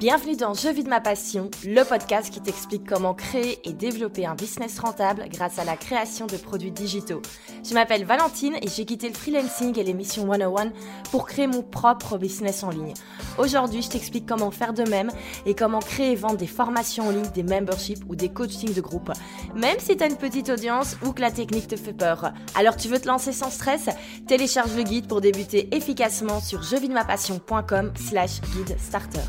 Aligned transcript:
Bienvenue 0.00 0.34
dans 0.34 0.54
Je 0.54 0.70
vis 0.70 0.82
de 0.82 0.88
ma 0.88 1.02
passion, 1.02 1.50
le 1.62 1.82
podcast 1.82 2.32
qui 2.32 2.40
t'explique 2.40 2.88
comment 2.88 3.12
créer 3.12 3.58
et 3.68 3.74
développer 3.74 4.24
un 4.24 4.34
business 4.34 4.78
rentable 4.78 5.26
grâce 5.28 5.58
à 5.58 5.64
la 5.66 5.76
création 5.76 6.26
de 6.26 6.38
produits 6.38 6.70
digitaux. 6.70 7.20
Je 7.62 7.74
m'appelle 7.74 8.06
Valentine 8.06 8.54
et 8.62 8.68
j'ai 8.74 8.86
quitté 8.86 9.08
le 9.08 9.14
freelancing 9.14 9.78
et 9.78 9.84
l'émission 9.84 10.26
101 10.32 10.72
pour 11.10 11.26
créer 11.26 11.46
mon 11.46 11.62
propre 11.62 12.16
business 12.16 12.62
en 12.62 12.70
ligne. 12.70 12.94
Aujourd'hui, 13.36 13.82
je 13.82 13.90
t'explique 13.90 14.24
comment 14.24 14.50
faire 14.50 14.72
de 14.72 14.84
même 14.84 15.10
et 15.44 15.52
comment 15.54 15.80
créer 15.80 16.12
et 16.12 16.16
vendre 16.16 16.38
des 16.38 16.46
formations 16.46 17.08
en 17.08 17.10
ligne, 17.10 17.30
des 17.34 17.42
memberships 17.42 18.02
ou 18.08 18.16
des 18.16 18.30
coachings 18.30 18.72
de 18.72 18.80
groupe, 18.80 19.12
même 19.54 19.80
si 19.80 19.98
tu 19.98 20.02
as 20.02 20.06
une 20.06 20.16
petite 20.16 20.48
audience 20.48 20.96
ou 21.04 21.12
que 21.12 21.20
la 21.20 21.30
technique 21.30 21.68
te 21.68 21.76
fait 21.76 21.92
peur. 21.92 22.32
Alors 22.54 22.76
tu 22.76 22.88
veux 22.88 23.00
te 23.00 23.06
lancer 23.06 23.32
sans 23.32 23.50
stress? 23.50 23.90
Télécharge 24.26 24.74
le 24.74 24.82
guide 24.82 25.08
pour 25.08 25.20
débuter 25.20 25.68
efficacement 25.76 26.40
sur 26.40 26.62
jevidemapassion.com 26.62 27.92
slash 27.96 28.40
guide 28.56 28.78
starter. 28.78 29.20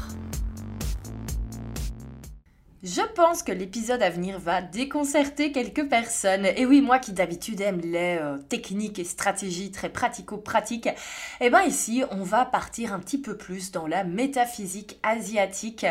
Je 2.84 3.02
pense 3.13 3.44
que 3.44 3.52
l'épisode 3.52 4.02
à 4.02 4.09
venir 4.09 4.40
va 4.40 4.63
déconcerter 4.63 5.52
quelques 5.52 5.88
personnes. 5.88 6.48
Et 6.48 6.66
oui, 6.66 6.81
moi 6.81 6.98
qui 6.98 7.13
d'habitude 7.13 7.62
aime 7.62 7.80
les 7.80 8.17
euh, 8.20 8.40
techniques 8.40 8.98
et 8.98 9.04
stratégies 9.04 9.70
très 9.70 9.90
pratico-pratiques, 9.90 10.90
eh 11.41 11.52
bien 11.52 11.62
ici, 11.62 12.04
on 12.09 12.23
va 12.23 12.44
partir 12.44 12.91
un 12.91 12.98
petit 12.98 13.20
peu 13.21 13.38
plus 13.38 13.71
dans 13.71 13.85
la 13.85 14.04
métaphysique 14.04 14.99
asiatique 15.04 15.85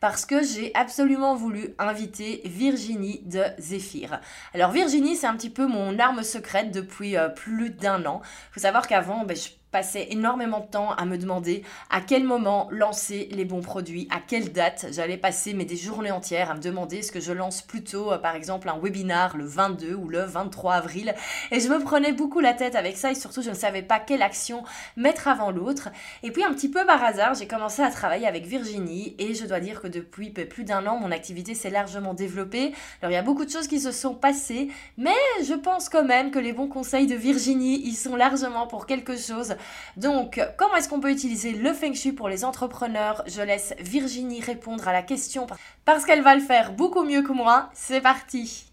parce 0.00 0.24
que 0.24 0.42
j'ai 0.42 0.74
absolument 0.74 1.34
voulu 1.34 1.74
inviter 1.78 2.40
Virginie 2.46 3.20
de 3.26 3.42
Zéphyr. 3.58 4.18
Alors 4.54 4.70
Virginie, 4.70 5.16
c'est 5.16 5.26
un 5.26 5.36
petit 5.36 5.50
peu 5.50 5.66
mon 5.66 5.98
arme 5.98 6.22
secrète 6.22 6.70
depuis 6.70 7.18
euh, 7.18 7.28
plus 7.28 7.68
d'un 7.68 8.06
an. 8.06 8.22
Faut 8.52 8.60
savoir 8.60 8.86
qu'avant, 8.86 9.26
ben, 9.26 9.36
je 9.36 9.50
passais 9.70 10.08
énormément 10.10 10.60
de 10.60 10.66
temps 10.66 10.92
à 10.92 11.04
me 11.04 11.16
demander 11.16 11.62
à 11.90 12.00
quel 12.00 12.24
moment 12.24 12.68
lancer 12.70 13.28
les 13.32 13.44
bons 13.44 13.60
produits, 13.60 14.08
à 14.10 14.20
quelle 14.20 14.52
date. 14.52 14.86
J'allais 14.92 15.16
passer 15.16 15.54
mais 15.54 15.64
des 15.64 15.76
journées 15.76 16.10
entières 16.10 16.50
à 16.50 16.54
me 16.54 16.60
demander 16.60 16.98
est-ce 16.98 17.12
que 17.12 17.20
je 17.20 17.32
lance 17.32 17.62
plutôt 17.62 18.12
euh, 18.12 18.18
par 18.18 18.34
exemple 18.34 18.68
un 18.68 18.78
webinar 18.78 19.36
le 19.36 19.44
22 19.44 19.94
ou 19.94 20.08
le 20.08 20.22
23 20.22 20.74
avril. 20.74 21.14
Et 21.50 21.60
je 21.60 21.68
me 21.68 21.78
prenais 21.78 22.12
beaucoup 22.12 22.40
la 22.40 22.52
tête 22.52 22.74
avec 22.74 22.96
ça 22.96 23.10
et 23.10 23.14
surtout 23.14 23.42
je 23.42 23.50
ne 23.50 23.54
savais 23.54 23.82
pas 23.82 23.98
quelle 23.98 24.22
action 24.22 24.64
mettre 24.96 25.28
avant 25.28 25.50
l'autre. 25.50 25.88
Et 26.22 26.30
puis 26.30 26.44
un 26.44 26.52
petit 26.52 26.68
peu 26.68 26.84
par 26.86 27.02
hasard, 27.02 27.34
j'ai 27.34 27.46
commencé 27.46 27.82
à 27.82 27.90
travailler 27.90 28.26
avec 28.26 28.46
Virginie 28.46 29.14
et 29.18 29.34
je 29.34 29.46
dois 29.46 29.60
dire 29.60 29.80
que 29.80 29.86
depuis 29.86 30.30
plus 30.30 30.64
d'un 30.64 30.86
an, 30.86 30.98
mon 30.98 31.10
activité 31.10 31.54
s'est 31.54 31.70
largement 31.70 32.14
développée. 32.14 32.72
Alors 33.02 33.10
il 33.10 33.14
y 33.14 33.18
a 33.18 33.22
beaucoup 33.22 33.44
de 33.44 33.50
choses 33.50 33.68
qui 33.68 33.80
se 33.80 33.92
sont 33.92 34.14
passées, 34.14 34.68
mais 34.96 35.10
je 35.44 35.54
pense 35.54 35.88
quand 35.88 36.04
même 36.04 36.30
que 36.30 36.38
les 36.38 36.52
bons 36.52 36.68
conseils 36.68 37.06
de 37.06 37.14
Virginie, 37.14 37.80
ils 37.84 37.94
sont 37.94 38.16
largement 38.16 38.66
pour 38.66 38.86
quelque 38.86 39.16
chose 39.16 39.54
donc, 39.96 40.40
comment 40.56 40.76
est-ce 40.76 40.88
qu'on 40.88 41.00
peut 41.00 41.10
utiliser 41.10 41.52
le 41.52 41.72
Feng 41.72 41.94
Shui 41.94 42.12
pour 42.12 42.28
les 42.28 42.44
entrepreneurs? 42.44 43.22
Je 43.26 43.42
laisse 43.42 43.74
Virginie 43.78 44.40
répondre 44.40 44.86
à 44.88 44.92
la 44.92 45.02
question 45.02 45.46
parce 45.84 46.04
qu'elle 46.04 46.22
va 46.22 46.34
le 46.34 46.40
faire 46.40 46.72
beaucoup 46.72 47.02
mieux 47.02 47.22
que 47.22 47.32
moi. 47.32 47.70
C'est 47.74 48.00
parti 48.00 48.66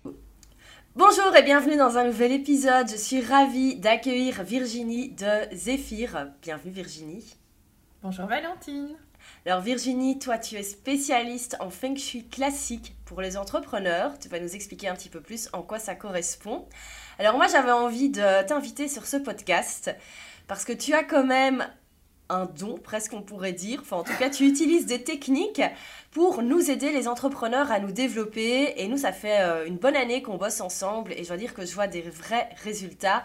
Bonjour 0.95 1.35
et 1.35 1.43
bienvenue 1.43 1.77
dans 1.77 1.99
un 1.99 2.05
nouvel 2.05 2.31
épisode. 2.31 2.89
Je 2.89 2.95
suis 2.95 3.21
ravie 3.21 3.75
d'accueillir 3.75 4.41
Virginie 4.41 5.09
de 5.09 5.55
Zéphyr. 5.55 6.29
Bienvenue 6.41 6.71
Virginie. 6.71 7.35
Bonjour 8.01 8.25
Valentine. 8.25 8.95
Alors 9.45 9.61
Virginie, 9.61 10.17
toi 10.17 10.39
tu 10.39 10.55
es 10.55 10.63
spécialiste 10.63 11.55
en 11.59 11.69
Feng 11.69 11.95
Shui 11.95 12.27
classique 12.27 12.95
pour 13.05 13.21
les 13.21 13.37
entrepreneurs. 13.37 14.17
Tu 14.19 14.27
vas 14.27 14.39
nous 14.39 14.55
expliquer 14.55 14.87
un 14.87 14.95
petit 14.95 15.09
peu 15.09 15.21
plus 15.21 15.49
en 15.53 15.61
quoi 15.61 15.77
ça 15.77 15.93
correspond. 15.93 16.67
Alors 17.19 17.37
moi 17.37 17.47
j'avais 17.47 17.71
envie 17.71 18.09
de 18.09 18.45
t'inviter 18.47 18.87
sur 18.87 19.05
ce 19.05 19.17
podcast 19.17 19.95
parce 20.47 20.65
que 20.65 20.73
tu 20.73 20.93
as 20.93 21.03
quand 21.03 21.25
même 21.25 21.67
un 22.29 22.45
don, 22.45 22.77
presque 22.77 23.13
on 23.13 23.21
pourrait 23.21 23.53
dire. 23.53 23.79
Enfin, 23.81 23.97
en 23.97 24.03
tout 24.03 24.15
cas, 24.17 24.29
tu 24.29 24.45
utilises 24.45 24.85
des 24.85 25.03
techniques 25.03 25.61
pour 26.11 26.41
nous 26.41 26.69
aider 26.69 26.91
les 26.91 27.07
entrepreneurs 27.07 27.71
à 27.71 27.79
nous 27.79 27.91
développer. 27.91 28.81
Et 28.81 28.87
nous, 28.87 28.97
ça 28.97 29.11
fait 29.11 29.41
euh, 29.41 29.65
une 29.65 29.77
bonne 29.77 29.95
année 29.95 30.21
qu'on 30.21 30.37
bosse 30.37 30.61
ensemble 30.61 31.13
et 31.13 31.23
je 31.23 31.29
dois 31.29 31.37
dire 31.37 31.53
que 31.53 31.65
je 31.65 31.73
vois 31.73 31.87
des 31.87 32.01
vrais 32.01 32.49
résultats. 32.63 33.23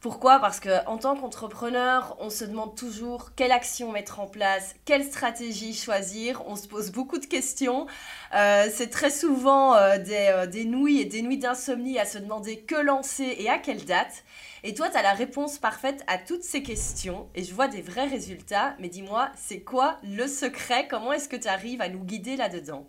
Pourquoi? 0.00 0.40
Parce 0.40 0.58
qu'en 0.58 0.98
tant 0.98 1.14
qu'entrepreneur, 1.14 2.16
on 2.18 2.28
se 2.28 2.44
demande 2.44 2.74
toujours 2.74 3.36
quelle 3.36 3.52
action 3.52 3.92
mettre 3.92 4.18
en 4.18 4.26
place, 4.26 4.74
quelle 4.84 5.04
stratégie 5.04 5.74
choisir. 5.74 6.42
On 6.48 6.56
se 6.56 6.66
pose 6.66 6.90
beaucoup 6.90 7.18
de 7.18 7.26
questions. 7.26 7.86
Euh, 8.34 8.66
c'est 8.74 8.90
très 8.90 9.10
souvent 9.10 9.76
euh, 9.76 9.98
des, 9.98 10.46
des 10.50 10.64
nuits 10.64 11.00
et 11.00 11.04
des 11.04 11.22
nuits 11.22 11.38
d'insomnie 11.38 12.00
à 12.00 12.04
se 12.04 12.18
demander 12.18 12.58
que 12.58 12.74
lancer 12.74 13.36
et 13.38 13.48
à 13.48 13.58
quelle 13.58 13.84
date. 13.84 14.24
Et 14.64 14.74
toi, 14.74 14.88
tu 14.88 14.96
as 14.96 15.02
la 15.02 15.12
réponse 15.12 15.58
parfaite 15.58 16.04
à 16.06 16.18
toutes 16.18 16.44
ces 16.44 16.62
questions. 16.62 17.28
Et 17.34 17.42
je 17.42 17.52
vois 17.52 17.68
des 17.68 17.82
vrais 17.82 18.06
résultats. 18.06 18.76
Mais 18.78 18.88
dis-moi, 18.88 19.30
c'est 19.36 19.60
quoi 19.60 19.98
le 20.04 20.26
secret? 20.28 20.86
Comment 20.88 21.12
est-ce 21.12 21.28
que 21.28 21.36
tu 21.36 21.48
arrives 21.48 21.80
à 21.80 21.88
nous 21.88 22.04
guider 22.04 22.36
là-dedans? 22.36 22.86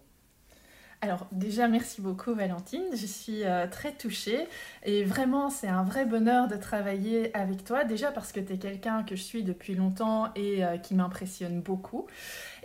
Alors 1.03 1.27
déjà, 1.33 1.67
merci 1.67 1.99
beaucoup 1.99 2.33
Valentine, 2.33 2.85
je 2.93 3.05
suis 3.05 3.43
euh, 3.43 3.67
très 3.67 3.91
touchée. 3.91 4.47
Et 4.85 5.03
vraiment 5.03 5.49
c'est 5.49 5.67
un 5.67 5.83
vrai 5.83 6.05
bonheur 6.05 6.47
de 6.47 6.55
travailler 6.55 7.35
avec 7.35 7.65
toi, 7.65 7.83
déjà 7.83 8.09
parce 8.13 8.31
que 8.31 8.39
tu 8.39 8.53
es 8.53 8.57
quelqu'un 8.57 9.03
que 9.03 9.17
je 9.17 9.21
suis 9.21 9.43
depuis 9.43 9.75
longtemps 9.75 10.29
et 10.35 10.63
euh, 10.63 10.77
qui 10.77 10.95
m'impressionne 10.95 11.59
beaucoup. 11.59 12.07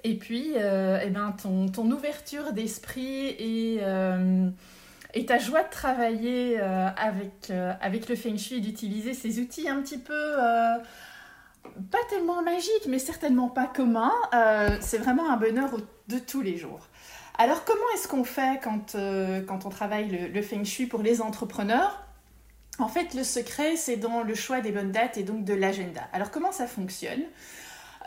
Et 0.05 0.17
puis, 0.17 0.53
euh, 0.55 1.01
eh 1.05 1.11
ben, 1.11 1.33
ton, 1.33 1.67
ton 1.69 1.91
ouverture 1.91 2.53
d'esprit 2.53 3.31
et 3.41 3.81
et 5.19 5.27
ta 5.27 5.39
joie 5.39 5.65
de 5.65 5.71
travailler 5.71 6.61
euh, 6.61 6.89
avec, 6.97 7.51
euh, 7.51 7.73
avec 7.81 8.09
le 8.09 8.15
Feng 8.15 8.37
Shui, 8.39 8.61
d'utiliser 8.61 9.15
ces 9.15 9.41
outils 9.41 9.69
un 9.69 9.83
petit 9.83 9.99
peu, 9.99 10.13
euh, 10.15 10.79
pas 11.91 11.99
tellement 12.09 12.41
magiques, 12.43 12.87
mais 12.87 13.01
certainement 13.01 13.49
pas 13.49 13.67
communs, 13.67 14.15
c'est 14.81 14.99
vraiment 14.99 15.29
un 15.29 15.37
bonheur 15.37 15.71
de 16.07 16.19
tous 16.19 16.41
les 16.41 16.57
jours. 16.57 16.87
Alors 17.37 17.65
comment 17.65 17.81
est-ce 17.95 18.07
qu'on 18.07 18.25
fait 18.25 18.61
quand, 18.63 18.97
quand 19.47 19.67
on 19.67 19.69
travaille 19.69 20.09
le, 20.09 20.29
le, 20.29 20.43
Feng 20.43 20.65
Shui 20.65 20.87
pour 20.87 21.03
les 21.03 21.21
entrepreneurs? 21.21 22.05
En 22.79 22.89
fait, 22.89 23.13
le 23.15 23.25
secret, 23.25 23.77
c'est 23.77 23.97
dans 23.97 24.23
le 24.23 24.35
choix 24.35 24.61
des 24.61 24.71
bonnes 24.71 24.93
dates 24.93 25.19
et 25.19 25.25
donc 25.25 25.45
de 25.45 25.55
l'agenda. 25.55 26.03
Alors 26.13 26.31
comment 26.31 26.53
ça 26.53 26.67
fonctionne? 26.67 27.23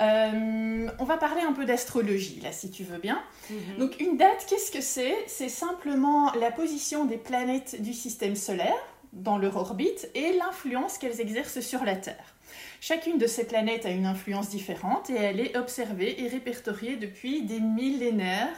Euh, 0.01 0.87
on 0.99 1.03
va 1.03 1.17
parler 1.17 1.41
un 1.41 1.53
peu 1.53 1.65
d'astrologie, 1.65 2.39
là, 2.41 2.51
si 2.51 2.71
tu 2.71 2.83
veux 2.83 2.97
bien. 2.97 3.21
Mhm. 3.49 3.77
Donc, 3.77 3.99
une 3.99 4.17
date, 4.17 4.45
qu'est-ce 4.49 4.71
que 4.71 4.81
c'est? 4.81 5.15
C'est 5.27 5.49
simplement 5.49 6.33
la 6.33 6.51
position 6.51 7.05
des 7.05 7.17
planètes 7.17 7.81
du 7.81 7.93
système 7.93 8.35
solaire 8.35 8.73
dans 9.13 9.37
leur 9.37 9.57
orbite 9.57 10.09
et 10.15 10.33
l'influence 10.33 10.97
qu'elles 10.97 11.21
exercent 11.21 11.59
sur 11.59 11.83
la 11.83 11.95
Terre. 11.95 12.35
Chacune 12.79 13.17
de 13.17 13.27
ces 13.27 13.45
planètes 13.45 13.85
a 13.85 13.91
une 13.91 14.05
influence 14.05 14.49
différente 14.49 15.09
et 15.09 15.15
elle 15.15 15.39
est 15.39 15.55
observée 15.55 16.23
et 16.23 16.27
répertoriée 16.27 16.95
depuis 16.95 17.43
des 17.43 17.59
millénaires. 17.59 18.49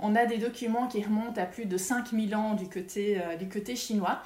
On 0.00 0.16
a 0.16 0.26
des 0.26 0.38
documents 0.38 0.88
qui 0.88 1.02
remontent 1.02 1.40
à 1.40 1.46
plus 1.46 1.66
de 1.66 1.76
5000 1.76 2.34
ans 2.34 2.54
du 2.54 2.68
côté, 2.68 3.20
euh, 3.20 3.36
du 3.36 3.48
côté 3.48 3.76
chinois 3.76 4.20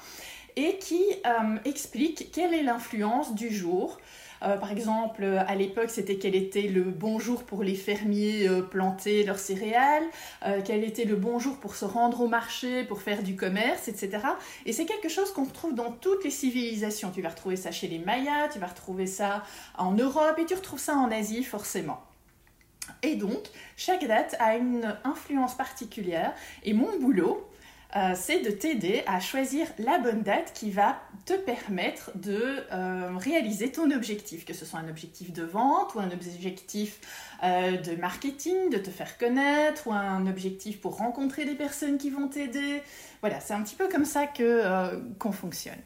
et 0.55 0.77
qui 0.77 1.03
euh, 1.25 1.57
expliquent 1.65 2.31
quelle 2.31 2.53
est 2.53 2.63
l'influence 2.63 3.35
du 3.35 3.53
jour 3.53 3.99
euh, 4.43 4.57
par 4.57 4.71
exemple, 4.71 5.23
à 5.23 5.55
l'époque, 5.55 5.89
c'était 5.89 6.17
quel 6.17 6.35
était 6.35 6.63
le 6.63 6.83
bon 6.83 7.19
jour 7.19 7.43
pour 7.43 7.63
les 7.63 7.75
fermiers 7.75 8.47
euh, 8.47 8.61
planter 8.61 9.23
leurs 9.23 9.39
céréales, 9.39 10.03
euh, 10.45 10.61
quel 10.63 10.83
était 10.83 11.05
le 11.05 11.15
bon 11.15 11.39
jour 11.39 11.57
pour 11.57 11.75
se 11.75 11.85
rendre 11.85 12.21
au 12.21 12.27
marché, 12.27 12.83
pour 12.83 13.01
faire 13.01 13.23
du 13.23 13.35
commerce, 13.35 13.87
etc. 13.87 14.19
Et 14.65 14.73
c'est 14.73 14.85
quelque 14.85 15.09
chose 15.09 15.31
qu'on 15.31 15.45
retrouve 15.45 15.75
dans 15.75 15.91
toutes 15.91 16.23
les 16.23 16.31
civilisations. 16.31 17.11
Tu 17.11 17.21
vas 17.21 17.29
retrouver 17.29 17.55
ça 17.55 17.71
chez 17.71 17.87
les 17.87 17.99
Mayas, 17.99 18.49
tu 18.49 18.59
vas 18.59 18.67
retrouver 18.67 19.07
ça 19.07 19.43
en 19.77 19.93
Europe 19.93 20.37
et 20.37 20.45
tu 20.45 20.55
retrouves 20.55 20.79
ça 20.79 20.95
en 20.95 21.11
Asie 21.11 21.43
forcément. 21.43 22.01
Et 23.01 23.15
donc, 23.15 23.43
chaque 23.77 24.05
date 24.05 24.35
a 24.39 24.57
une 24.57 24.97
influence 25.03 25.55
particulière. 25.55 26.33
Et 26.63 26.73
mon 26.73 26.99
boulot, 26.99 27.47
euh, 27.95 28.13
c'est 28.15 28.39
de 28.39 28.49
t'aider 28.49 29.03
à 29.05 29.19
choisir 29.19 29.67
la 29.77 29.99
bonne 29.99 30.23
date 30.23 30.51
qui 30.53 30.71
va 30.71 30.99
te 31.25 31.33
permettre 31.33 32.11
de 32.15 32.63
euh, 32.71 33.15
réaliser 33.17 33.71
ton 33.71 33.91
objectif, 33.91 34.45
que 34.45 34.53
ce 34.53 34.65
soit 34.65 34.79
un 34.79 34.89
objectif 34.89 35.31
de 35.31 35.43
vente 35.43 35.93
ou 35.93 35.99
un 35.99 36.09
objectif 36.11 36.99
euh, 37.43 37.77
de 37.77 37.95
marketing, 37.95 38.71
de 38.71 38.77
te 38.77 38.89
faire 38.89 39.17
connaître, 39.19 39.87
ou 39.87 39.93
un 39.93 40.25
objectif 40.25 40.81
pour 40.81 40.97
rencontrer 40.97 41.45
des 41.45 41.55
personnes 41.55 41.99
qui 41.99 42.09
vont 42.09 42.27
t'aider. 42.27 42.81
Voilà, 43.21 43.39
c'est 43.39 43.53
un 43.53 43.61
petit 43.61 43.75
peu 43.75 43.87
comme 43.87 44.05
ça 44.05 44.25
qu'on 44.27 45.31
fonctionne. 45.31 45.81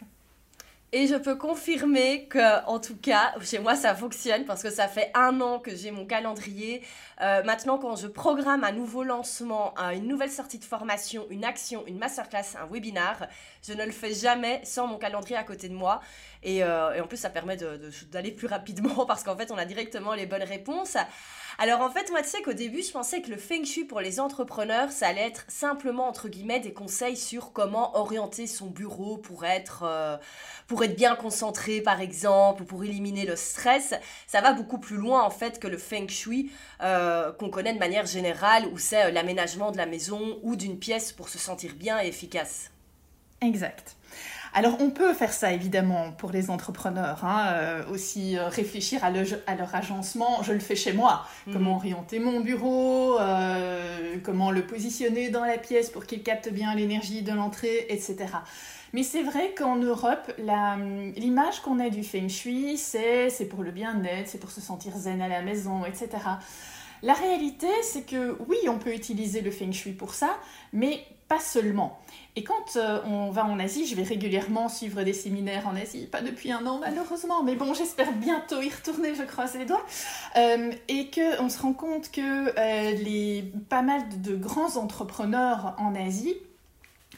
Et 0.93 1.05
je 1.05 1.15
peux 1.15 1.35
confirmer 1.35 2.27
que, 2.27 2.65
en 2.65 2.79
tout 2.79 2.95
cas, 2.95 3.33
chez 3.41 3.59
moi, 3.59 3.75
ça 3.75 3.93
fonctionne 3.93 4.45
parce 4.45 4.63
que 4.63 4.69
ça 4.69 4.87
fait 4.87 5.11
un 5.15 5.41
an 5.41 5.59
que 5.59 5.75
j'ai 5.75 5.91
mon 5.91 6.05
calendrier. 6.05 6.81
Euh, 7.19 7.43
maintenant, 7.43 7.77
quand 7.77 7.97
je 7.97 8.07
programme 8.07 8.63
un 8.63 8.71
nouveau 8.71 9.03
lancement, 9.03 9.73
une 9.93 10.07
nouvelle 10.07 10.31
sortie 10.31 10.59
de 10.59 10.63
formation, 10.63 11.27
une 11.29 11.43
action, 11.43 11.83
une 11.87 11.97
masterclass, 11.97 12.55
un 12.57 12.67
webinar, 12.71 13.27
je 13.67 13.73
ne 13.73 13.83
le 13.83 13.91
fais 13.91 14.13
jamais 14.13 14.61
sans 14.63 14.87
mon 14.87 14.97
calendrier 14.97 15.35
à 15.35 15.43
côté 15.43 15.67
de 15.67 15.73
moi. 15.73 15.99
Et, 16.41 16.63
euh, 16.63 17.03
en 17.03 17.07
plus, 17.07 17.17
ça 17.17 17.29
permet 17.29 17.57
d'aller 17.57 18.31
plus 18.31 18.47
rapidement 18.47 19.05
parce 19.07 19.23
qu'en 19.23 19.35
fait, 19.35 19.51
on 19.51 19.57
a 19.57 19.65
directement 19.65 20.13
les 20.13 20.25
bonnes 20.25 20.43
réponses. 20.43 20.95
Alors 21.59 21.81
en 21.81 21.89
fait, 21.89 22.11
moi 22.11 22.21
tu 22.21 22.29
sais 22.29 22.43
qu'au 22.43 22.53
début, 22.53 22.83
je 22.83 22.91
pensais 22.91 23.21
que 23.21 23.31
le 23.31 23.37
feng 23.37 23.65
shui 23.65 23.83
pour 23.83 23.99
les 23.99 24.19
entrepreneurs, 24.19 24.91
ça 24.91 25.07
allait 25.07 25.25
être 25.27 25.43
simplement 25.47 26.07
entre 26.07 26.29
guillemets 26.29 26.59
des 26.59 26.71
conseils 26.71 27.17
sur 27.17 27.51
comment 27.51 27.97
orienter 27.97 28.45
son 28.45 28.67
bureau 28.67 29.17
pour 29.17 29.43
être 29.43 29.81
euh, 29.83 30.17
pour 30.67 30.83
être 30.83 30.95
bien 30.95 31.15
concentré 31.15 31.81
par 31.81 31.99
exemple, 31.99 32.61
ou 32.61 32.65
pour 32.65 32.83
éliminer 32.83 33.25
le 33.25 33.35
stress. 33.35 33.95
Ça 34.27 34.41
va 34.41 34.53
beaucoup 34.53 34.77
plus 34.77 34.97
loin 34.97 35.23
en 35.23 35.31
fait 35.31 35.59
que 35.59 35.67
le 35.67 35.79
feng 35.79 36.07
shui 36.07 36.51
euh, 36.83 37.31
qu'on 37.31 37.49
connaît 37.49 37.73
de 37.73 37.79
manière 37.79 38.05
générale 38.05 38.67
où 38.71 38.77
c'est 38.77 39.05
euh, 39.05 39.11
l'aménagement 39.11 39.71
de 39.71 39.77
la 39.77 39.87
maison 39.87 40.39
ou 40.43 40.55
d'une 40.55 40.77
pièce 40.77 41.11
pour 41.11 41.27
se 41.27 41.39
sentir 41.39 41.73
bien 41.73 41.99
et 41.99 42.07
efficace. 42.07 42.69
Exact. 43.41 43.96
Alors 44.57 44.77
on 44.79 44.89
peut 44.89 45.13
faire 45.13 45.33
ça 45.33 45.53
évidemment 45.53 46.13
pour 46.13 46.31
les 46.31 46.49
entrepreneurs, 46.49 47.23
hein, 47.23 47.45
euh, 47.49 47.83
aussi 47.91 48.39
euh, 48.39 48.47
réfléchir 48.47 49.03
à, 49.03 49.11
leur 49.11 49.75
agencement, 49.75 50.41
je 50.41 50.51
le 50.51 50.57
fais 50.59 50.75
chez 50.75 50.93
moi, 50.93 51.27
mhm. 51.45 51.53
comment 51.53 51.75
orienter 51.75 52.17
mon 52.17 52.39
bureau, 52.39 53.19
euh, 53.19 54.15
comment 54.23 54.49
le 54.49 54.65
positionner 54.65 55.29
dans 55.29 55.45
la 55.45 55.59
pièce 55.59 55.91
pour 55.91 56.07
qu'il 56.07 56.23
capte 56.23 56.51
bien 56.51 56.73
l'énergie 56.73 57.21
de 57.21 57.33
l'entrée, 57.33 57.85
etc. 57.89 58.17
Mais 58.93 59.03
c'est 59.03 59.21
vrai 59.21 59.53
qu'en 59.55 59.75
Europe, 59.75 60.33
l'image 60.39 61.59
qu'on 61.59 61.79
a 61.79 61.91
du 61.91 62.03
feng 62.03 62.27
shui, 62.27 62.79
c'est 62.79 63.29
pour 63.47 63.61
le 63.61 63.69
bien-être, 63.69 64.27
c'est 64.27 64.39
pour 64.39 64.49
se 64.49 64.59
sentir 64.59 64.97
zen 64.97 65.21
à 65.21 65.27
la 65.27 65.43
maison, 65.43 65.85
etc. 65.85 66.09
La 67.03 67.13
réalité, 67.13 67.67
c'est 67.83 68.07
que 68.07 68.35
oui, 68.47 68.57
on 68.67 68.79
peut 68.79 68.95
utiliser 68.95 69.41
le 69.41 69.51
feng 69.51 69.71
shui 69.71 69.91
pour 69.91 70.15
ça, 70.15 70.31
mais 70.73 71.05
pas 71.27 71.39
seulement. 71.39 71.99
Et 72.37 72.43
quand 72.43 72.75
euh, 72.75 72.99
on 73.03 73.31
va 73.31 73.45
en 73.45 73.59
Asie, 73.59 73.87
je 73.87 73.95
vais 73.95 74.03
régulièrement 74.03 74.69
suivre 74.69 75.01
des 75.01 75.13
séminaires 75.13 75.67
en 75.67 75.75
Asie, 75.75 76.05
pas 76.05 76.21
depuis 76.21 76.51
un 76.51 76.63
an 76.67 76.77
malheureusement, 76.77 77.41
mais 77.41 77.55
bon, 77.55 77.73
j'espère 77.73 78.13
bientôt 78.13 78.61
y 78.61 78.69
retourner, 78.69 79.15
je 79.15 79.23
croise 79.23 79.55
les 79.57 79.65
doigts, 79.65 79.83
euh, 80.35 80.71
et 80.87 81.09
qu'on 81.09 81.49
se 81.49 81.59
rend 81.59 81.73
compte 81.73 82.11
que 82.11 82.21
euh, 82.21 82.91
les, 82.91 83.43
pas 83.69 83.81
mal 83.81 84.03
de 84.21 84.35
grands 84.35 84.77
entrepreneurs 84.77 85.73
en 85.79 85.95
Asie 85.95 86.35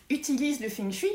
utilisent 0.10 0.62
le 0.62 0.70
feng 0.70 0.90
shui, 0.90 1.10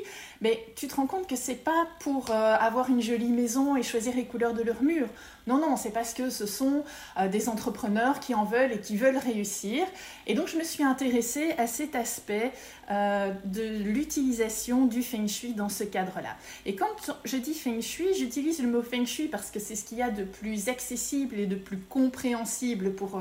mais 0.44 0.62
tu 0.76 0.88
te 0.88 0.96
rends 0.96 1.06
compte 1.06 1.26
que 1.26 1.37
c'est 1.37 1.55
pas 1.55 1.88
pour 2.00 2.31
euh, 2.31 2.56
avoir 2.61 2.91
une 2.91 3.00
jolie 3.00 3.31
maison 3.31 3.76
et 3.76 3.82
choisir 3.82 4.14
les 4.14 4.26
couleurs 4.26 4.52
de 4.52 4.62
leurs 4.62 4.82
murs. 4.82 5.08
Non, 5.46 5.56
non, 5.56 5.79
c'est 5.79 5.91
parce 5.91 6.12
que 6.12 6.29
ce 6.29 6.44
sont 6.44 6.85
euh, 7.19 7.29
des 7.29 7.49
entrepreneurs 7.49 8.20
qui 8.20 8.35
en 8.35 8.44
veulent 8.44 8.73
et 8.73 8.81
qui 8.81 8.99
veulent 8.99 9.17
réussir. 9.17 9.87
Et 10.26 10.35
donc 10.35 10.49
je 10.49 10.58
me 10.58 10.62
suis 10.62 10.85
intéressée 10.85 11.52
à 11.56 11.67
cet 11.67 11.94
aspect 11.94 12.52
euh, 12.91 13.32
de 13.46 13.62
l'utilisation 13.85 14.85
du 14.85 15.02
feng 15.02 15.26
shui 15.29 15.55
dans 15.55 15.70
ce 15.70 15.82
cadre-là. 15.82 16.37
Et 16.67 16.76
quand 16.76 16.94
je 17.25 17.38
dis 17.38 17.55
feng 17.55 17.81
shui, 17.81 18.12
j'utilise 18.14 18.61
le 18.61 18.69
mot 18.69 18.82
feng 18.82 19.06
shui 19.06 19.29
parce 19.29 19.50
que 19.50 19.58
c'est 19.58 19.76
ce 19.76 19.87
qu'il 19.87 19.96
y 19.96 20.02
a 20.02 20.11
de 20.11 20.25
plus 20.25 20.69
accessible 20.69 21.38
et 21.38 21.46
de 21.46 21.56
plus 21.56 21.79
compréhensible 21.79 22.93
pour, 22.93 23.19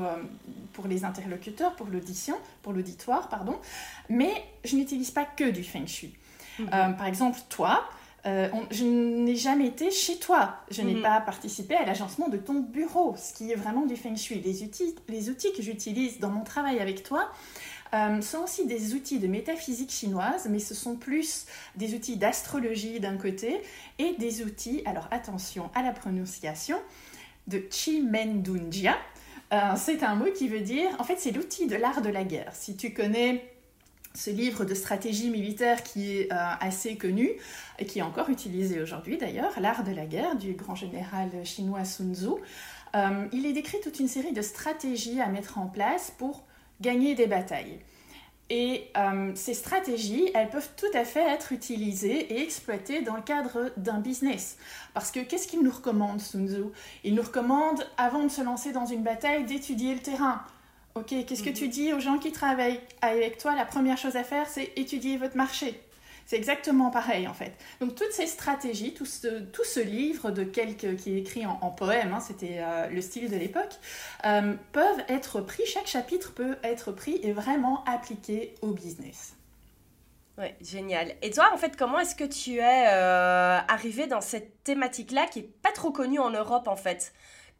pour 0.74 0.88
les 0.88 1.06
interlocuteurs, 1.06 1.74
pour 1.74 1.86
l'audition, 1.86 2.36
pour 2.62 2.74
l'auditoire, 2.74 3.30
pardon. 3.30 3.56
Mais 4.10 4.44
je 4.62 4.76
n'utilise 4.76 5.10
pas 5.10 5.24
que 5.24 5.48
du 5.48 5.64
feng 5.64 5.86
shui. 5.86 6.12
Mhm. 6.58 6.70
Euh, 6.72 6.88
par 6.90 7.06
exemple, 7.06 7.38
toi, 7.48 7.84
euh, 8.26 8.48
je 8.70 8.84
n'ai 8.84 9.36
jamais 9.36 9.66
été 9.66 9.90
chez 9.90 10.18
toi. 10.18 10.56
Je 10.70 10.82
n'ai 10.82 10.94
mhm. 10.94 11.02
pas 11.02 11.20
participé 11.20 11.74
à 11.74 11.84
l'agencement 11.84 12.28
de 12.28 12.36
ton 12.36 12.60
bureau, 12.60 13.14
ce 13.18 13.34
qui 13.34 13.50
est 13.50 13.56
vraiment 13.56 13.86
du 13.86 13.96
feng 13.96 14.16
shui. 14.16 14.40
Les 14.40 14.62
outils, 14.62 14.94
les 15.08 15.30
outils 15.30 15.52
que 15.52 15.62
j'utilise 15.62 16.20
dans 16.20 16.30
mon 16.30 16.42
travail 16.42 16.78
avec 16.78 17.02
toi 17.02 17.30
euh, 17.92 18.20
sont 18.22 18.38
aussi 18.38 18.66
des 18.66 18.94
outils 18.94 19.18
de 19.18 19.26
métaphysique 19.26 19.90
chinoise, 19.90 20.48
mais 20.48 20.58
ce 20.58 20.74
sont 20.74 20.96
plus 20.96 21.46
des 21.76 21.94
outils 21.94 22.16
d'astrologie 22.16 22.98
d'un 22.98 23.16
côté 23.16 23.60
et 23.98 24.14
des 24.18 24.42
outils, 24.42 24.82
alors 24.86 25.08
attention 25.10 25.70
à 25.74 25.82
la 25.82 25.92
prononciation, 25.92 26.78
de 27.46 27.62
Chimendunjia. 27.70 28.96
c'est 29.76 30.02
un 30.02 30.14
mot 30.14 30.32
qui 30.34 30.48
veut 30.48 30.60
dire, 30.60 30.88
en 30.98 31.04
fait, 31.04 31.16
c'est 31.18 31.30
l'outil 31.30 31.66
de 31.66 31.76
l'art 31.76 32.00
de 32.00 32.08
la 32.08 32.24
guerre. 32.24 32.52
Si 32.54 32.74
tu 32.74 32.94
connais 32.94 33.53
ce 34.14 34.30
livre 34.30 34.64
de 34.64 34.74
stratégie 34.74 35.28
militaire 35.28 35.82
qui 35.82 36.18
est 36.18 36.32
euh, 36.32 36.36
assez 36.60 36.96
connu 36.96 37.32
et 37.78 37.84
qui 37.84 37.98
est 37.98 38.02
encore 38.02 38.30
utilisé 38.30 38.80
aujourd'hui 38.80 39.18
d'ailleurs, 39.18 39.58
L'art 39.60 39.82
de 39.82 39.92
la 39.92 40.06
guerre 40.06 40.36
du 40.36 40.52
grand 40.52 40.76
général 40.76 41.30
chinois 41.44 41.84
Sun 41.84 42.14
Tzu. 42.14 42.28
Euh, 42.94 43.26
il 43.32 43.44
est 43.44 43.52
décrit 43.52 43.78
toute 43.82 43.98
une 43.98 44.06
série 44.06 44.32
de 44.32 44.42
stratégies 44.42 45.20
à 45.20 45.26
mettre 45.26 45.58
en 45.58 45.66
place 45.66 46.12
pour 46.16 46.44
gagner 46.80 47.16
des 47.16 47.26
batailles. 47.26 47.80
Et 48.50 48.90
euh, 48.96 49.32
ces 49.34 49.54
stratégies, 49.54 50.30
elles 50.34 50.50
peuvent 50.50 50.70
tout 50.76 50.94
à 50.94 51.04
fait 51.04 51.24
être 51.24 51.50
utilisées 51.50 52.34
et 52.34 52.42
exploitées 52.42 53.00
dans 53.00 53.16
le 53.16 53.22
cadre 53.22 53.72
d'un 53.78 53.98
business. 53.98 54.58
Parce 54.92 55.10
que 55.10 55.20
qu'est-ce 55.20 55.48
qu'il 55.48 55.62
nous 55.62 55.70
recommande, 55.72 56.20
Sun 56.20 56.46
Tzu? 56.46 56.64
Il 57.02 57.14
nous 57.14 57.22
recommande, 57.22 57.84
avant 57.96 58.22
de 58.22 58.28
se 58.28 58.42
lancer 58.42 58.70
dans 58.70 58.86
une 58.86 59.02
bataille, 59.02 59.44
d'étudier 59.44 59.94
le 59.94 60.00
terrain, 60.00 60.42
Ok, 60.96 61.12
qu'est-ce 61.26 61.42
que 61.42 61.50
tu 61.50 61.64
mhm. 61.64 61.70
dis 61.70 61.92
aux 61.92 61.98
gens 61.98 62.18
qui 62.18 62.30
travaillent 62.30 62.80
avec 63.02 63.38
toi? 63.38 63.56
La 63.56 63.64
première 63.64 63.98
chose 63.98 64.14
à 64.14 64.22
faire, 64.22 64.46
c'est 64.46 64.72
étudier 64.76 65.16
votre 65.16 65.36
marché. 65.36 65.80
C'est 66.26 66.36
exactement 66.36 66.90
pareil 66.90 67.26
en 67.26 67.34
fait. 67.34 67.52
Donc 67.80 67.96
toutes 67.96 68.12
ces 68.12 68.26
stratégies, 68.26 68.94
tout 68.94 69.04
ce, 69.04 69.40
tout 69.40 69.64
ce 69.64 69.80
livre 69.80 70.30
de 70.30 70.44
quelques 70.44 70.96
qui 70.96 71.14
est 71.14 71.18
écrit 71.18 71.44
en, 71.46 71.70
poème, 71.70 72.14
hein, 72.14 72.20
c'était 72.20 72.58
euh, 72.60 72.88
le 72.88 73.02
style 73.02 73.28
de 73.28 73.36
l'époque, 73.36 73.74
euh, 74.24 74.54
peuvent 74.72 75.04
être 75.08 75.40
pris, 75.40 75.66
chaque 75.66 75.88
chapitre 75.88 76.32
peut 76.32 76.56
être 76.62 76.92
pris 76.92 77.18
et 77.22 77.32
vraiment 77.32 77.84
appliqué 77.84 78.54
au 78.62 78.68
business. 78.68 79.34
Ouais, 80.38 80.56
génial. 80.60 81.14
Et 81.22 81.30
toi, 81.30 81.50
en 81.52 81.56
fait, 81.56 81.76
comment 81.76 81.98
est-ce 81.98 82.16
que 82.16 82.24
tu 82.24 82.58
es 82.58 82.86
euh, 82.88 83.58
arrivé 83.68 84.06
dans 84.06 84.20
cette 84.20 84.64
thématique-là 84.64 85.26
qui 85.26 85.40
est 85.40 85.50
pas 85.62 85.72
trop 85.72 85.90
connue 85.90 86.18
en 86.18 86.30
Europe 86.30 86.68
en 86.68 86.76
fait? 86.76 87.12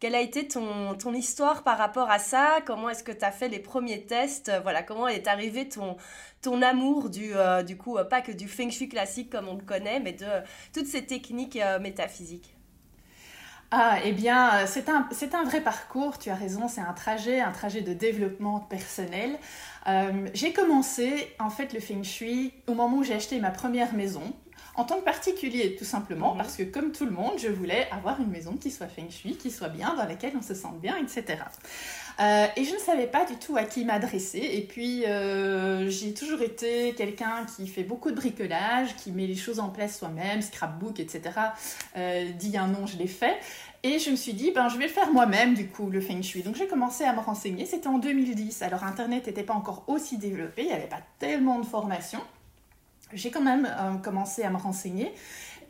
Quelle 0.04 0.16
a 0.16 0.20
été 0.20 0.46
ton, 0.46 0.94
ton 0.96 1.14
histoire 1.14 1.62
par 1.62 1.78
rapport 1.78 2.10
à 2.10 2.18
ça? 2.18 2.58
Comment 2.66 2.90
est-ce 2.90 3.02
que 3.02 3.10
tu 3.10 3.24
as 3.24 3.32
fait 3.32 3.48
les 3.48 3.58
premiers 3.58 4.02
tests? 4.02 4.52
Voilà, 4.62 4.82
comment 4.82 5.08
est 5.08 5.26
arrivé 5.26 5.66
ton, 5.66 5.96
ton 6.42 6.60
amour 6.60 7.08
du, 7.08 7.34
euh, 7.34 7.62
du 7.62 7.78
coup, 7.78 7.96
euh, 7.96 8.04
pas 8.04 8.20
que 8.20 8.30
du 8.30 8.46
feng 8.46 8.68
shui 8.68 8.90
classique 8.90 9.30
comme 9.30 9.48
on 9.48 9.54
le 9.54 9.62
connaît, 9.62 10.00
mais 10.00 10.12
de 10.12 10.26
toutes 10.74 10.88
ces 10.88 11.06
techniques 11.06 11.56
euh, 11.56 11.78
métaphysiques? 11.78 12.54
Ah, 13.70 13.96
eh 14.04 14.12
bien, 14.12 14.66
c'est 14.66 14.90
un, 14.90 15.08
un 15.32 15.44
vrai 15.44 15.62
parcours, 15.62 16.18
tu 16.18 16.28
as 16.28 16.34
raison, 16.34 16.68
c'est 16.68 16.82
un 16.82 16.92
trajet, 16.92 17.40
un 17.40 17.52
trajet 17.52 17.80
de 17.80 17.94
développement 17.94 18.60
personnel. 18.60 19.38
j'ai 20.34 20.52
commencé, 20.52 21.34
en 21.38 21.48
fait, 21.48 21.72
le 21.72 21.80
feng 21.80 22.02
shui 22.02 22.52
au 22.66 22.74
moment 22.74 22.98
où 22.98 23.02
j'ai 23.04 23.14
acheté 23.14 23.40
ma 23.40 23.50
première 23.50 23.94
maison 23.94 24.34
en 24.76 24.84
tant 24.84 24.98
que 24.98 25.04
particulier, 25.04 25.76
tout 25.76 25.84
simplement, 25.84 26.32
mhm. 26.32 26.38
parce 26.38 26.56
que 26.56 26.62
comme 26.64 26.92
tout 26.92 27.04
le 27.04 27.12
monde, 27.12 27.34
je 27.38 27.48
voulais 27.48 27.86
avoir 27.90 28.20
une 28.20 28.30
maison 28.30 28.56
qui 28.56 28.70
soit 28.70 28.88
feng 28.88 29.08
shui, 29.10 29.36
qui 29.36 29.50
soit 29.50 29.68
bien, 29.68 29.94
dans 29.94 30.04
laquelle 30.04 30.32
on 30.36 30.42
se 30.42 30.54
sente 30.54 30.80
bien, 30.80 30.96
etc. 30.96 31.38
Euh, 32.20 32.46
et 32.56 32.64
je 32.64 32.74
ne 32.74 32.78
savais 32.78 33.06
pas 33.06 33.24
du 33.24 33.36
tout 33.36 33.56
à 33.56 33.64
qui 33.64 33.84
m'adresser. 33.84 34.38
Et 34.38 34.62
puis, 34.62 35.04
euh, 35.04 35.88
j'ai 35.88 36.14
toujours 36.14 36.42
été 36.42 36.94
quelqu'un 36.94 37.46
qui 37.56 37.66
fait 37.66 37.82
beaucoup 37.82 38.10
de 38.10 38.16
bricolage, 38.16 38.94
qui 38.96 39.10
met 39.10 39.26
les 39.26 39.34
choses 39.34 39.60
en 39.60 39.68
place 39.68 39.98
soi-même, 39.98 40.42
scrapbook, 40.42 41.00
etc. 41.00 41.22
Euh, 41.96 42.30
dit 42.32 42.56
un 42.56 42.68
nom, 42.68 42.86
je 42.86 42.96
l'ai 42.96 43.08
fait. 43.08 43.36
Et 43.82 43.98
je 43.98 44.10
me 44.10 44.16
suis 44.16 44.32
dit, 44.32 44.50
ben, 44.50 44.68
je 44.68 44.78
vais 44.78 44.86
le 44.86 44.92
faire 44.92 45.12
moi-même, 45.12 45.54
du 45.54 45.68
coup, 45.68 45.90
le 45.90 46.00
feng 46.00 46.22
shui. 46.22 46.42
Donc, 46.42 46.56
j'ai 46.56 46.66
commencé 46.66 47.04
à 47.04 47.12
me 47.12 47.20
renseigner. 47.20 47.66
C'était 47.66 47.88
en 47.88 47.98
2010. 47.98 48.62
Alors, 48.62 48.84
Internet 48.84 49.26
n'était 49.26 49.42
pas 49.42 49.54
encore 49.54 49.84
aussi 49.88 50.16
développé. 50.16 50.62
Il 50.62 50.68
n'y 50.68 50.72
avait 50.72 50.86
pas 50.86 51.02
tellement 51.18 51.58
de 51.58 51.66
formations 51.66 52.22
j'ai 53.12 53.30
quand 53.30 53.42
même 53.42 53.66
euh, 53.66 53.96
commencé 53.96 54.42
à 54.42 54.50
me 54.50 54.56
renseigner 54.56 55.12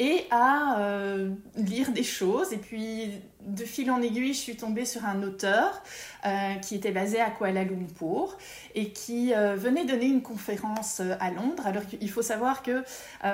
et 0.00 0.24
à 0.32 0.80
euh, 0.80 1.30
lire 1.54 1.92
des 1.92 2.02
choses. 2.02 2.52
Et 2.52 2.56
puis, 2.56 3.12
de 3.42 3.64
fil 3.64 3.88
en 3.92 4.02
aiguille, 4.02 4.34
je 4.34 4.38
suis 4.38 4.56
tombée 4.56 4.84
sur 4.84 5.04
un 5.04 5.22
auteur 5.22 5.82
euh, 6.26 6.54
qui 6.56 6.74
était 6.74 6.90
basé 6.90 7.20
à 7.20 7.30
Kuala 7.30 7.62
Lumpur 7.62 8.36
et 8.74 8.90
qui 8.90 9.32
venait 9.32 9.84
donner 9.84 10.06
une 10.06 10.22
conférence 10.22 11.00
à 11.20 11.30
Londres. 11.30 11.64
Alors, 11.64 11.84
il 12.00 12.10
faut 12.10 12.22
savoir 12.22 12.64
que 12.64 12.82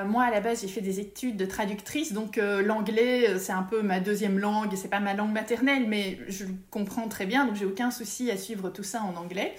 moi, 0.05 0.25
à 0.25 0.29
la 0.29 0.39
base, 0.39 0.61
j'ai 0.61 0.67
fait 0.67 0.81
des 0.81 0.99
études 0.99 1.35
de 1.35 1.47
traductrice, 1.47 2.13
donc 2.13 2.37
l'anglais, 2.37 3.39
c'est 3.39 3.53
un 3.53 3.63
peu 3.63 3.81
ma 3.81 3.99
deuxième 3.99 4.37
langue, 4.37 4.75
c'est 4.75 4.89
pas 4.89 4.99
ma 4.99 5.15
langue 5.15 5.31
maternelle, 5.31 5.85
mais 5.87 6.19
je 6.27 6.45
comprends 6.69 7.07
très 7.07 7.25
bien, 7.25 7.47
donc 7.47 7.55
j'ai 7.55 7.65
aucun 7.65 7.89
souci 7.89 8.29
à 8.29 8.37
suivre 8.37 8.69
tout 8.69 8.83
ça 8.83 9.01
en 9.01 9.15
anglais. 9.15 9.55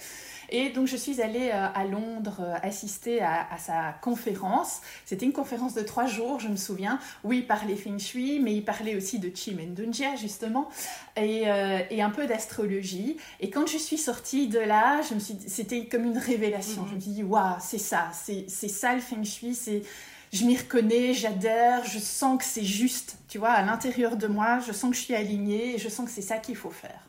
Et 0.54 0.68
donc 0.68 0.86
je 0.86 0.96
suis 0.96 1.22
allée 1.22 1.50
euh, 1.50 1.66
à 1.74 1.84
Londres 1.86 2.40
euh, 2.40 2.54
assister 2.62 3.22
à, 3.22 3.56
sa 3.58 3.94
conférence. 4.02 4.82
C'était 5.06 5.24
une 5.24 5.32
conférence 5.32 5.72
de 5.72 5.80
trois 5.80 6.04
jours, 6.04 6.40
je 6.40 6.48
me 6.48 6.56
souviens, 6.56 7.00
où 7.24 7.32
il 7.32 7.46
parlait 7.46 7.74
feng 7.74 7.98
shui, 7.98 8.38
mais 8.38 8.54
il 8.54 8.62
parlait 8.62 8.94
aussi 8.94 9.18
de 9.18 9.34
Chimendunjia 9.34 10.14
justement, 10.16 10.68
et, 11.16 11.50
euh, 11.50 11.80
et 11.88 12.02
un 12.02 12.10
peu 12.10 12.26
d'astrologie. 12.26 13.16
Et 13.40 13.48
quand 13.48 13.66
je 13.66 13.78
suis 13.78 13.96
sortie 13.96 14.46
de 14.46 14.58
là, 14.58 15.00
je 15.00 15.14
me 15.14 15.20
suis, 15.20 15.38
c'était 15.46 15.86
comme 15.86 16.04
une 16.04 16.18
révélation. 16.18 16.86
Je 16.90 16.96
me 16.96 17.00
suis 17.00 17.12
dit, 17.12 17.22
waouh, 17.22 17.56
c'est 17.58 17.78
ça, 17.78 18.10
c'est, 18.12 18.46
ça 18.48 18.94
le 18.94 19.00
feng 19.00 19.24
shui, 19.24 19.54
c'est 19.54 19.82
je 20.34 20.44
m'y 20.44 20.56
reconnais, 20.56 21.14
j'adhère, 21.14 21.84
je 21.84 21.98
sens 21.98 22.38
que 22.38 22.44
c'est 22.44 22.64
juste, 22.64 23.16
tu 23.28 23.38
vois, 23.38 23.50
à 23.50 23.62
l'intérieur 23.62 24.16
de 24.16 24.26
moi, 24.26 24.60
je 24.66 24.72
sens 24.72 24.90
que 24.90 24.96
je 24.96 25.02
suis 25.02 25.14
alignée 25.14 25.76
et 25.76 25.78
je 25.78 25.88
sens 25.88 26.06
que 26.06 26.12
c'est 26.12 26.22
ça 26.22 26.36
qu'il 26.36 26.56
faut 26.56 26.70
faire. 26.70 27.00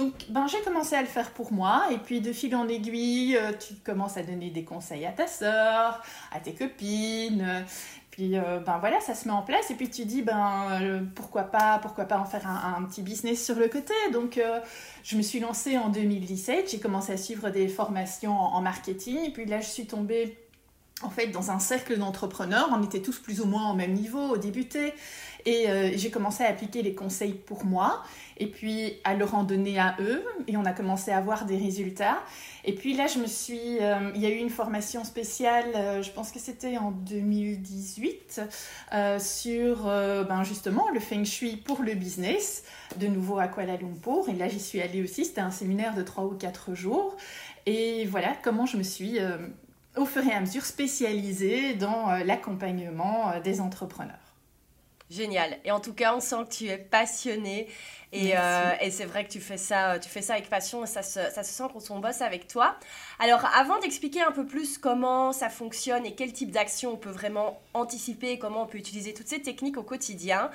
Donc, 0.00 0.14
ben, 0.30 0.46
j'ai 0.46 0.60
commencé 0.62 0.96
à 0.96 1.02
le 1.02 1.06
faire 1.06 1.30
pour 1.32 1.52
moi, 1.52 1.84
et 1.92 1.98
puis 1.98 2.22
de 2.22 2.32
fil 2.32 2.56
en 2.56 2.66
aiguille, 2.68 3.36
euh, 3.36 3.52
tu 3.52 3.74
commences 3.84 4.16
à 4.16 4.22
donner 4.22 4.48
des 4.48 4.64
conseils 4.64 5.04
à 5.04 5.12
ta 5.12 5.26
sœur, 5.26 6.02
à 6.32 6.40
tes 6.40 6.54
copines, 6.54 7.66
Puis 8.10 8.30
ben 8.30 8.78
voilà, 8.80 8.98
ça 9.00 9.14
se 9.14 9.28
met 9.28 9.34
en 9.34 9.42
place 9.42 9.70
et 9.70 9.74
puis 9.74 9.88
tu 9.88 10.04
dis 10.04 10.22
ben 10.22 11.06
pourquoi 11.14 11.44
pas, 11.44 11.78
pourquoi 11.78 12.06
pas 12.06 12.18
en 12.18 12.24
faire 12.24 12.46
un, 12.46 12.82
petit 12.84 13.02
business 13.02 13.44
sur 13.44 13.56
le 13.56 13.68
côté. 13.68 13.94
Donc 14.12 14.40
je 15.04 15.16
me 15.16 15.22
suis 15.22 15.38
lancée 15.38 15.78
en 15.78 15.90
2017, 15.90 16.70
j'ai 16.70 16.80
commencé 16.80 17.12
à 17.12 17.16
suivre 17.16 17.50
des 17.50 17.68
formations 17.68 18.36
en 18.36 18.60
marketing 18.62 19.18
et 19.26 19.30
puis 19.30 19.46
là 19.46 19.60
je 19.60 19.68
suis 19.68 19.86
tombée 19.86 20.36
en 21.02 21.10
fait, 21.10 21.28
dans 21.28 21.50
un 21.50 21.58
cercle 21.58 21.96
d'entrepreneurs, 21.96 22.68
on 22.72 22.82
était 22.82 23.00
tous 23.00 23.18
plus 23.18 23.40
ou 23.40 23.46
moins 23.46 23.70
au 23.70 23.74
même 23.74 23.94
niveau, 23.94 24.20
au 24.20 24.36
débuté. 24.36 24.92
Et 25.46 25.70
euh, 25.70 25.90
j'ai 25.94 26.10
commencé 26.10 26.44
à 26.44 26.48
appliquer 26.48 26.82
les 26.82 26.94
conseils 26.94 27.32
pour 27.32 27.64
moi, 27.64 28.02
et 28.36 28.46
puis 28.46 28.98
à 29.04 29.14
leur 29.14 29.34
en 29.34 29.44
donner 29.44 29.78
à 29.78 29.96
eux, 30.00 30.22
et 30.46 30.58
on 30.58 30.64
a 30.66 30.72
commencé 30.72 31.10
à 31.10 31.20
voir 31.22 31.46
des 31.46 31.56
résultats. 31.56 32.22
Et 32.64 32.74
puis 32.74 32.94
là, 32.94 33.06
je 33.06 33.18
me 33.18 33.26
suis, 33.26 33.78
euh, 33.80 34.10
il 34.14 34.20
y 34.20 34.26
a 34.26 34.28
eu 34.28 34.36
une 34.36 34.50
formation 34.50 35.02
spéciale, 35.04 35.64
euh, 35.74 36.02
je 36.02 36.10
pense 36.10 36.30
que 36.30 36.38
c'était 36.38 36.76
en 36.76 36.90
2018, 36.90 38.42
sur 39.18 39.84
ben 39.84 40.44
justement 40.44 40.86
le 40.92 41.00
feng 41.00 41.24
shui 41.24 41.56
pour 41.56 41.82
le 41.82 41.94
business, 41.94 42.64
de 42.96 43.06
nouveau 43.06 43.38
à 43.38 43.48
Kuala 43.48 43.76
Lumpur. 43.76 44.28
Et 44.28 44.34
là, 44.34 44.48
j'y 44.48 44.60
suis 44.60 44.82
allée 44.82 45.02
aussi, 45.02 45.24
c'était 45.24 45.40
un 45.40 45.50
séminaire 45.50 45.94
de 45.94 46.02
3 46.02 46.24
ou 46.24 46.34
4 46.34 46.74
jours. 46.74 47.16
Et 47.64 48.04
voilà 48.06 48.34
comment 48.42 48.66
je 48.66 48.76
me 48.76 48.82
suis 48.82 49.18
au 49.96 50.06
fur 50.06 50.24
et 50.26 50.32
à 50.32 50.40
mesure 50.40 50.64
spécialisée 50.64 51.74
dans 51.74 52.10
euh, 52.10 52.24
l'accompagnement 52.24 53.30
euh, 53.30 53.40
des 53.40 53.60
entrepreneurs. 53.60 54.16
Génial. 55.10 55.58
Et 55.64 55.72
en 55.72 55.80
tout 55.80 55.92
cas, 55.92 56.14
on 56.14 56.20
sent 56.20 56.44
que 56.48 56.54
tu 56.54 56.68
es 56.68 56.78
passionnée. 56.78 57.68
Et, 58.12 58.36
euh, 58.36 58.72
et 58.80 58.92
c'est 58.92 59.04
vrai 59.04 59.24
que 59.24 59.30
tu 59.30 59.40
fais 59.40 59.56
ça, 59.56 59.98
tu 59.98 60.08
fais 60.08 60.22
ça 60.22 60.34
avec 60.34 60.48
passion 60.48 60.84
et 60.84 60.86
ça 60.86 61.02
se, 61.02 61.18
ça 61.30 61.42
se 61.42 61.52
sent 61.52 61.64
quand 61.72 61.90
on 61.90 61.98
bosse 61.98 62.22
avec 62.22 62.46
toi. 62.46 62.76
Alors, 63.18 63.44
avant 63.56 63.78
d'expliquer 63.80 64.22
un 64.22 64.30
peu 64.30 64.46
plus 64.46 64.78
comment 64.78 65.32
ça 65.32 65.48
fonctionne 65.48 66.06
et 66.06 66.14
quel 66.14 66.32
type 66.32 66.52
d'action 66.52 66.92
on 66.92 66.96
peut 66.96 67.10
vraiment 67.10 67.60
anticiper, 67.74 68.38
comment 68.38 68.62
on 68.62 68.66
peut 68.66 68.78
utiliser 68.78 69.12
toutes 69.12 69.28
ces 69.28 69.42
techniques 69.42 69.76
au 69.76 69.82
quotidien, 69.82 70.50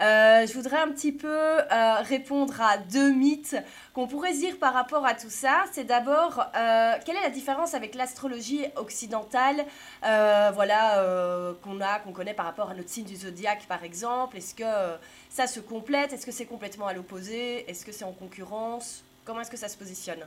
je 0.00 0.52
voudrais 0.52 0.78
un 0.78 0.88
petit 0.88 1.12
peu 1.12 1.28
euh, 1.28 1.94
répondre 2.02 2.60
à 2.60 2.78
deux 2.78 3.10
mythes 3.10 3.56
qu'on 3.94 4.06
pourrait 4.06 4.34
dire 4.34 4.58
par 4.58 4.74
rapport 4.74 5.06
à 5.06 5.14
tout 5.14 5.30
ça. 5.30 5.64
C'est 5.72 5.84
d'abord, 5.84 6.44
euh, 6.54 6.94
quelle 7.04 7.16
est 7.16 7.22
la 7.22 7.30
différence 7.30 7.74
avec 7.74 7.94
l'astrologie 7.94 8.64
occidentale, 8.76 9.64
voilà, 10.02 11.54
qu'on 11.62 11.80
a, 11.80 11.98
qu'on 12.00 12.12
connaît 12.12 12.34
par 12.34 12.46
rapport 12.46 12.70
à 12.70 12.74
notre 12.74 12.90
signe 12.90 13.06
du 13.06 13.16
zodiaque, 13.16 13.66
par 13.68 13.84
exemple? 13.84 14.36
Est-ce 14.36 14.54
que 14.54 14.98
ça 15.30 15.46
se 15.46 15.60
complète? 15.60 16.12
Est-ce 16.12 16.26
que 16.26 16.32
c'est 16.32 16.46
complètement 16.46 16.86
à 16.86 16.92
l'opposé? 16.92 17.68
Est-ce 17.70 17.84
que 17.84 17.92
c'est 17.92 18.04
en 18.04 18.12
concurrence? 18.12 19.04
Comment 19.24 19.40
est-ce 19.40 19.50
que 19.50 19.56
ça 19.56 19.68
se 19.68 19.76
positionne? 19.76 20.24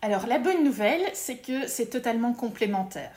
Alors, 0.00 0.26
la 0.26 0.38
bonne 0.38 0.62
nouvelle, 0.62 1.02
c'est 1.12 1.38
que 1.38 1.66
c'est 1.66 1.86
totalement 1.86 2.32
complémentaire. 2.32 3.10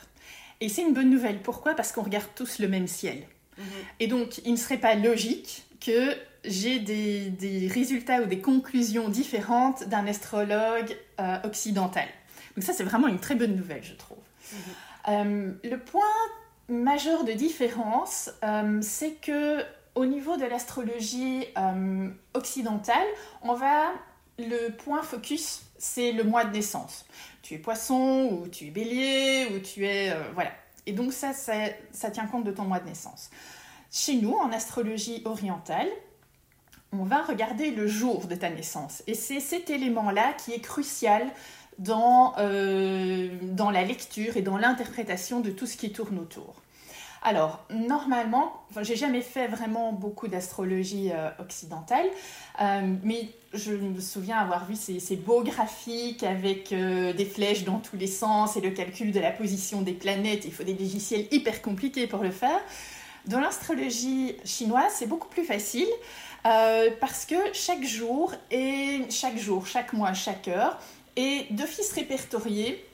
Et 0.60 0.68
c'est 0.68 0.82
une 0.82 0.92
bonne 0.92 1.10
nouvelle. 1.10 1.38
Pourquoi? 1.38 1.74
Parce 1.74 1.92
qu'on 1.92 2.02
regarde 2.02 2.28
tous 2.34 2.58
le 2.58 2.68
même 2.68 2.88
ciel. 2.88 3.24
Et 4.00 4.06
donc, 4.06 4.38
il 4.44 4.52
ne 4.52 4.56
serait 4.56 4.78
pas 4.78 4.94
logique 4.94 5.64
que 5.84 6.16
j'ai 6.44 6.78
des, 6.78 7.68
résultats 7.72 8.22
ou 8.22 8.26
des 8.26 8.40
conclusions 8.40 9.08
différentes 9.08 9.88
d'un 9.88 10.06
astrologue 10.06 10.96
euh, 11.20 11.36
occidental. 11.44 12.06
Donc 12.56 12.64
ça, 12.64 12.72
c'est 12.72 12.84
vraiment 12.84 13.08
une 13.08 13.20
très 13.20 13.34
bonne 13.34 13.56
nouvelle, 13.56 13.82
je 13.82 13.94
trouve. 13.94 14.18
Mhm. 14.52 14.58
Euh, 15.08 15.52
le 15.64 15.78
point 15.78 16.02
majeur 16.68 17.24
de 17.24 17.32
différence, 17.32 18.30
euh, 18.44 18.78
c'est 18.82 19.12
que 19.12 19.62
au 19.94 20.06
niveau 20.06 20.38
de 20.38 20.44
l'astrologie 20.44 21.44
occidentale, 22.32 23.06
on 23.42 23.52
va 23.52 23.92
le 24.38 24.70
point 24.70 25.02
focus, 25.02 25.64
c'est 25.76 26.12
le 26.12 26.24
mois 26.24 26.44
de 26.44 26.52
naissance. 26.52 27.04
Tu 27.42 27.54
es 27.54 27.58
poisson 27.58 28.30
ou 28.32 28.48
tu 28.48 28.68
es 28.68 28.70
bélier 28.70 29.48
ou 29.52 29.58
tu 29.58 29.84
es 29.84 30.16
voilà. 30.32 30.50
Et 30.86 30.92
donc 30.92 31.12
ça, 31.12 31.32
ça, 31.32 32.10
tient 32.10 32.26
compte 32.26 32.44
de 32.44 32.50
ton 32.50 32.64
mois 32.64 32.80
de 32.80 32.86
naissance. 32.86 33.30
Chez 33.90 34.16
nous, 34.16 34.34
en 34.34 34.50
astrologie 34.52 35.22
orientale, 35.24 35.88
on 36.92 37.04
va 37.04 37.22
regarder 37.22 37.70
le 37.70 37.86
jour 37.86 38.26
de 38.26 38.34
ta 38.34 38.50
naissance. 38.50 39.02
Et 39.06 39.14
c'est 39.14 39.40
cet 39.40 39.70
élément-là 39.70 40.34
qui 40.34 40.52
est 40.52 40.60
crucial 40.60 41.26
dans, 41.78 42.34
euh, 42.38 43.30
dans 43.42 43.70
la 43.70 43.84
lecture 43.84 44.36
et 44.36 44.42
dans 44.42 44.56
l'interprétation 44.56 45.40
de 45.40 45.50
tout 45.50 45.66
ce 45.66 45.76
qui 45.76 45.92
tourne 45.92 46.18
autour. 46.18 46.61
Alors, 47.24 47.64
normalement, 47.70 48.52
enfin, 48.70 48.82
j'ai 48.82 48.96
jamais 48.96 49.20
fait 49.20 49.46
vraiment 49.46 49.92
beaucoup 49.92 50.26
d'astrologie 50.26 51.10
euh, 51.12 51.30
occidentale, 51.38 52.06
euh, 52.60 52.96
mais 53.04 53.28
je 53.54 53.72
me 53.72 54.00
souviens 54.00 54.38
avoir 54.38 54.66
vu 54.66 54.74
ces, 54.74 55.16
beaux 55.16 55.42
graphiques 55.44 56.24
avec 56.24 56.72
euh, 56.72 57.12
des 57.12 57.24
flèches 57.24 57.62
dans 57.62 57.78
tous 57.78 57.96
les 57.96 58.08
sens 58.08 58.56
et 58.56 58.60
le 58.60 58.70
calcul 58.70 59.12
de 59.12 59.20
la 59.20 59.30
position 59.30 59.82
des 59.82 59.92
planètes. 59.92 60.44
Il 60.46 60.52
faut 60.52 60.64
des 60.64 60.74
logiciels 60.74 61.26
hyper 61.30 61.62
compliqués 61.62 62.08
pour 62.08 62.24
le 62.24 62.32
faire. 62.32 62.60
Dans 63.26 63.38
l'astrologie 63.38 64.34
chinoise, 64.44 64.92
c'est 64.92 65.06
beaucoup 65.06 65.28
plus 65.28 65.44
facile 65.44 65.86
parce 66.42 67.24
que 67.24 67.36
chaque 67.52 67.84
jour 67.84 68.34
et 68.50 69.02
chaque 69.10 69.38
jour, 69.38 69.64
chaque 69.64 69.92
mois, 69.92 70.12
chaque 70.12 70.48
heure 70.48 70.76
est 71.14 71.52
d'office 71.52 71.92
répertorié 71.92 72.84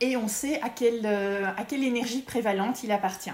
et 0.00 0.16
on 0.16 0.28
sait 0.28 0.60
à 0.62 0.68
quelle, 0.68 1.04
euh, 1.04 1.46
à 1.56 1.64
quelle 1.64 1.84
énergie 1.84 2.22
prévalente 2.22 2.82
il 2.82 2.92
appartient. 2.92 3.32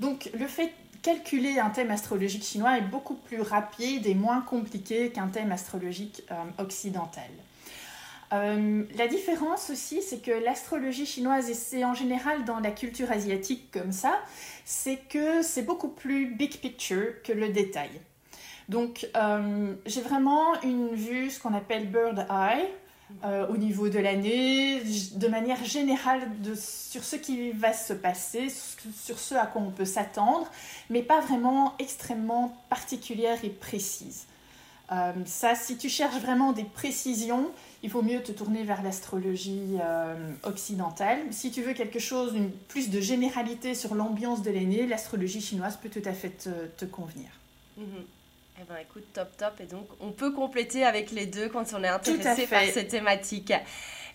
Donc 0.00 0.30
le 0.38 0.46
fait 0.46 0.66
de 0.66 0.98
calculer 1.02 1.58
un 1.58 1.70
thème 1.70 1.90
astrologique 1.90 2.44
chinois 2.44 2.78
est 2.78 2.88
beaucoup 2.88 3.14
plus 3.14 3.40
rapide 3.40 4.06
et 4.06 4.14
moins 4.14 4.40
compliqué 4.40 5.10
qu'un 5.10 5.28
thème 5.28 5.52
astrologique 5.52 6.22
euh, 6.30 6.34
occidental. 6.62 7.30
Euh, 8.32 8.84
la 8.96 9.06
différence 9.06 9.70
aussi, 9.70 10.02
c'est 10.02 10.20
que 10.20 10.32
l'astrologie 10.32 11.06
chinoise, 11.06 11.50
et 11.50 11.54
c'est 11.54 11.84
en 11.84 11.94
général 11.94 12.44
dans 12.44 12.58
la 12.58 12.70
culture 12.70 13.10
asiatique 13.12 13.70
comme 13.70 13.92
ça, 13.92 14.18
c'est 14.64 14.96
que 15.08 15.42
c'est 15.42 15.62
beaucoup 15.62 15.88
plus 15.88 16.34
big 16.34 16.58
picture 16.58 17.22
que 17.22 17.32
le 17.32 17.50
détail. 17.50 17.90
Donc 18.70 19.06
j'ai 19.84 20.00
vraiment 20.00 20.58
une 20.62 20.94
vue, 20.94 21.30
ce 21.30 21.38
qu'on 21.38 21.52
appelle 21.52 21.86
bird 21.90 22.26
eye, 22.30 22.66
euh, 23.24 23.46
au 23.48 23.56
niveau 23.56 23.88
de 23.88 23.98
l'année, 23.98 24.80
de 24.80 25.28
manière 25.28 25.62
générale 25.64 26.22
de, 26.40 26.54
sur 26.54 27.04
ce 27.04 27.16
qui 27.16 27.52
va 27.52 27.72
se 27.72 27.92
passer, 27.92 28.48
sur 28.50 29.18
ce 29.18 29.34
à 29.34 29.46
quoi 29.46 29.62
on 29.62 29.70
peut 29.70 29.84
s'attendre, 29.84 30.50
mais 30.90 31.02
pas 31.02 31.20
vraiment 31.20 31.74
extrêmement 31.78 32.56
particulière 32.68 33.38
et 33.44 33.50
précise. 33.50 34.26
Euh, 34.92 35.12
ça, 35.24 35.54
si 35.54 35.76
tu 35.78 35.88
cherches 35.88 36.20
vraiment 36.20 36.52
des 36.52 36.64
précisions, 36.64 37.50
il 37.82 37.90
vaut 37.90 38.02
mieux 38.02 38.22
te 38.22 38.32
tourner 38.32 38.64
vers 38.64 38.82
l'astrologie 38.82 39.78
euh, 39.80 40.32
occidentale. 40.42 41.20
Si 41.30 41.50
tu 41.50 41.62
veux 41.62 41.72
quelque 41.72 41.98
chose, 41.98 42.34
plus 42.68 42.90
de 42.90 43.00
généralité 43.00 43.74
sur 43.74 43.94
l'ambiance 43.94 44.42
de 44.42 44.50
l'année, 44.50 44.86
l'astrologie 44.86 45.40
chinoise 45.40 45.78
peut 45.78 45.88
tout 45.88 46.06
à 46.06 46.12
fait 46.12 46.48
te, 46.76 46.84
convenir. 46.84 47.28
Mhm. 47.78 48.04
Eh 48.60 48.64
ben 48.68 48.76
écoute, 48.80 49.04
top 49.12 49.36
top. 49.36 49.60
Et 49.60 49.66
donc, 49.66 49.86
on 50.00 50.12
peut 50.12 50.30
compléter 50.30 50.84
avec 50.84 51.10
les 51.10 51.26
deux 51.26 51.48
quand 51.48 51.64
on 51.74 51.82
est 51.82 51.88
intéressé 51.88 52.46
par 52.46 52.62
cette 52.64 52.88
thématique. 52.88 53.52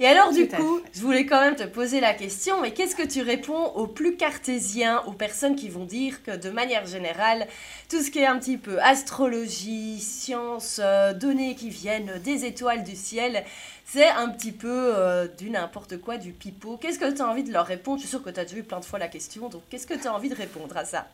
Et 0.01 0.07
alors, 0.07 0.31
du 0.31 0.47
coup, 0.47 0.79
je 0.93 1.01
voulais 1.01 1.25
quand 1.25 1.41
même 1.41 1.57
te 1.57 1.65
poser 1.65 1.99
la 1.99 2.13
question, 2.13 2.61
mais 2.61 2.71
qu'est-ce 2.71 2.95
que 2.95 3.05
tu 3.05 3.21
réponds 3.21 3.65
aux 3.75 3.85
plus 3.85 4.15
cartésiens, 4.15 5.03
aux 5.07 5.11
personnes 5.11 5.57
qui 5.57 5.67
vont 5.67 5.83
dire 5.83 6.23
que 6.23 6.37
de 6.37 6.49
manière 6.49 6.85
générale, 6.85 7.47
tout 7.89 8.01
ce 8.01 8.09
qui 8.09 8.19
est 8.19 8.25
un 8.25 8.39
petit 8.39 8.57
peu 8.57 8.81
astrologie, 8.81 9.99
science, 9.99 10.79
euh, 10.81 11.13
données 11.13 11.55
qui 11.55 11.69
viennent 11.69 12.17
des 12.23 12.45
étoiles 12.45 12.85
du 12.85 12.95
ciel, 12.95 13.43
c'est 13.83 14.07
un 14.07 14.29
petit 14.29 14.53
peu 14.53 14.93
euh, 14.95 15.27
du 15.27 15.49
n'importe 15.49 15.97
quoi, 15.99 16.17
du 16.17 16.31
pipeau. 16.31 16.77
Qu'est-ce 16.77 16.97
que 16.97 17.11
tu 17.13 17.21
as 17.21 17.27
envie 17.27 17.43
de 17.43 17.51
leur 17.51 17.65
répondre? 17.65 17.97
Je 17.97 18.03
suis 18.03 18.09
sûre 18.09 18.23
que 18.23 18.29
tu 18.29 18.39
as 18.39 18.45
déjà 18.45 18.55
vu 18.55 18.63
plein 18.63 18.79
de 18.79 18.85
fois 18.85 18.99
la 18.99 19.09
question, 19.09 19.49
donc 19.49 19.63
qu'est-ce 19.69 19.85
que 19.85 19.95
tu 19.95 20.07
as 20.07 20.13
envie 20.13 20.29
de 20.29 20.35
répondre 20.35 20.77
à 20.77 20.85
ça? 20.85 21.07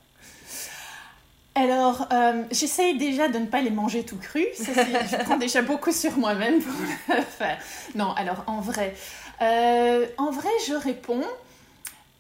Alors, 1.55 2.09
euh, 2.11 2.43
j'essaye 2.51 2.97
déjà 2.97 3.29
de 3.29 3.39
ne 3.39 3.45
pas 3.45 3.61
les 3.61 3.69
manger 3.69 4.03
tout 4.03 4.17
crus. 4.17 4.45
je 4.59 5.23
prends 5.23 5.37
déjà 5.37 5.61
beaucoup 5.61 5.93
sur 5.93 6.17
moi-même 6.17 6.61
pour 6.61 6.73
le 7.15 7.21
faire. 7.21 7.57
Non, 7.95 8.11
alors 8.11 8.43
en 8.47 8.59
vrai, 8.59 8.93
euh, 9.41 10.05
en 10.17 10.31
vrai, 10.31 10.49
je 10.67 10.73
réponds 10.73 11.23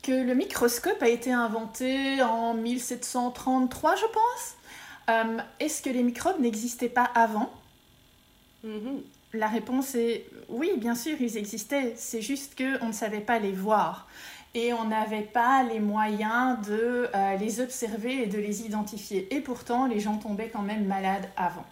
que 0.03 0.13
le 0.13 0.33
microscope 0.35 1.01
a 1.01 1.09
été 1.09 1.33
inventé 1.33 2.21
en 2.21 2.53
1733, 2.53 3.95
je 3.95 4.05
pense. 4.05 4.55
Euh, 5.09 5.37
est-ce 5.59 5.81
que 5.81 5.89
les 5.89 6.01
microbes 6.03 6.39
n'existaient 6.39 6.87
pas 6.87 7.09
avant? 7.13 7.51
Mm-hmm. 8.65 9.01
La 9.33 9.47
réponse 9.47 9.95
est 9.95 10.27
oui, 10.47 10.71
bien 10.77 10.95
sûr, 10.95 11.17
ils 11.19 11.35
existaient. 11.35 11.93
C'est 11.97 12.21
juste 12.21 12.57
qu'on 12.57 12.87
ne 12.87 12.93
savait 12.93 13.19
pas 13.19 13.39
les 13.39 13.51
voir 13.51 14.07
et 14.55 14.71
on 14.71 14.85
n'avait 14.85 15.21
pas 15.21 15.63
les 15.63 15.81
moyens 15.81 16.65
de 16.65 17.09
euh, 17.13 17.35
les 17.35 17.59
observer 17.59 18.23
et 18.23 18.27
de 18.27 18.37
les 18.37 18.65
identifier. 18.65 19.27
Et 19.35 19.41
pourtant, 19.41 19.85
les 19.85 19.99
gens 19.99 20.17
tombaient 20.17 20.49
quand 20.49 20.61
même 20.61 20.85
malades 20.85 21.29
avant. 21.35 21.65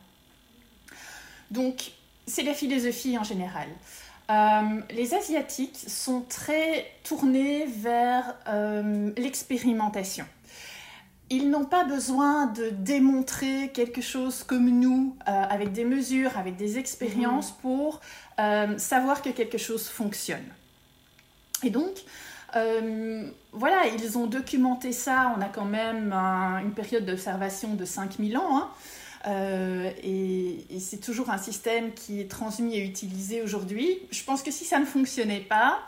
Donc, 1.50 1.94
c'est 2.28 2.44
la 2.44 2.54
philosophie 2.54 3.18
en 3.18 3.24
général. 3.24 3.70
Euh, 4.30 4.82
les 4.92 5.14
Asiatiques 5.14 5.80
sont 5.88 6.22
très 6.28 6.86
tournés 7.04 7.66
vers 7.66 8.36
euh, 8.48 9.12
l'expérimentation. 9.18 10.26
Ils 11.30 11.50
n'ont 11.50 11.66
pas 11.66 11.86
besoin 11.86 12.48
de 12.48 12.70
démontrer 12.70 13.72
quelque 13.74 14.02
chose 14.02 14.44
comme 14.44 14.70
nous, 14.70 15.16
avec 15.26 15.72
des 15.72 15.86
mesures, 15.86 16.38
avec 16.38 16.58
des 16.58 16.78
expériences, 16.78 17.52
mmh. 17.52 17.62
pour 17.62 18.02
savoir 18.78 19.22
que 19.24 19.30
quelque 19.30 19.58
chose 19.58 19.88
fonctionne. 19.88 20.46
Et 21.64 21.72
donc, 21.72 22.04
voilà, 22.54 23.88
ils 23.88 24.18
ont 24.18 24.28
documenté 24.28 24.92
ça. 24.92 25.34
On 25.38 25.42
a 25.42 25.50
quand 25.50 25.66
même 25.66 26.14
une 26.14 26.74
période 26.74 27.06
d'observation 27.06 27.74
de 27.74 27.86
5000 27.86 28.38
ans. 28.38 28.58
Hein. 28.58 28.70
Euh, 29.28 29.90
et, 30.04 30.80
c'est 30.80 31.00
toujours 31.00 31.30
un 31.30 31.38
système 31.38 31.94
qui 31.94 32.20
est 32.20 32.30
transmis 32.30 32.76
et 32.76 32.84
utilisé 32.84 33.42
aujourd'hui. 33.42 34.00
Je 34.12 34.24
pense 34.24 34.44
que 34.44 34.52
si 34.52 34.66
ça 34.66 34.80
ne 34.80 34.86
fonctionnait 34.86 35.40
pas, 35.40 35.80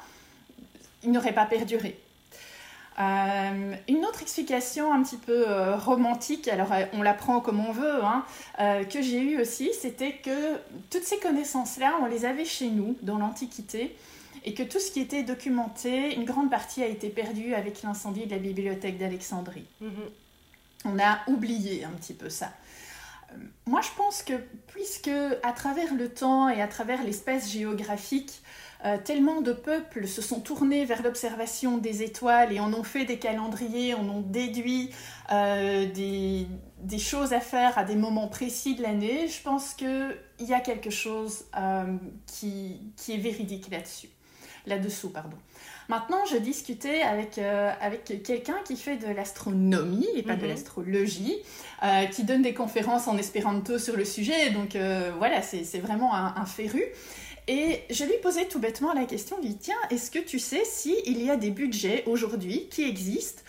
il 1.04 1.12
n'aurait 1.12 1.34
pas 1.34 1.46
perduré. 1.46 2.00
Euh, 2.98 3.76
une 3.90 4.06
autre 4.06 4.22
explication 4.22 4.94
un 4.94 5.04
petit 5.04 5.18
peu 5.18 5.50
euh, 5.50 5.76
romantique, 5.76 6.48
alors 6.48 6.70
on 6.94 7.02
la 7.02 7.14
prend 7.14 7.42
comme 7.42 7.60
on 7.60 7.74
veut, 7.74 8.02
hein, 8.06 8.24
que 8.90 9.02
j'ai 9.02 9.20
eue 9.20 9.42
aussi, 9.42 9.72
c'était 9.80 10.14
que 10.14 10.56
toutes 10.90 11.04
ces 11.04 11.18
connaissances-là, 11.18 11.96
on 12.02 12.06
les 12.06 12.24
avait 12.24 12.46
chez 12.46 12.70
nous 12.70 12.96
dans 13.02 13.18
l'Antiquité, 13.18 13.94
et 14.46 14.54
que 14.54 14.64
tout 14.64 14.80
ce 14.80 14.92
qui 14.92 15.02
était 15.02 15.24
documenté, 15.24 16.16
une 16.16 16.24
grande 16.24 16.50
partie 16.50 16.82
a 16.82 16.88
été 16.88 17.10
perdue 17.10 17.54
avec 17.54 17.82
l'incendie 17.82 18.26
de 18.26 18.32
la 18.32 18.38
bibliothèque 18.38 18.98
d'Alexandrie. 18.98 19.66
Mm-hmm. 19.82 20.86
On 20.86 21.00
a 21.00 21.20
oublié 21.28 21.84
un 21.84 21.92
petit 21.92 22.14
peu 22.14 22.30
ça 22.30 22.52
moi, 23.66 23.82
je 23.82 23.90
pense 23.98 24.24
que 24.24 24.34
puisque 24.68 25.12
à 25.44 25.52
travers 25.52 25.94
le 25.94 26.10
temps 26.10 26.50
et 26.50 26.62
à 26.62 26.68
travers 26.68 27.04
l'espace 27.04 27.52
géographique, 27.52 28.42
euh, 28.86 28.98
tellement 29.04 29.42
de 29.42 29.52
peuples 29.52 30.08
se 30.08 30.22
sont 30.22 30.40
tournés 30.40 30.86
vers 30.86 31.02
l'observation 31.02 31.78
des 31.78 32.04
étoiles 32.04 32.54
et 32.54 32.60
en 32.60 32.74
ont 32.74 32.84
fait 32.84 33.06
des 33.06 33.18
calendriers, 33.18 33.96
en 33.96 34.08
ont 34.08 34.22
déduit 34.22 34.92
euh, 35.32 35.92
des, 35.92 37.00
choses 37.00 37.34
à 37.34 37.40
faire 37.40 37.78
à 37.78 37.84
des 37.84 37.96
moments 37.96 38.28
précis 38.28 38.76
de 38.76 38.84
l'année, 38.84 39.28
je 39.28 39.42
pense 39.42 39.74
qu'il 39.74 40.18
y 40.40 40.54
a 40.54 40.60
quelque 40.60 40.92
chose 40.92 41.46
euh, 41.58 41.98
qui, 42.28 42.82
qui 42.96 43.14
est 43.14 43.18
véridique 43.18 43.72
là-dessus, 43.72 44.10
là-dessous, 44.68 45.10
pardon. 45.10 45.38
Maintenant, 45.88 46.26
je 46.26 46.38
discutais 46.38 47.02
avec, 47.02 47.38
euh, 47.38 47.72
avec 47.80 48.24
quelqu'un 48.24 48.58
qui 48.66 48.76
fait 48.76 48.98
de 48.98 49.08
l'astronomie 49.14 50.08
et 50.16 50.24
pas 50.24 50.36
de 50.36 50.44
mhm. 50.44 50.50
l'astrologie, 50.50 51.36
euh, 51.84 52.06
qui 52.06 52.24
donne 52.24 52.42
des 52.42 52.54
conférences 52.54 53.08
en 53.08 53.18
espéranto 53.18 53.78
sur 53.78 53.96
le 53.96 54.06
sujet. 54.06 54.50
Donc 54.50 54.76
euh, 54.76 55.12
voilà, 55.18 55.42
c'est 55.42 55.80
vraiment 55.80 56.16
un, 56.16 56.34
un, 56.38 56.46
féru. 56.46 56.84
Et 57.48 57.82
je 57.92 58.04
lui 58.04 58.18
posais 58.24 58.46
tout 58.46 58.60
bêtement 58.60 58.94
la 58.94 59.06
question, 59.06 59.40
lui 59.40 59.56
tiens, 59.56 59.76
est-ce 59.92 60.10
que 60.10 60.18
tu 60.18 60.40
sais 60.40 60.66
s'il 60.66 61.24
y 61.24 61.30
a 61.30 61.36
des 61.36 61.52
budgets 61.52 62.04
aujourd'hui 62.08 62.68
qui 62.72 62.84
existent 62.84 63.44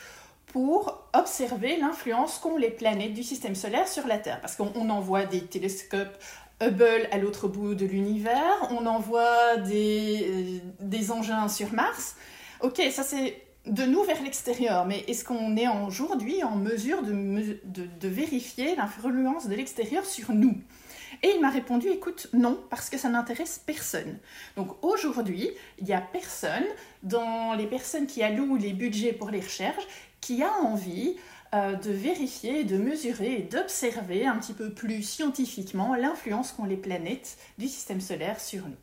pour 0.48 1.08
observer 1.14 1.78
l'influence 1.78 2.38
qu'ont 2.38 2.58
les 2.58 2.70
planètes 2.70 3.14
du 3.14 3.22
système 3.22 3.54
solaire 3.54 3.88
sur 3.88 4.06
la 4.06 4.18
Terre? 4.18 4.42
Parce 4.42 4.56
qu'on 4.56 4.90
envoie 4.90 5.24
des 5.24 5.40
télescopes 5.40 6.18
Hubble 6.62 7.08
à 7.10 7.18
l'autre 7.18 7.48
bout 7.48 7.74
de 7.74 7.84
l'univers, 7.84 8.68
on 8.70 8.86
envoie 8.86 9.56
des, 9.58 10.26
euh, 10.28 10.58
des 10.80 11.10
engins 11.10 11.48
sur 11.48 11.72
Mars. 11.72 12.16
Ok, 12.60 12.80
ça 12.90 13.02
c'est 13.02 13.42
de 13.66 13.82
nous 13.82 14.02
vers 14.04 14.22
l'extérieur, 14.22 14.86
mais 14.86 15.04
est-ce 15.08 15.24
qu'on 15.24 15.56
est 15.56 15.68
aujourd'hui 15.68 16.42
en 16.44 16.56
mesure 16.56 17.02
de, 17.02 17.58
de, 17.64 18.08
vérifier 18.08 18.76
l'influence 18.76 19.48
de 19.48 19.54
l'extérieur 19.54 20.04
sur 20.06 20.32
nous? 20.32 20.56
Et 21.22 21.32
il 21.34 21.40
m'a 21.40 21.50
répondu, 21.50 21.88
écoute, 21.88 22.28
non, 22.32 22.60
parce 22.70 22.90
que 22.90 22.98
ça 22.98 23.08
n'intéresse 23.08 23.60
personne. 23.64 24.18
Donc 24.56 24.84
aujourd'hui, 24.84 25.50
il 25.78 25.84
n'y 25.84 25.94
a 25.94 26.00
personne 26.00 26.64
dans 27.02 27.54
les 27.54 27.66
personnes 27.66 28.06
qui 28.06 28.22
allouent 28.22 28.56
les 28.56 28.72
budgets 28.72 29.12
pour 29.12 29.30
les 29.30 29.40
recherches 29.40 29.86
qui 30.20 30.42
a 30.42 30.52
envie 30.62 31.16
de 31.76 31.90
vérifier, 31.90 32.64
de 32.64 32.76
mesurer 32.76 33.34
et 33.34 33.42
d'observer 33.42 34.26
un 34.26 34.36
petit 34.36 34.52
peu 34.52 34.70
plus 34.70 35.02
scientifiquement 35.02 35.94
l'influence 35.94 36.52
qu'ont 36.52 36.64
les 36.64 36.76
planètes 36.76 37.36
du 37.58 37.68
système 37.68 38.00
solaire 38.00 38.40
sur 38.40 38.66
nous. 38.66 38.76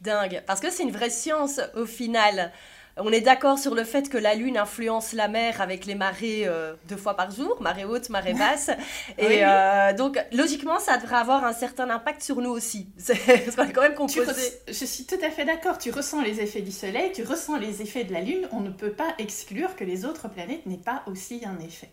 Dingue, 0.00 0.42
parce 0.46 0.60
que 0.60 0.70
c'est 0.70 0.82
une 0.82 0.92
vraie 0.92 1.10
science 1.10 1.60
au 1.74 1.84
final. 1.84 2.52
On 2.96 3.12
est 3.12 3.20
d'accord 3.20 3.58
sur 3.58 3.74
le 3.74 3.84
fait 3.84 4.08
que 4.08 4.18
la 4.18 4.34
Lune 4.34 4.56
influence 4.56 5.12
la 5.12 5.28
mer 5.28 5.60
avec 5.60 5.86
les 5.86 5.94
marées 5.94 6.42
euh, 6.46 6.74
deux 6.88 6.96
fois 6.96 7.14
par 7.14 7.30
jour, 7.30 7.56
marée 7.60 7.84
haute, 7.84 8.10
marée 8.10 8.34
basse. 8.38 8.70
Et 9.18 9.44
euh, 9.44 9.92
donc, 9.92 10.18
logiquement, 10.32 10.78
ça 10.78 10.98
devrait 10.98 11.16
avoir 11.16 11.44
un 11.44 11.52
certain 11.52 11.88
impact 11.90 12.22
sur 12.22 12.40
nous 12.40 12.50
aussi. 12.50 12.88
Parce 13.06 13.56
qu'on 13.56 13.64
est 13.64 13.72
quand 13.72 13.82
même 13.82 13.94
composé. 13.94 14.32
Je 14.68 14.84
suis 14.84 15.04
tout 15.04 15.18
à 15.22 15.30
fait 15.30 15.44
d'accord. 15.44 15.78
Tu 15.78 15.90
ressens 15.90 16.22
les 16.22 16.40
effets 16.40 16.62
du 16.62 16.72
Soleil, 16.72 17.12
tu 17.12 17.22
ressens 17.22 17.56
les 17.56 17.82
effets 17.82 18.04
de 18.04 18.12
la 18.12 18.20
Lune. 18.20 18.48
On 18.52 18.60
ne 18.60 18.70
peut 18.70 18.92
pas 18.92 19.14
exclure 19.18 19.76
que 19.76 19.84
les 19.84 20.04
autres 20.04 20.28
planètes 20.28 20.66
n'aient 20.66 20.76
pas 20.76 21.02
aussi 21.06 21.42
un 21.44 21.58
effet. 21.60 21.90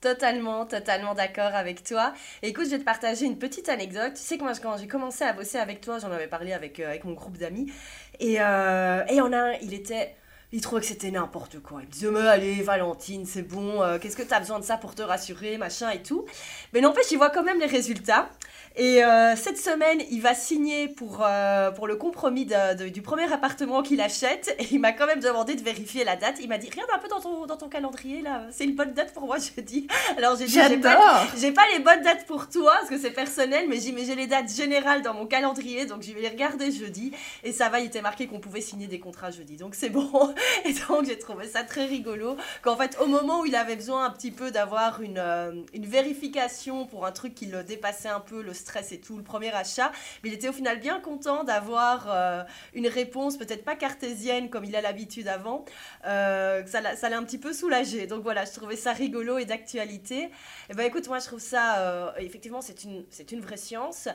Totalement, 0.00 0.66
totalement 0.66 1.14
d'accord 1.14 1.54
avec 1.54 1.82
toi. 1.82 2.12
écoute, 2.42 2.66
je 2.66 2.70
vais 2.72 2.78
te 2.78 2.84
partager 2.84 3.24
une 3.24 3.38
petite 3.38 3.68
anecdote. 3.70 4.12
Tu 4.14 4.20
sais 4.22 4.36
que 4.36 4.42
moi, 4.42 4.52
quand 4.62 4.76
j'ai 4.76 4.86
commencé 4.88 5.24
à 5.24 5.32
bosser 5.32 5.58
avec 5.58 5.80
toi, 5.80 5.98
j'en 5.98 6.12
avais 6.12 6.28
parlé 6.28 6.52
avec, 6.52 6.80
euh, 6.80 6.96
mon 7.04 7.14
groupe 7.14 7.38
d'amis. 7.38 7.72
Et, 8.20 8.36
euh, 8.40 9.04
et 9.08 9.20
en 9.20 9.32
a 9.32 9.38
un, 9.38 9.52
il 9.62 9.72
était 9.74 10.14
il 10.52 10.60
trouvait 10.60 10.80
que 10.80 10.86
c'était 10.86 11.10
n'importe 11.10 11.60
quoi. 11.60 11.80
Il 11.82 11.88
me 11.88 11.92
disait, 11.92 12.10
mais 12.10 12.20
allez, 12.20 12.62
Valentine, 12.62 13.26
c'est 13.26 13.42
bon, 13.42 13.82
euh, 13.82 13.98
qu'est-ce 13.98 14.16
que 14.16 14.22
tu 14.22 14.32
as 14.32 14.38
besoin 14.38 14.60
de 14.60 14.64
ça 14.64 14.76
pour 14.76 14.94
te 14.94 15.02
rassurer, 15.02 15.58
machin 15.58 15.90
et 15.90 16.02
tout. 16.02 16.24
Mais 16.72 16.80
n'empêche, 16.80 17.10
il 17.10 17.16
voit 17.16 17.30
quand 17.30 17.42
même 17.42 17.58
les 17.58 17.66
résultats. 17.66 18.28
Et 18.76 19.02
euh, 19.02 19.34
cette 19.36 19.58
semaine, 19.58 20.02
il 20.10 20.20
va 20.20 20.34
signer 20.34 20.88
pour, 20.88 21.22
euh, 21.26 21.70
pour 21.70 21.88
le 21.88 21.96
compromis 21.96 22.46
du 22.92 23.02
premier 23.02 23.32
appartement 23.32 23.82
qu'il 23.82 24.00
achète. 24.00 24.54
Et 24.58 24.66
il 24.70 24.80
m'a 24.80 24.92
quand 24.92 25.06
même 25.06 25.20
demandé 25.20 25.54
de 25.54 25.62
vérifier 25.62 26.04
la 26.04 26.14
date. 26.14 26.36
Il 26.40 26.48
m'a 26.48 26.58
dit 26.58 26.68
Regarde 26.70 26.90
un 26.94 26.98
peu 26.98 27.08
dans 27.08 27.20
ton, 27.20 27.46
dans 27.46 27.56
ton 27.56 27.68
calendrier 27.68 28.20
là, 28.20 28.42
c'est 28.50 28.64
une 28.64 28.74
bonne 28.74 28.92
date 28.92 29.14
pour 29.14 29.24
moi, 29.24 29.38
je 29.56 29.60
dis. 29.62 29.88
Alors 30.18 30.36
j'ai 30.36 30.44
dit 30.44 30.52
J'ai 30.52 30.76
pas, 30.76 30.96
pas, 30.96 31.62
les 31.72 31.78
bonnes 31.82 32.02
dates 32.02 32.26
pour 32.26 32.48
toi 32.50 32.74
parce 32.78 32.90
que 32.90 32.98
c'est 32.98 33.10
personnel, 33.10 33.66
mais 33.68 33.80
j'ai 33.80 34.14
les 34.14 34.26
dates 34.26 34.54
générales 34.54 35.02
dans 35.02 35.14
mon 35.14 35.26
calendrier. 35.26 35.86
Donc 35.86 36.02
je 36.02 36.12
vais 36.12 36.20
les 36.20 36.28
regarder 36.28 36.70
jeudi. 36.70 37.12
Et 37.44 37.52
ça 37.52 37.70
va, 37.70 37.80
il 37.80 37.86
était 37.86 38.02
marqué 38.02 38.26
qu'on 38.26 38.40
pouvait 38.40 38.60
signer 38.60 38.86
des 38.86 39.00
contrats 39.00 39.30
jeudi. 39.30 39.56
Donc 39.56 39.74
c'est 39.74 39.90
bon. 39.90 40.34
Et 40.64 40.72
donc 40.72 41.06
j'ai 41.06 41.18
trouvé 41.18 41.46
ça 41.46 41.64
très 41.64 41.86
rigolo. 41.86 42.36
Qu'en 42.62 42.76
fait, 42.76 42.96
au 43.00 43.06
moment 43.06 43.40
où 43.40 43.46
il 43.46 43.54
avait 43.54 43.76
besoin 43.76 44.04
un 44.04 44.10
petit 44.10 44.30
peu 44.30 44.50
d'avoir 44.50 45.00
une, 45.02 45.18
euh, 45.18 45.52
une 45.72 45.86
vérification 45.86 46.86
pour 46.86 47.06
un 47.06 47.12
truc 47.12 47.34
qui 47.34 47.46
le 47.46 47.62
dépassait 47.62 48.08
un 48.08 48.20
peu, 48.20 48.42
le 48.42 48.54
stress 48.54 48.92
et 48.92 49.00
tout, 49.00 49.16
le 49.16 49.22
premier 49.22 49.52
achat. 49.52 49.92
Mais 50.22 50.30
il 50.30 50.34
était 50.34 50.48
au 50.48 50.52
final 50.52 50.78
bien 50.78 51.00
content 51.00 51.44
d'avoir 51.44 52.06
euh, 52.08 52.42
une 52.74 52.88
réponse, 52.88 53.36
peut-être 53.36 53.64
pas 53.64 53.76
cartésienne 53.76 54.50
comme 54.50 54.64
il 54.64 54.76
a 54.76 54.80
l'habitude 54.80 55.28
avant, 55.28 55.64
euh, 56.06 56.64
ça 56.66 56.80
l'a 56.80 57.16
un 57.16 57.24
petit 57.24 57.38
peu 57.38 57.52
soulagé. 57.52 58.06
Donc 58.06 58.22
voilà, 58.22 58.44
je 58.44 58.52
trouvais 58.52 58.76
ça 58.76 58.92
rigolo 58.92 59.38
et 59.38 59.44
d'actualité. 59.44 60.16
Et 60.16 60.30
eh 60.70 60.74
ben 60.74 60.84
écoute, 60.84 61.08
moi 61.08 61.18
je 61.18 61.26
trouve 61.26 61.40
ça, 61.40 62.14
effectivement, 62.18 62.60
c'est 62.60 62.84
une, 62.84 63.04
une 63.30 63.40
vraie 63.40 63.56
science. 63.56 64.08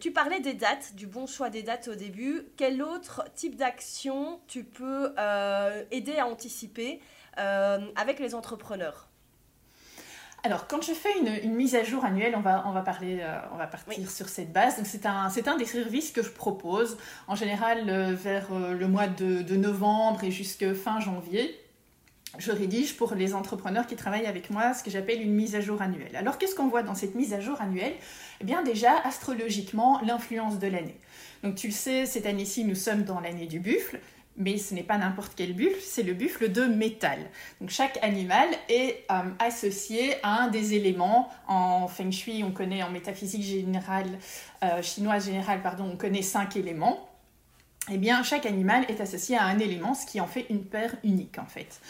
Tu 0.00 0.12
parlais 0.12 0.40
des 0.40 0.54
dates, 0.54 0.94
du 0.94 1.06
bon 1.06 1.26
choix 1.26 1.50
des 1.50 1.62
dates 1.62 1.88
au 1.88 1.94
début. 1.94 2.48
Quel 2.56 2.82
autre 2.82 3.24
type 3.34 3.56
d'action 3.56 4.40
tu 4.46 4.64
peux 4.64 5.14
aider 5.90 6.18
à 6.18 6.26
anticiper 6.26 7.00
avec 7.36 8.18
les 8.18 8.34
entrepreneurs? 8.34 9.08
Alors, 10.46 10.68
quand 10.68 10.80
je 10.80 10.92
fais 10.92 11.08
une, 11.18 11.54
mise 11.54 11.74
à 11.74 11.82
jour 11.82 12.04
annuelle, 12.04 12.34
on 12.36 12.40
va, 12.40 12.62
on 12.68 12.70
va, 12.70 12.82
parler, 12.82 13.18
euh, 13.20 13.36
on 13.52 13.56
va 13.56 13.66
partir 13.66 14.08
sur 14.08 14.28
cette 14.28 14.52
base. 14.52 14.76
Donc, 14.76 14.86
c'est 14.86 15.04
un, 15.04 15.28
un 15.28 15.56
des 15.56 15.64
services 15.64 16.12
que 16.12 16.22
je 16.22 16.30
propose, 16.30 16.98
en 17.26 17.34
général 17.34 17.90
euh, 17.90 18.14
vers 18.14 18.46
euh, 18.52 18.72
le 18.72 18.86
mois 18.86 19.08
de, 19.08 19.42
de 19.42 19.56
novembre 19.56 20.22
et 20.22 20.30
jusqu'à 20.30 20.72
fin 20.72 21.00
janvier. 21.00 21.58
Je 22.38 22.52
rédige 22.52 22.96
pour 22.96 23.14
les 23.14 23.34
entrepreneurs 23.34 23.86
qui 23.86 23.96
travaillent 23.96 24.26
avec 24.26 24.50
moi 24.50 24.74
ce 24.74 24.82
que 24.82 24.90
j'appelle 24.90 25.22
une 25.22 25.32
mise 25.32 25.54
à 25.54 25.60
jour 25.60 25.80
annuelle. 25.80 26.14
Alors, 26.16 26.38
qu'est-ce 26.38 26.54
qu'on 26.54 26.68
voit 26.68 26.82
dans 26.82 26.94
cette 26.94 27.14
mise 27.14 27.32
à 27.32 27.40
jour 27.40 27.60
annuelle? 27.60 27.94
Eh 28.40 28.44
bien, 28.44 28.62
déjà, 28.62 28.98
astrologiquement, 29.04 30.00
l'influence 30.04 30.58
de 30.58 30.66
l'année. 30.66 30.96
Donc, 31.42 31.54
tu 31.54 31.68
le 31.68 31.72
sais, 31.72 32.04
cette 32.04 32.26
année-ci, 32.26 32.64
nous 32.64 32.74
sommes 32.74 33.04
dans 33.04 33.20
l'année 33.20 33.46
du 33.46 33.58
buffle 33.58 34.00
mais 34.36 34.58
ce 34.58 34.74
n'est 34.74 34.82
pas 34.82 34.98
n'importe 34.98 35.32
quel 35.34 35.54
buffle, 35.54 35.80
c'est 35.80 36.02
le 36.02 36.12
buffle 36.12 36.52
de 36.52 36.64
métal. 36.64 37.18
Donc 37.60 37.70
chaque 37.70 37.98
animal 38.02 38.48
est 38.68 39.04
euh, 39.10 39.22
associé 39.38 40.14
à 40.22 40.42
un 40.42 40.48
des 40.48 40.74
éléments. 40.74 41.30
En 41.48 41.88
feng 41.88 42.10
shui, 42.10 42.44
on 42.44 42.52
connaît 42.52 42.82
en 42.82 42.90
métaphysique 42.90 43.42
générale, 43.42 44.18
euh, 44.62 44.82
chinoise 44.82 45.26
générale, 45.26 45.62
pardon, 45.62 45.88
on 45.92 45.96
connaît 45.96 46.22
cinq 46.22 46.56
éléments. 46.56 47.08
Eh 47.90 47.98
bien, 47.98 48.22
chaque 48.24 48.46
animal 48.46 48.84
est 48.88 49.00
associé 49.00 49.36
à 49.36 49.44
un 49.44 49.58
élément, 49.58 49.94
ce 49.94 50.06
qui 50.06 50.20
en 50.20 50.26
fait 50.26 50.46
une 50.50 50.64
paire 50.64 50.96
unique 51.04 51.38
en 51.38 51.46
fait. 51.46 51.80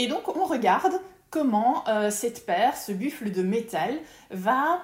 Et 0.00 0.06
donc 0.06 0.34
on 0.34 0.46
regarde 0.46 0.94
comment 1.28 1.86
euh, 1.86 2.10
cette 2.10 2.46
paire, 2.46 2.74
ce 2.74 2.90
buffle 2.90 3.30
de 3.30 3.42
métal, 3.42 3.98
va 4.30 4.80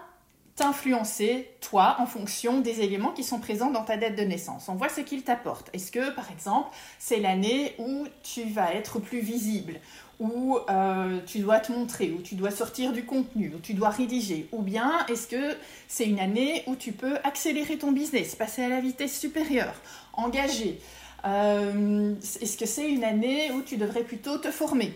t'influencer, 0.57 1.49
toi, 1.63 1.97
en 2.01 2.07
fonction 2.07 2.61
des 2.61 2.83
éléments 2.83 3.13
qui 3.13 3.25
sont 3.25 3.41
présents 3.41 3.71
dans 3.71 3.83
ta 3.83 3.97
date 3.97 4.15
de 4.15 4.25
naissance. 4.25 4.69
On 4.69 4.75
voit 4.75 4.91
ce 4.91 5.01
qu'il 5.01 5.23
t'apporte. 5.23 5.71
Est-ce 5.73 5.91
que, 5.91 6.11
par 6.11 6.31
exemple, 6.31 6.69
c'est 6.99 7.19
l'année 7.19 7.75
où 7.79 8.07
tu 8.23 8.45
vas 8.45 8.75
être 8.75 8.99
plus 8.99 9.21
visible, 9.21 9.81
où 10.21 10.59
euh, 10.69 11.19
tu 11.27 11.39
dois 11.39 11.61
te 11.61 11.73
montrer, 11.73 12.13
où 12.13 12.21
tu 12.21 12.35
dois 12.35 12.51
sortir 12.51 12.93
du 12.93 13.07
contenu, 13.07 13.55
où 13.57 13.59
tu 13.59 13.73
dois 13.73 13.89
rédiger 13.89 14.49
Ou 14.53 14.61
bien 14.61 15.07
est-ce 15.09 15.29
que 15.29 15.57
c'est 15.89 16.05
une 16.05 16.21
année 16.21 16.63
où 16.67 16.77
tu 16.77 16.93
peux 16.93 17.17
accélérer 17.25 17.79
ton 17.79 17.93
business, 17.93 18.35
passer 18.35 18.63
à 18.63 18.69
la 18.69 18.81
vitesse 18.81 19.19
supérieure, 19.19 19.81
engager 20.13 20.79
euh, 21.25 22.15
Est-ce 22.43 22.59
que 22.59 22.67
c'est 22.67 22.91
une 22.91 23.05
année 23.05 23.51
où 23.53 23.63
tu 23.63 23.79
devrais 23.79 24.05
plutôt 24.05 24.37
te 24.37 24.51
former? 24.51 24.93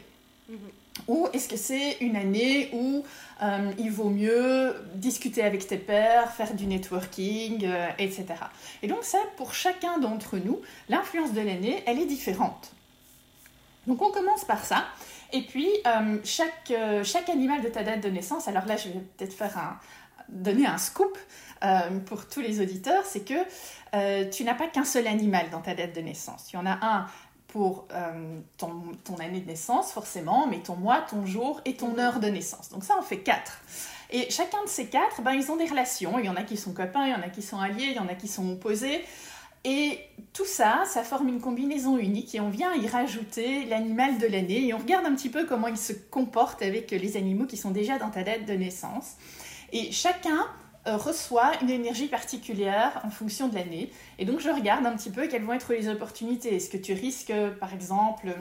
Ou 1.08 1.28
est-ce 1.32 1.48
que 1.48 1.56
c'est 1.56 1.98
une 2.00 2.16
année 2.16 2.70
où 2.72 3.04
euh, 3.42 3.72
il 3.78 3.90
vaut 3.90 4.10
mieux 4.10 4.74
discuter 4.94 5.42
avec 5.42 5.66
tes 5.66 5.78
pairs, 5.78 6.32
faire 6.32 6.54
du 6.54 6.66
networking, 6.66 7.64
euh, 7.64 7.88
etc. 7.98 8.26
Et 8.82 8.88
donc 8.88 9.04
ça, 9.04 9.18
pour 9.36 9.54
chacun 9.54 9.98
d'entre 9.98 10.38
nous, 10.38 10.60
l'influence 10.88 11.32
de 11.32 11.40
l'année, 11.40 11.82
elle 11.86 11.98
est 11.98 12.06
différente. 12.06 12.72
Donc 13.86 14.02
on 14.02 14.10
commence 14.10 14.44
par 14.44 14.64
ça. 14.64 14.84
Et 15.32 15.42
puis, 15.42 15.68
chaque, 16.24 16.72
chaque 17.04 17.28
animal 17.28 17.62
de 17.62 17.68
ta 17.68 17.84
date 17.84 18.00
de 18.00 18.08
naissance, 18.08 18.48
alors 18.48 18.66
là, 18.66 18.76
je 18.76 18.88
vais 18.88 18.98
peut-être 19.16 19.32
faire 19.32 19.56
un, 19.56 19.78
donner 20.28 20.66
un 20.66 20.76
scoop 20.76 21.16
pour 22.06 22.28
tous 22.28 22.40
les 22.40 22.60
auditeurs, 22.60 23.04
c'est 23.06 23.24
que 23.24 24.30
tu 24.32 24.42
n'as 24.42 24.54
pas 24.54 24.66
qu'un 24.66 24.84
seul 24.84 25.06
animal 25.06 25.48
dans 25.50 25.60
ta 25.60 25.74
date 25.74 25.94
de 25.94 26.00
naissance. 26.00 26.52
Il 26.52 26.56
y 26.56 26.58
en 26.58 26.66
a 26.66 26.78
un 26.84 27.06
pour 27.52 27.86
euh, 27.92 28.40
ton, 28.56 28.82
ton, 29.04 29.16
année 29.16 29.40
de 29.40 29.46
naissance, 29.46 29.92
forcément, 29.92 30.46
mais 30.46 30.60
ton 30.60 30.76
mois, 30.76 31.02
ton 31.02 31.26
jour 31.26 31.60
et 31.64 31.74
ton 31.74 31.88
mhm. 31.88 31.98
heure 31.98 32.20
de 32.20 32.28
naissance. 32.28 32.70
Donc 32.70 32.84
ça, 32.84 32.94
on 32.98 33.02
fait 33.02 33.20
quatre. 33.20 33.60
Et 34.10 34.30
chacun 34.30 34.62
de 34.64 34.68
ces 34.68 34.86
quatre, 34.86 35.22
ben, 35.22 35.32
ils 35.32 35.50
ont 35.50 35.56
des 35.56 35.66
relations. 35.66 36.18
Il 36.18 36.26
y 36.26 36.28
en 36.28 36.36
a 36.36 36.42
qui 36.42 36.56
sont 36.56 36.72
copains, 36.72 37.06
il 37.06 37.12
y 37.12 37.14
en 37.14 37.22
a 37.22 37.28
qui 37.28 37.42
sont 37.42 37.58
alliés, 37.58 37.88
il 37.90 37.94
y 37.94 37.98
en 37.98 38.08
a 38.08 38.14
qui 38.14 38.28
sont 38.28 38.48
opposés. 38.50 39.04
Et 39.64 39.98
tout 40.32 40.46
ça, 40.46 40.84
ça 40.86 41.02
forme 41.02 41.28
une 41.28 41.40
combinaison 41.40 41.98
unique 41.98 42.34
et 42.34 42.40
on 42.40 42.48
vient 42.48 42.74
y 42.74 42.88
rajouter 42.88 43.66
l'animal 43.66 44.16
de 44.16 44.26
l'année 44.26 44.66
et 44.66 44.74
on 44.74 44.78
regarde 44.78 45.04
un 45.04 45.14
petit 45.14 45.28
peu 45.28 45.44
comment 45.44 45.68
il 45.68 45.76
se 45.76 45.92
comporte 45.92 46.62
avec 46.62 46.90
les 46.90 47.16
animaux 47.18 47.44
qui 47.44 47.58
sont 47.58 47.70
déjà 47.70 47.98
dans 47.98 48.08
ta 48.08 48.22
date 48.22 48.46
de 48.46 48.54
naissance. 48.54 49.16
Et 49.72 49.92
chacun 49.92 50.46
reçoit 50.86 51.52
une 51.62 51.70
énergie 51.70 52.08
particulière 52.08 53.00
en 53.04 53.10
fonction 53.10 53.48
de 53.48 53.54
l'année. 53.54 53.90
Et 54.18 54.24
donc 54.24 54.40
je 54.40 54.48
regarde 54.48 54.86
un 54.86 54.96
petit 54.96 55.10
peu 55.10 55.26
quelles 55.26 55.44
vont 55.44 55.52
être 55.52 55.72
les 55.72 55.88
opportunités. 55.88 56.56
Est-ce 56.56 56.70
que 56.70 56.76
tu 56.76 56.92
risques, 56.92 57.32
par 57.58 57.72
exemple, 57.74 58.34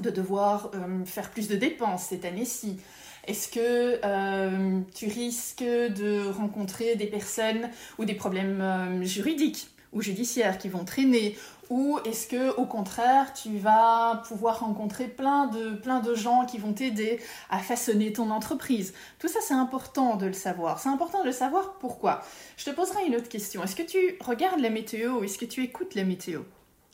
de 0.00 0.10
devoir 0.10 0.70
euh, 0.74 1.04
faire 1.04 1.30
plus 1.30 1.48
de 1.48 1.56
dépenses 1.56 2.04
cette 2.04 2.24
année-ci? 2.24 2.78
Est-ce 3.26 3.48
que 3.48 4.00
euh, 4.04 4.80
tu 4.94 5.06
risques 5.06 5.62
de 5.62 6.28
rencontrer 6.30 6.96
des 6.96 7.06
personnes 7.06 7.68
ou 7.98 8.04
des 8.04 8.14
problèmes 8.14 9.02
juridiques 9.02 9.68
ou 9.92 10.02
judiciaires 10.02 10.58
qui 10.58 10.68
vont 10.68 10.84
traîner 10.84 11.36
ou 11.70 11.98
est-ce 12.04 12.26
que 12.26 12.54
au 12.56 12.64
contraire 12.64 13.32
tu 13.34 13.58
vas 13.58 14.22
pouvoir 14.26 14.60
rencontrer 14.60 15.06
plein 15.06 15.46
de, 15.46 15.74
plein 15.74 16.00
de 16.00 16.14
gens 16.14 16.46
qui 16.46 16.58
vont 16.58 16.72
t'aider 16.72 17.20
à 17.50 17.58
façonner 17.58 18.12
ton 18.12 18.30
entreprise? 18.30 18.94
Tout 19.18 19.28
ça 19.28 19.40
c'est 19.42 19.54
important 19.54 20.16
de 20.16 20.26
le 20.26 20.32
savoir. 20.32 20.78
C'est 20.78 20.88
important 20.88 21.20
de 21.20 21.26
le 21.26 21.32
savoir 21.32 21.74
pourquoi? 21.74 22.22
Je 22.56 22.64
te 22.64 22.70
poserai 22.70 23.06
une 23.06 23.16
autre 23.16 23.28
question. 23.28 23.62
Est-ce 23.62 23.76
que 23.76 23.82
tu 23.82 24.16
regardes 24.20 24.60
la 24.60 24.70
météo 24.70 25.18
ou 25.18 25.24
est-ce 25.24 25.38
que 25.38 25.44
tu 25.44 25.62
écoutes 25.62 25.94
la 25.94 26.04
météo? 26.04 26.42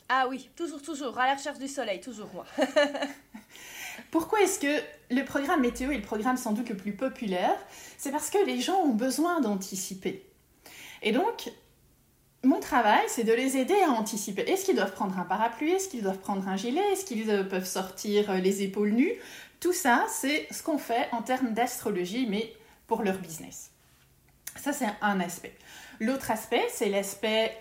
Ah 0.07 0.27
oui, 0.29 0.49
toujours, 0.55 0.81
toujours, 0.81 1.17
à 1.17 1.25
la 1.25 1.33
recherche 1.33 1.57
du 1.57 1.67
soleil, 1.67 1.99
toujours 1.99 2.29
moi. 2.33 2.45
Pourquoi 4.11 4.41
est-ce 4.41 4.59
que 4.59 4.81
le 5.09 5.23
programme 5.23 5.61
météo 5.61 5.89
est 5.91 5.97
le 5.97 6.03
programme 6.03 6.37
sans 6.37 6.51
doute 6.51 6.69
le 6.69 6.77
plus 6.77 6.93
populaire? 6.93 7.57
C'est 7.97 8.11
parce 8.11 8.29
que 8.29 8.37
les 8.45 8.61
gens 8.61 8.81
ont 8.81 8.93
besoin 8.93 9.39
d'anticiper. 9.41 10.29
Et 11.01 11.11
donc, 11.11 11.51
mon 12.45 12.59
travail, 12.59 13.03
c'est 13.07 13.23
de 13.23 13.33
les 13.33 13.57
aider 13.57 13.75
à 13.85 13.89
anticiper. 13.91 14.43
Est-ce 14.43 14.65
qu'ils 14.65 14.75
doivent 14.75 14.93
prendre 14.93 15.17
un 15.19 15.23
parapluie? 15.23 15.71
Est-ce 15.71 15.89
qu'ils 15.89 16.03
doivent 16.03 16.19
prendre 16.19 16.47
un 16.47 16.55
gilet? 16.55 16.81
Est-ce 16.91 17.05
qu'ils 17.05 17.29
euh, 17.29 17.43
peuvent 17.43 17.65
sortir 17.65 18.29
euh, 18.29 18.37
les 18.37 18.63
épaules 18.63 18.91
nues? 18.91 19.13
Tout 19.59 19.73
ça, 19.73 20.05
c'est 20.09 20.47
ce 20.51 20.61
qu'on 20.61 20.77
fait 20.77 21.07
en 21.11 21.21
termes 21.21 21.53
d'astrologie, 21.53 22.27
mais 22.29 22.53
pour 22.87 23.01
leur 23.01 23.17
business. 23.17 23.71
Ça, 24.61 24.73
c'est 24.73 24.87
un 25.01 25.19
aspect. 25.19 25.55
L'autre 25.99 26.31
aspect, 26.31 26.65
c'est 26.69 26.89
l'aspect 26.89 27.55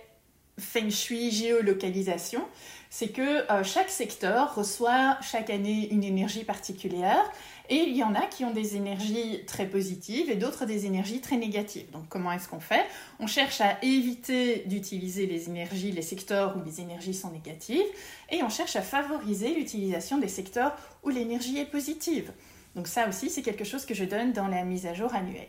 feng 0.59 0.91
shui, 0.91 1.31
géolocalisation. 1.31 2.47
C'est 2.91 3.09
que 3.09 3.51
euh, 3.51 3.65
chaque 3.65 3.91
secteur 3.91 4.55
reçoit 4.55 5.19
chaque 5.21 5.51
année 5.51 5.89
une 5.91 6.05
énergie 6.05 6.45
particulière 6.45 7.25
et 7.71 7.77
il 7.77 7.97
y 7.97 8.03
en 8.03 8.15
a 8.15 8.27
qui 8.27 8.45
ont 8.45 8.51
des 8.51 8.77
énergies 8.77 9.45
très 9.47 9.67
positives 9.67 10.31
et 10.31 10.37
d'autres 10.37 10.67
des 10.67 10.85
énergies 10.85 11.21
très 11.21 11.37
négatives. 11.37 11.91
Donc 11.93 12.09
comment 12.09 12.31
est-ce 12.33 12.49
qu'on 12.49 12.61
fait? 12.61 12.85
On 13.21 13.27
cherche 13.27 13.61
à 13.61 13.79
éviter 13.83 14.65
d'utiliser 14.67 15.27
les 15.27 15.49
énergies, 15.49 15.91
les 15.91 16.03
secteurs 16.03 16.57
où 16.57 16.65
les 16.65 16.81
énergies 16.81 17.15
sont 17.15 17.31
négatives 17.31 17.87
et 18.31 18.43
on 18.43 18.51
cherche 18.51 18.77
à 18.77 18.83
favoriser 18.83 19.55
l'utilisation 19.55 20.19
des 20.19 20.29
secteurs 20.29 20.77
où 21.03 21.09
l'énergie 21.09 21.59
est 21.59 21.71
positive. 21.71 22.33
Donc 22.75 22.89
ça 22.89 23.09
aussi, 23.09 23.31
c'est 23.31 23.43
quelque 23.43 23.65
chose 23.65 23.87
que 23.87 23.95
je 23.95 24.05
donne 24.05 24.33
dans 24.33 24.49
la 24.49 24.65
mise 24.65 24.87
à 24.87 24.95
jour 24.95 25.15
annuelle. 25.15 25.49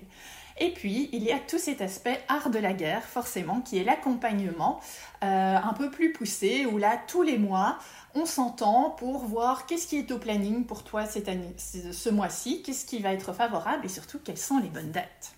Et 0.58 0.72
puis, 0.72 1.10
il 1.12 1.24
y 1.24 1.32
a 1.32 1.40
tout 1.40 1.60
cet 1.60 1.82
aspect 1.82 2.22
art 2.30 2.50
de 2.50 2.60
la 2.60 2.74
guerre, 2.74 3.04
forcément, 3.04 3.60
qui 3.60 3.78
est 3.78 3.84
l'accompagnement 3.84 4.80
euh, 5.24 5.56
un 5.58 5.74
peu 5.74 5.92
plus 5.92 6.14
poussé, 6.14 6.66
où 6.66 6.78
là, 6.78 6.98
tous 7.08 7.24
les 7.24 7.38
mois, 7.38 7.78
on 8.14 8.26
s'entend 8.26 8.92
pour 8.92 9.26
voir 9.26 9.66
qu'est-ce 9.66 9.86
qui 9.86 9.98
est 9.98 10.12
au 10.12 10.18
planning 10.18 10.66
pour 10.66 10.84
toi 10.86 11.06
cette 11.06 11.28
année, 11.28 11.54
ce 11.58 12.10
mois-ci, 12.10 12.62
qu'est-ce 12.64 12.86
qui 12.86 13.00
va 13.00 13.12
être 13.12 13.34
favorable 13.34 13.86
et 13.86 13.90
surtout 13.90 14.20
quelles 14.20 14.38
sont 14.38 14.60
les 14.60 14.70
bonnes 14.70 14.92
dates. 14.92 15.36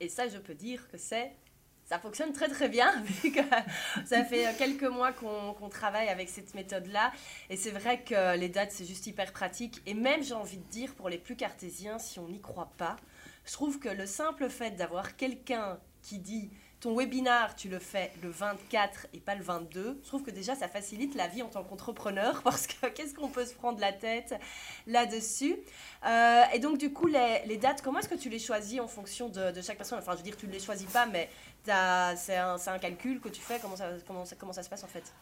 Et 0.00 0.10
ça, 0.10 0.28
je 0.28 0.38
peux 0.38 0.54
dire 0.54 0.90
que 0.90 0.98
c'est 0.98 1.32
ça 1.84 1.98
fonctionne 1.98 2.32
très 2.32 2.48
très 2.48 2.70
bien, 2.70 2.90
vu 3.22 3.32
que 3.32 3.40
ça 4.06 4.24
fait 4.24 4.56
quelques 4.56 4.84
mois 4.84 5.12
qu'on 5.12 5.68
travaille 5.68 6.08
avec 6.08 6.28
cette 6.28 6.54
méthode-là. 6.54 7.12
Et 7.50 7.56
c'est 7.56 7.70
vrai 7.70 8.02
que 8.02 8.36
les 8.36 8.48
dates, 8.48 8.72
c'est 8.72 8.86
juste 8.86 9.06
hyper 9.06 9.30
pratique. 9.32 9.82
Et 9.84 9.92
même, 9.92 10.22
j'ai 10.22 10.32
envie 10.32 10.56
de 10.56 10.70
dire, 10.70 10.94
pour 10.94 11.10
les 11.10 11.18
plus 11.18 11.36
cartésiens, 11.36 11.98
si 11.98 12.18
on 12.18 12.28
n'y 12.28 12.40
croit 12.40 12.72
pas, 12.78 12.96
je 13.44 13.52
trouve 13.52 13.78
que 13.78 13.88
le 13.88 14.06
simple 14.06 14.48
fait 14.48 14.72
d'avoir 14.72 15.16
quelqu'un 15.16 15.78
qui 16.02 16.18
dit 16.18 16.50
ton 16.82 16.96
webinar, 16.96 17.54
tu 17.54 17.68
le 17.68 17.78
fais 17.78 18.10
le 18.24 18.28
24 18.28 19.06
et 19.14 19.20
pas 19.20 19.36
le 19.36 19.44
22. 19.44 20.00
Je 20.02 20.08
trouve 20.08 20.24
que 20.24 20.32
déjà, 20.32 20.56
ça 20.56 20.66
facilite 20.66 21.14
la 21.14 21.28
vie 21.28 21.40
en 21.42 21.48
tant 21.48 21.62
qu'entrepreneur 21.62 22.42
parce 22.44 22.66
que 22.66 22.88
qu'est-ce 22.88 23.14
qu'on 23.14 23.28
peut 23.28 23.44
se 23.44 23.54
prendre 23.54 23.78
la 23.78 23.92
tête 23.92 24.34
là-dessus? 24.88 25.56
Euh, 26.04 26.42
et 26.52 26.58
donc, 26.58 26.78
du 26.78 26.92
coup, 26.92 27.06
les, 27.06 27.56
dates, 27.56 27.82
comment 27.82 28.00
est-ce 28.00 28.08
que 28.08 28.16
tu 28.16 28.28
les 28.28 28.40
choisis 28.40 28.80
en 28.80 28.88
fonction 28.88 29.28
de, 29.28 29.52
chaque 29.62 29.76
personne? 29.76 30.00
Enfin, 30.00 30.12
je 30.12 30.16
veux 30.18 30.24
dire, 30.24 30.36
tu 30.36 30.48
ne 30.48 30.52
les 30.52 30.58
choisis 30.58 30.90
pas, 30.90 31.06
mais 31.06 31.30
c'est 31.64 32.36
un, 32.36 32.78
calcul 32.80 33.20
que 33.20 33.28
tu 33.28 33.40
fais. 33.40 33.60
Comment 33.60 34.52
ça 34.52 34.62
se 34.62 34.68
passe 34.68 34.82
en 34.82 34.88
fait? 34.88 35.12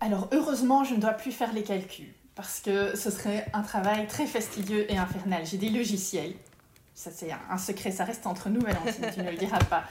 Alors, 0.00 0.28
heureusement, 0.32 0.82
je 0.82 0.94
ne 0.94 1.00
dois 1.00 1.12
plus 1.12 1.32
faire 1.32 1.52
les 1.52 1.62
calculs 1.62 2.12
parce 2.34 2.60
que 2.60 2.96
ce 2.96 3.10
serait 3.10 3.46
un 3.52 3.62
travail 3.62 4.06
très 4.06 4.26
fastidieux 4.26 4.90
et 4.90 4.96
infernal. 4.96 5.44
J'ai 5.44 5.58
des 5.58 5.70
logiciels 5.70 6.34
ça 6.98 7.12
c'est 7.14 7.30
un 7.48 7.58
secret, 7.58 7.92
ça 7.92 8.02
reste 8.02 8.26
entre 8.26 8.48
nous, 8.48 8.60
Valentine, 8.60 9.06
tu 9.14 9.20
ne 9.20 9.30
le 9.30 9.36
diras 9.36 9.60
pas. 9.60 9.84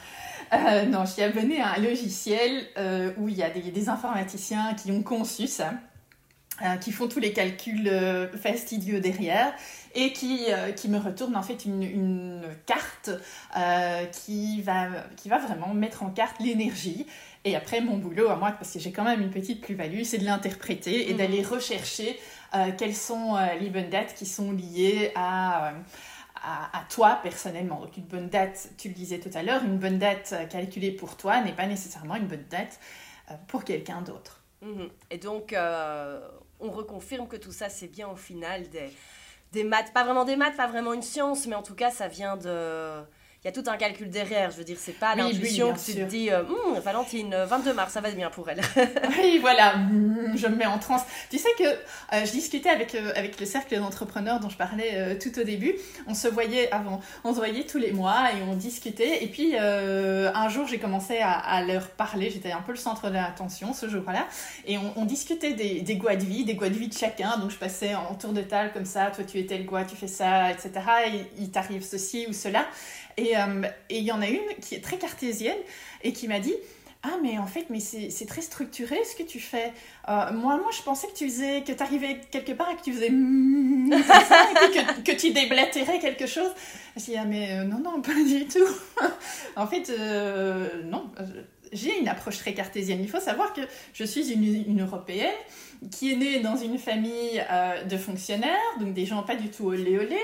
Euh, 0.54 0.86
non, 0.86 1.06
je 1.06 1.12
suis 1.12 1.22
abonnée 1.24 1.62
à 1.62 1.74
un 1.76 1.78
logiciel 1.78 2.68
euh, 2.78 3.14
où 3.18 3.30
il 3.30 3.36
y 3.36 3.44
a 3.44 3.50
des, 3.50 3.90
informaticiens 3.90 4.74
qui 4.74 4.92
ont 4.92 5.04
conçu 5.04 5.48
ça, 5.48 5.74
euh, 6.62 6.76
qui 6.76 6.92
font 6.92 7.08
tous 7.08 7.20
les 7.20 7.32
calculs 7.32 7.90
fastidieux 8.42 9.00
derrière 9.00 9.54
et 9.96 10.12
qui, 10.12 10.48
qui 10.76 10.90
me 10.90 10.98
retournent 10.98 11.38
en 11.38 11.44
fait 11.44 11.64
une, 11.64 11.82
une 11.82 12.44
carte 12.66 13.10
qui, 14.12 14.62
va, 14.62 14.88
qui 15.16 15.30
va 15.30 15.38
vraiment 15.38 15.74
mettre 15.74 16.04
en 16.04 16.10
carte 16.10 16.42
l'énergie. 16.42 17.08
Et 17.46 17.56
après, 17.56 17.80
mon 17.80 17.98
boulot 17.98 18.28
à 18.28 18.36
moi, 18.36 18.52
parce 18.52 18.74
que 18.74 18.80
j'ai 18.80 18.92
quand 18.92 19.06
même 19.06 19.22
une 19.22 19.32
petite 19.32 19.62
plus-value, 19.62 20.04
c'est 20.04 20.18
de 20.18 20.26
l'interpréter 20.26 21.10
et 21.10 21.14
mmh. 21.14 21.18
d'aller 21.18 21.42
rechercher 21.42 22.20
quelles 22.78 22.96
sont 22.96 23.38
les 23.60 23.70
bonnes 23.70 23.90
dates 23.90 24.14
qui 24.14 24.26
sont 24.26 24.52
liées 24.52 25.12
à 25.16 25.74
à, 26.48 26.86
toi 26.90 27.20
personnellement. 27.22 27.82
Donc 27.82 27.98
une 27.98 28.06
bonne 28.06 28.30
date, 28.30 28.70
tu 28.78 28.88
le 28.88 28.94
disais 28.94 29.20
tout 29.20 29.30
à 29.34 29.44
l'heure, 29.44 29.64
une 29.64 29.78
bonne 29.78 30.00
date 30.00 30.34
euh, 30.34 30.46
calculée 30.46 30.92
pour 30.92 31.18
toi 31.18 31.42
n'est 31.42 31.54
pas 31.54 31.68
nécessairement 31.68 32.16
une 32.16 32.28
bonne 32.28 32.46
date 32.50 32.80
euh, 33.30 33.34
pour 33.48 33.64
quelqu'un 33.64 34.02
d'autre. 34.02 34.42
Mhm. 34.62 34.90
Et 35.12 35.18
donc, 35.18 35.54
euh, 35.54 36.28
on 36.60 36.72
reconfirme 36.72 37.28
que 37.28 37.36
tout 37.36 37.52
ça, 37.52 37.70
c'est 37.70 37.88
bien 37.88 38.08
au 38.08 38.16
final 38.16 38.70
des, 38.70 38.90
des 39.52 39.64
maths, 39.64 39.94
pas 39.94 40.04
vraiment 40.04 40.26
des 40.26 40.36
maths, 40.36 40.56
pas 40.56 40.68
vraiment 40.68 40.94
une 40.94 41.02
science, 41.02 41.48
mais 41.48 41.56
en 41.56 41.64
tout 41.64 41.76
cas, 41.76 41.92
ça 41.92 42.08
vient 42.08 42.38
de 42.38 43.02
il 43.44 43.48
y 43.48 43.50
a 43.50 43.52
tout 43.52 43.70
un 43.70 43.78
calcul 43.78 44.10
derrière. 44.10 44.50
Je 44.50 44.58
veux 44.58 44.64
dire, 44.64 44.78
c'est 44.80 44.98
pas 44.98 45.16
l'intuition 45.16 45.72
que 45.72 45.80
tu 45.80 45.94
te 45.94 46.02
dis, 46.02 46.32
euh, 46.32 46.42
hum, 46.42 46.80
Valentine, 46.80 47.36
22 47.48 47.74
mars, 47.74 47.94
ça 47.94 48.02
va 48.02 48.10
bien 48.10 48.32
pour 48.32 48.50
elle. 48.50 48.62
oui, 49.20 49.38
voilà, 49.40 49.76
hum, 49.76 50.34
je 50.36 50.48
me 50.48 50.56
mets 50.56 50.66
en 50.66 50.80
transe. 50.80 51.04
Tu 51.30 51.38
sais 51.38 51.52
que 51.58 51.64
euh, 51.64 52.26
je 52.26 52.32
discutais 52.32 52.70
avec, 52.70 52.96
euh, 52.96 53.12
avec 53.16 53.40
le 53.40 53.46
cercle 53.46 53.78
d'entrepreneurs 53.78 54.40
dont 54.40 54.50
je 54.50 54.58
parlais 54.58 55.18
tout 55.20 55.38
au 55.40 55.44
début. 55.44 55.76
On 56.08 56.16
se 56.16 56.28
voyait 56.28 56.72
avant, 56.72 57.00
on 57.24 57.32
se 57.32 57.38
voyait 57.38 57.66
tous 57.66 57.78
les 57.78 57.92
mois 57.92 58.32
et 58.32 58.42
on 58.50 58.56
discutait. 58.56 59.24
Et 59.24 59.28
puis, 59.28 59.56
un 59.58 60.50
jour, 60.50 60.68
j'ai 60.68 60.80
commencé 60.80 61.20
à, 61.22 61.64
leur 61.64 61.90
parler. 61.90 62.30
J'étais 62.32 62.52
un 62.52 62.62
peu 62.62 62.72
le 62.72 62.78
centre 62.78 63.10
de 63.10 63.14
l'attention 63.14 63.74
ce 63.74 63.88
jour-là. 63.88 64.28
Et 64.66 64.78
on, 64.78 65.06
discutait 65.06 65.54
des, 65.54 65.82
des 65.82 65.96
goûts 65.96 66.10
de 66.10 66.24
vie, 66.24 66.44
des 66.44 66.56
goûts 66.56 66.68
de 66.68 66.74
vie 66.74 66.88
de 66.88 66.98
chacun. 66.98 67.38
Donc, 67.38 67.52
je 67.52 67.58
passais 67.58 67.94
en 67.96 68.16
tour 68.16 68.34
de 68.34 68.42
table 68.42 68.72
comme 68.74 68.86
ça. 68.86 69.12
Toi, 69.12 69.24
tu 69.24 69.38
étais 69.38 69.58
le 69.58 69.64
goût, 69.64 69.78
tu 69.88 69.96
fais 69.96 70.08
ça, 70.08 70.52
etc. 70.52 70.72
Et 71.08 71.42
il 71.42 71.52
t'arrive 71.52 71.84
ceci 71.84 72.26
ou 72.28 72.34
cela. 72.34 72.66
Euh, 73.20 73.64
et 73.90 73.98
il 73.98 74.04
y 74.04 74.12
en 74.12 74.22
a 74.22 74.28
une 74.28 74.46
qui 74.62 74.76
est 74.76 74.82
très 74.82 74.98
cartésienne 74.98 75.58
et 76.04 76.14
qui 76.14 76.28
m'a 76.28 76.40
dit 76.40 76.54
ah 77.04 77.18
mais 77.22 77.38
en 77.38 77.48
fait 77.48 77.68
mais 77.70 77.80
c'est 77.80 78.26
très 78.28 78.42
structuré 78.42 78.98
ce 79.06 79.16
que 79.16 79.28
tu 79.28 79.40
fais. 79.40 79.74
Euh, 80.08 80.32
moi 80.34 80.58
moi 80.58 80.70
je 80.72 80.84
pensais 80.84 81.08
que 81.08 81.14
tu 81.14 81.26
faisais 81.26 81.64
que 81.64 81.72
tu 81.72 81.82
arrivais 81.82 82.22
quelque 82.32 82.52
part 82.52 82.70
et 82.70 82.76
que 82.76 82.84
tu 82.84 82.94
faisais 82.94 83.10
ça, 83.10 84.46
que, 84.68 85.02
que, 85.02 85.16
tu 85.16 85.32
déblatérais 85.32 86.00
quelque 86.00 86.28
chose 86.28 86.52
je 86.96 87.06
dis 87.06 87.18
ah 87.18 87.26
mais 87.26 87.54
euh, 87.54 87.64
non 87.64 87.80
non 87.80 88.02
pas 88.02 88.14
du 88.14 88.46
tout. 88.46 88.68
En 89.56 89.66
fait 89.66 89.92
non 90.86 91.10
j'ai 91.74 92.00
une 92.00 92.08
approche 92.08 92.38
très 92.38 92.54
cartésienne. 92.54 93.00
Il 93.02 93.10
faut 93.10 93.20
savoir 93.20 93.54
que 93.54 93.62
je 93.94 94.04
suis 94.04 94.32
une, 94.32 94.82
Européenne 94.82 95.36
qui 95.92 96.12
est 96.12 96.16
née 96.16 96.40
dans 96.40 96.56
une 96.56 96.78
famille 96.78 97.44
euh, 97.52 97.84
de 97.84 97.98
fonctionnaires, 97.98 98.58
donc 98.80 98.94
des 98.94 99.06
gens 99.06 99.22
pas 99.24 99.36
du 99.36 99.50
tout 99.50 99.68
olé 99.68 99.98
olé, 99.98 100.18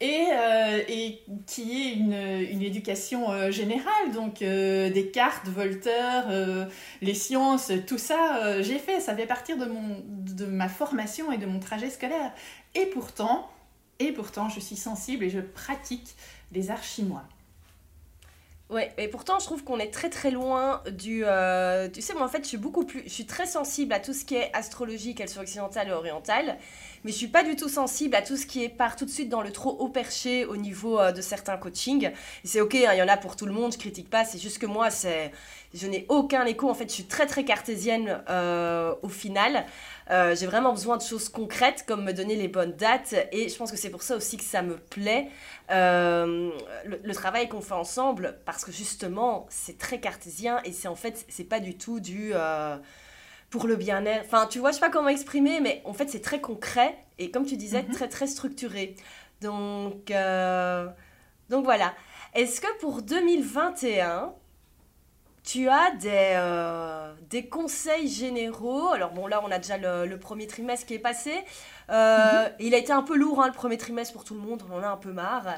et, 0.00 0.26
euh, 0.32 0.80
et 0.88 1.22
qui 1.46 1.82
est 1.82 1.94
une, 1.94 2.14
une 2.52 2.62
éducation 2.62 3.30
euh, 3.30 3.50
générale, 3.50 4.12
donc 4.14 4.40
Descartes, 4.40 5.48
Voltaire, 5.48 6.68
les 7.00 7.14
sciences, 7.14 7.72
tout 7.86 7.98
ça, 7.98 8.62
j'ai 8.62 8.78
fait, 8.78 9.00
ça 9.00 9.14
fait 9.14 9.26
partir 9.26 9.56
de, 9.56 9.64
mon, 9.64 10.02
de 10.08 10.46
ma 10.46 10.68
formation 10.68 11.32
et 11.32 11.38
de 11.38 11.46
mon 11.46 11.58
trajet 11.58 11.90
scolaire. 11.90 12.32
Et 12.74 12.86
pourtant, 12.86 13.50
et 13.98 14.12
pourtant, 14.12 14.48
je 14.48 14.60
suis 14.60 14.76
sensible 14.76 15.24
et 15.24 15.30
je 15.30 15.40
pratique 15.40 16.14
des 16.50 16.70
arts 16.70 16.82
chinois. 16.82 17.24
Ouais, 18.72 18.90
et 18.96 19.06
pourtant 19.08 19.38
je 19.38 19.44
trouve 19.44 19.64
qu'on 19.64 19.78
est 19.78 19.90
très 19.90 20.08
très 20.08 20.30
loin 20.30 20.82
du. 20.90 21.24
Euh, 21.26 21.90
tu 21.90 22.00
sais, 22.00 22.14
moi 22.14 22.24
en 22.24 22.28
fait 22.28 22.42
je 22.42 22.48
suis 22.48 22.56
beaucoup 22.56 22.86
plus. 22.86 23.02
Je 23.04 23.10
suis 23.10 23.26
très 23.26 23.44
sensible 23.44 23.92
à 23.92 24.00
tout 24.00 24.14
ce 24.14 24.24
qui 24.24 24.34
est 24.34 24.50
astrologie, 24.54 25.14
qu'elle 25.14 25.28
soit 25.28 25.42
occidentale 25.42 25.88
et 25.88 25.92
orientale, 25.92 26.56
mais 27.04 27.12
je 27.12 27.16
suis 27.18 27.26
pas 27.26 27.44
du 27.44 27.54
tout 27.54 27.68
sensible 27.68 28.14
à 28.14 28.22
tout 28.22 28.38
ce 28.38 28.46
qui 28.46 28.64
est 28.64 28.70
part 28.70 28.96
tout 28.96 29.04
de 29.04 29.10
suite 29.10 29.28
dans 29.28 29.42
le 29.42 29.52
trop 29.52 29.76
haut 29.78 29.90
perché 29.90 30.46
au 30.46 30.56
niveau 30.56 30.98
euh, 30.98 31.12
de 31.12 31.20
certains 31.20 31.58
coachings. 31.58 32.12
c'est 32.44 32.62
ok, 32.62 32.74
hein, 32.76 32.94
il 32.94 32.98
y 32.98 33.02
en 33.02 33.08
a 33.08 33.18
pour 33.18 33.36
tout 33.36 33.44
le 33.44 33.52
monde, 33.52 33.74
je 33.74 33.78
critique 33.78 34.08
pas, 34.08 34.24
c'est 34.24 34.38
juste 34.38 34.58
que 34.58 34.66
moi 34.66 34.88
c'est. 34.88 35.32
Je 35.74 35.86
n'ai 35.86 36.06
aucun 36.08 36.46
écho, 36.46 36.70
en 36.70 36.74
fait 36.74 36.88
je 36.88 36.94
suis 36.94 37.04
très 37.04 37.26
très 37.26 37.44
cartésienne 37.44 38.22
euh, 38.30 38.94
au 39.02 39.08
final. 39.10 39.66
Euh, 40.10 40.34
j'ai 40.34 40.46
vraiment 40.46 40.72
besoin 40.72 40.96
de 40.96 41.02
choses 41.02 41.28
concrètes 41.28 41.84
comme 41.86 42.04
me 42.04 42.12
donner 42.12 42.34
les 42.34 42.48
bonnes 42.48 42.72
dates 42.72 43.14
et 43.30 43.48
je 43.48 43.56
pense 43.56 43.70
que 43.70 43.76
c'est 43.76 43.90
pour 43.90 44.02
ça 44.02 44.16
aussi 44.16 44.36
que 44.36 44.42
ça 44.42 44.60
me 44.60 44.76
plaît 44.76 45.28
euh, 45.70 46.50
le, 46.84 47.14
travail 47.14 47.48
qu'on 47.48 47.60
fait 47.60 47.74
ensemble 47.74 48.36
parce 48.44 48.64
que 48.64 48.72
justement 48.72 49.46
c'est 49.48 49.78
très 49.78 50.00
cartésien 50.00 50.60
et 50.64 50.72
c'est 50.72 50.88
en 50.88 50.96
fait 50.96 51.24
c'est 51.28 51.44
pas 51.44 51.60
du 51.60 51.76
tout 51.76 52.00
du 52.00 52.32
euh, 52.34 52.76
pour 53.50 53.66
le 53.68 53.76
bien-être. 53.76 54.24
Enfin 54.26 54.46
tu 54.50 54.58
vois 54.58 54.70
je 54.70 54.76
sais 54.76 54.80
pas 54.80 54.90
comment 54.90 55.08
exprimer 55.08 55.60
mais 55.60 55.82
en 55.84 55.92
fait 55.92 56.08
c'est 56.10 56.22
très 56.22 56.40
concret 56.40 56.96
et 57.18 57.30
comme 57.30 57.46
tu 57.46 57.56
disais 57.56 57.82
mhm. 57.82 57.92
très 57.92 58.08
très 58.08 58.26
structuré. 58.26 58.96
Donc 59.40 60.12
donc 61.48 61.64
voilà. 61.64 61.94
Est-ce 62.34 62.60
que 62.60 62.78
pour 62.80 63.02
2021 63.02 64.34
tu 65.44 65.68
as 65.68 65.90
des, 65.90 66.34
euh, 66.36 67.12
des 67.28 67.48
conseils 67.48 68.08
généraux. 68.08 68.88
Alors 68.88 69.10
bon, 69.10 69.26
là, 69.26 69.42
on 69.44 69.50
a 69.50 69.58
déjà 69.58 69.76
le, 69.76 70.16
premier 70.18 70.46
trimestre 70.46 70.86
qui 70.86 70.94
est 70.94 71.00
passé. 71.00 71.32
Euh, 71.90 72.44
mhm. 72.44 72.52
Il 72.60 72.74
a 72.74 72.78
été 72.78 72.92
un 72.92 73.02
peu 73.02 73.16
lourd, 73.16 73.42
hein, 73.42 73.48
le 73.48 73.52
premier 73.52 73.76
trimestre 73.76 74.12
pour 74.12 74.24
tout 74.24 74.34
le 74.34 74.40
monde. 74.40 74.62
On 74.70 74.76
en 74.76 74.82
a 74.82 74.88
un 74.88 74.96
peu 74.96 75.12
marre. 75.12 75.48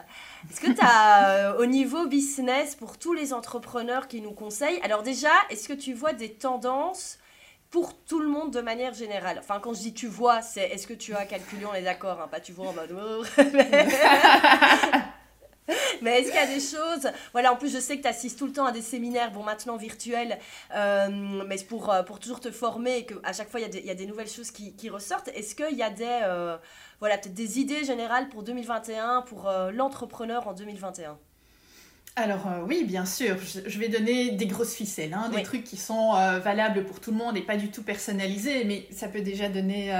Est-ce 0.50 0.60
que 0.60 0.72
tu 0.72 0.80
as, 0.80 1.28
euh, 1.28 1.58
au 1.58 1.66
niveau 1.66 2.06
business, 2.06 2.74
pour 2.74 2.98
tous 2.98 3.12
les 3.12 3.34
entrepreneurs 3.34 4.08
qui 4.08 4.22
nous 4.22 4.32
conseillent, 4.32 4.80
alors 4.82 5.02
déjà, 5.02 5.32
est-ce 5.50 5.68
que 5.68 5.74
tu 5.74 5.92
vois 5.92 6.14
des 6.14 6.32
tendances 6.32 7.18
pour 7.70 7.94
tout 7.94 8.20
le 8.20 8.28
monde 8.28 8.52
de 8.52 8.60
manière 8.62 8.94
générale? 8.94 9.36
Enfin, 9.38 9.60
quand 9.60 9.74
je 9.74 9.80
dis 9.80 9.92
tu 9.92 10.06
vois, 10.06 10.40
c'est 10.40 10.64
est-ce 10.70 10.86
que 10.86 10.94
tu 10.94 11.14
as 11.14 11.26
calculé, 11.26 11.66
on 11.66 11.74
est 11.74 11.82
d'accord, 11.82 12.20
hein, 12.22 12.28
pas 12.28 12.40
tu 12.40 12.52
vois 12.52 12.68
en 12.68 12.72
mode... 12.72 12.96
Mais 16.02 16.20
est-ce 16.20 16.26
qu'il 16.30 16.36
y 16.36 16.38
a 16.38 16.46
des 16.46 16.60
choses 16.60 17.10
Voilà, 17.32 17.52
en 17.52 17.56
plus, 17.56 17.72
je 17.72 17.78
sais 17.78 17.96
que 17.96 18.02
tu 18.02 18.08
assistes 18.08 18.38
tout 18.38 18.46
le 18.46 18.52
temps 18.52 18.66
à 18.66 18.72
des 18.72 18.82
séminaires, 18.82 19.30
bon, 19.30 19.42
maintenant 19.42 19.76
virtuels, 19.76 20.38
euh, 20.74 21.08
mais 21.46 21.56
pour, 21.68 21.90
euh, 21.90 22.02
pour 22.02 22.20
toujours 22.20 22.40
te 22.40 22.50
former 22.50 22.98
et 22.98 23.06
qu'à 23.06 23.32
chaque 23.32 23.50
fois, 23.50 23.60
il 23.60 23.64
y, 23.64 23.66
a 23.66 23.70
des, 23.70 23.78
il 23.78 23.86
y, 23.86 23.90
a 23.90 23.94
des 23.94 24.06
nouvelles 24.06 24.28
choses 24.28 24.50
qui, 24.50 24.74
qui 24.74 24.90
ressortent. 24.90 25.28
Est-ce 25.28 25.54
qu'il 25.54 25.76
y 25.76 25.82
a 25.82 25.90
des, 25.90 26.20
euh, 26.24 26.56
voilà, 27.00 27.18
peut-être 27.18 27.34
des 27.34 27.60
idées 27.60 27.84
générales 27.84 28.28
pour 28.28 28.42
2021, 28.42 29.22
pour 29.22 29.50
l'entrepreneur 29.72 30.48
en 30.48 30.52
2021 30.52 31.18
alors 32.16 32.46
oui, 32.68 32.84
bien 32.84 33.06
sûr, 33.06 33.36
je 33.66 33.76
vais 33.80 33.88
donner 33.88 34.30
des 34.30 34.46
grosses 34.46 34.76
ficelles, 34.76 35.12
hein, 35.14 35.30
des 35.34 35.42
trucs 35.42 35.64
qui 35.64 35.76
sont 35.76 36.12
valables 36.12 36.84
pour 36.84 37.00
tout 37.00 37.10
le 37.10 37.16
monde 37.16 37.36
et 37.36 37.40
pas 37.42 37.56
du 37.56 37.72
tout 37.72 37.82
personnalisés, 37.82 38.64
mais 38.64 38.86
ça 38.92 39.08
peut 39.08 39.20
déjà 39.20 39.48
donner, 39.48 39.92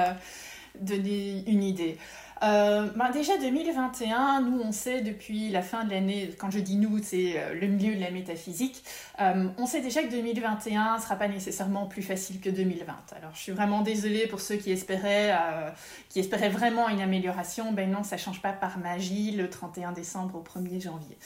donner 0.78 1.42
une 1.48 1.64
idée. 1.64 1.98
Euh, 2.44 2.88
ben 2.94 3.10
déjà 3.10 3.38
2021, 3.38 4.42
nous 4.42 4.60
on 4.60 4.72
sait 4.72 5.00
depuis 5.00 5.48
la 5.48 5.62
fin 5.62 5.84
de 5.84 5.90
l'année, 5.90 6.30
quand 6.38 6.50
je 6.50 6.58
dis 6.58 6.76
nous, 6.76 6.98
c'est 7.02 7.34
euh, 7.36 7.54
le 7.54 7.68
milieu 7.68 7.94
de 7.94 8.00
la 8.00 8.10
métaphysique, 8.10 8.84
euh, 9.20 9.48
on 9.56 9.66
sait 9.66 9.80
déjà 9.80 10.02
que 10.02 10.10
2021 10.10 10.96
ne 10.96 11.00
sera 11.00 11.16
pas 11.16 11.28
nécessairement 11.28 11.86
plus 11.86 12.02
facile 12.02 12.40
que 12.40 12.50
2020. 12.50 12.92
Alors 13.16 13.30
je 13.34 13.40
suis 13.40 13.52
vraiment 13.52 13.80
désolée 13.80 14.26
pour 14.26 14.40
ceux 14.40 14.56
qui 14.56 14.70
espéraient, 14.72 15.34
qui 16.10 16.20
espéraient 16.20 16.50
vraiment 16.50 16.88
une 16.88 17.00
amélioration. 17.00 17.72
Ben 17.72 17.90
non, 17.90 18.02
ça 18.02 18.16
ne 18.16 18.20
change 18.20 18.42
pas 18.42 18.52
par 18.52 18.78
magie 18.78 19.30
le 19.30 19.48
31 19.48 19.92
décembre 19.92 20.36
au 20.36 20.42
1er 20.42 20.82
janvier. 20.82 21.16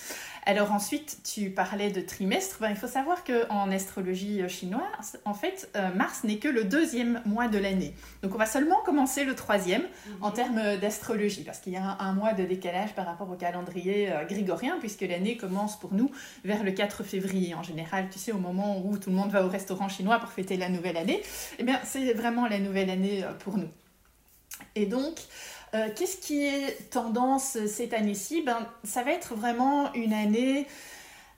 Alors 0.49 0.73
ensuite, 0.73 1.19
tu 1.31 1.51
parlais 1.51 1.91
de 1.91 2.01
trimestre. 2.01 2.57
Ben, 2.59 2.71
il 2.71 2.77
faut 2.77 2.87
savoir 2.87 3.23
qu'en 3.23 3.71
astrologie 3.71 4.41
chinoise, 4.49 5.21
en 5.27 5.35
fait, 5.35 5.71
mars 5.95 6.25
n'est 6.25 6.39
que 6.39 6.49
le 6.49 6.65
deuxième 6.65 7.21
mois 7.27 7.49
de 7.49 7.59
l'année. 7.59 7.93
Donc 8.23 8.35
on 8.35 8.39
va 8.39 8.47
seulement 8.47 8.81
commencer 8.81 9.25
le 9.25 9.35
troisième 9.35 9.83
en 10.23 10.29
mhm. 10.29 10.35
termes 10.35 10.77
d'astrologie 10.79 11.45
parce 11.45 11.59
qu'il 11.59 11.75
y 11.75 11.77
a 11.77 11.99
un, 12.01 12.15
mois 12.15 12.33
de 12.33 12.47
décalage 12.47 12.95
par 12.95 13.05
rapport 13.05 13.29
au 13.31 13.35
calendrier 13.35 14.11
euh, 14.11 14.25
grégorien, 14.25 14.79
puisque 14.81 15.03
l'année 15.03 15.37
commence 15.37 15.79
pour 15.79 15.93
nous 15.93 16.11
vers 16.47 16.65
le 16.65 16.73
4 16.73 17.03
février. 17.03 17.55
En 17.55 17.63
général, 17.63 18.09
tu 18.11 18.19
sais, 18.19 18.33
au 18.33 18.39
moment 18.39 18.83
où 18.83 18.97
tout 18.97 19.11
le 19.11 19.17
monde 19.17 19.31
va 19.31 19.45
au 19.45 19.51
restaurant 19.51 19.91
chinois 19.91 20.19
pour 20.19 20.33
fêter 20.33 20.57
la 20.57 20.71
nouvelle 20.71 20.97
année, 20.97 21.23
eh 21.59 21.63
bien, 21.63 21.79
c'est 21.85 22.15
vraiment 22.15 22.49
la 22.49 22.59
nouvelle 22.59 22.89
année 22.89 23.23
euh, 23.23 23.35
pour 23.35 23.59
nous. 23.59 23.69
Et 24.75 24.87
donc, 24.87 25.19
euh, 25.75 25.89
qu'est-ce 25.95 26.17
qui 26.17 26.45
est 26.45 26.91
tendance 26.91 27.59
cette 27.67 27.93
année-ci? 27.93 28.43
Ben, 28.43 28.67
Ça 28.85 29.03
va 29.03 29.13
être 29.13 29.35
vraiment 29.35 29.93
une 29.95 30.13
année 30.13 30.67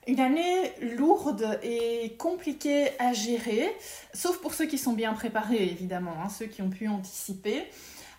une 0.07 0.19
année 0.19 0.73
lourde 0.97 1.59
et 1.61 2.15
compliquée 2.17 2.89
à 2.97 3.13
gérer, 3.13 3.71
sauf 4.15 4.39
pour 4.41 4.55
ceux 4.55 4.65
qui 4.65 4.79
sont 4.79 4.93
bien 4.93 5.13
préparés, 5.13 5.61
évidemment, 5.61 6.15
hein, 6.23 6.27
ceux 6.27 6.47
qui 6.47 6.63
ont 6.63 6.71
pu 6.71 6.87
anticiper. 6.87 7.67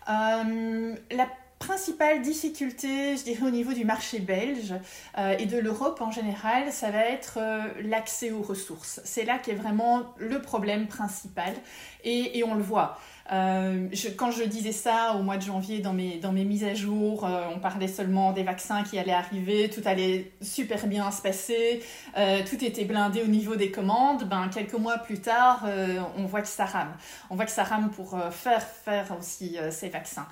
Euh, 0.07 0.95
la 1.11 1.27
principale 1.59 2.21
difficulté, 2.21 3.17
je 3.17 3.23
dirais, 3.23 3.45
au 3.45 3.49
niveau 3.49 3.73
du 3.73 3.83
marché 3.83 4.19
belge 4.19 4.73
euh, 5.17 5.35
et 5.37 5.45
de 5.45 5.57
l'Europe 5.57 5.99
en 5.99 6.09
général, 6.09 6.71
ça 6.71 6.89
va 6.89 7.05
être 7.05 7.39
l'accès 7.81 8.31
aux 8.31 8.43
ressources. 8.43 9.01
C'est 9.03 9.25
là 9.25 9.37
qu'est 9.37 9.53
vraiment 9.53 10.03
le 10.17 10.41
problème 10.41 10.87
principal 10.87 11.53
et 12.05 12.41
on 12.47 12.55
le 12.55 12.63
voit. 12.63 12.97
Euh, 13.31 13.87
quand 14.17 14.31
je 14.31 14.43
disais 14.43 14.71
ça 14.71 15.15
au 15.17 15.23
mois 15.23 15.37
de 15.37 15.43
janvier 15.43 15.79
dans 15.79 15.93
mes, 15.93 16.17
dans 16.17 16.31
mes 16.31 16.43
mises 16.43 16.63
à 16.63 16.73
jour, 16.73 17.27
on 17.55 17.59
parlait 17.59 17.87
seulement 17.87 18.33
des 18.33 18.43
vaccins 18.43 18.83
qui 18.83 18.99
allaient 18.99 19.13
arriver, 19.13 19.69
tout 19.69 19.81
allait 19.85 20.31
super 20.41 20.85
bien 20.87 21.09
se 21.11 21.21
passer, 21.21 21.81
tout 22.15 22.63
était 22.63 22.83
blindé 22.83 23.21
au 23.21 23.27
niveau 23.27 23.55
des 23.55 23.71
commandes. 23.71 24.27
Ben, 24.27 24.49
quelques 24.53 24.73
mois 24.73 24.97
plus 24.97 25.19
tard, 25.19 25.65
on 26.17 26.25
voit 26.25 26.41
que 26.41 26.47
ça 26.47 26.65
rame. 26.65 26.93
On 27.29 27.35
voit 27.35 27.45
que 27.45 27.51
ça 27.51 27.63
rame 27.63 27.91
pour 27.91 28.17
faire 28.31 28.63
faire 28.63 29.15
aussi 29.17 29.57
ces 29.71 29.89
vaccins. 29.89 30.27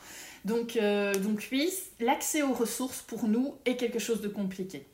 Donc, 0.45 0.75
euh, 0.75 1.13
donc 1.15 1.47
oui, 1.51 1.71
l'accès 1.99 2.41
aux 2.41 2.53
ressources 2.53 3.01
pour 3.01 3.27
nous 3.27 3.55
est 3.65 3.75
quelque 3.75 3.99
chose 3.99 4.21
de 4.21 4.27
compliqué. 4.27 4.85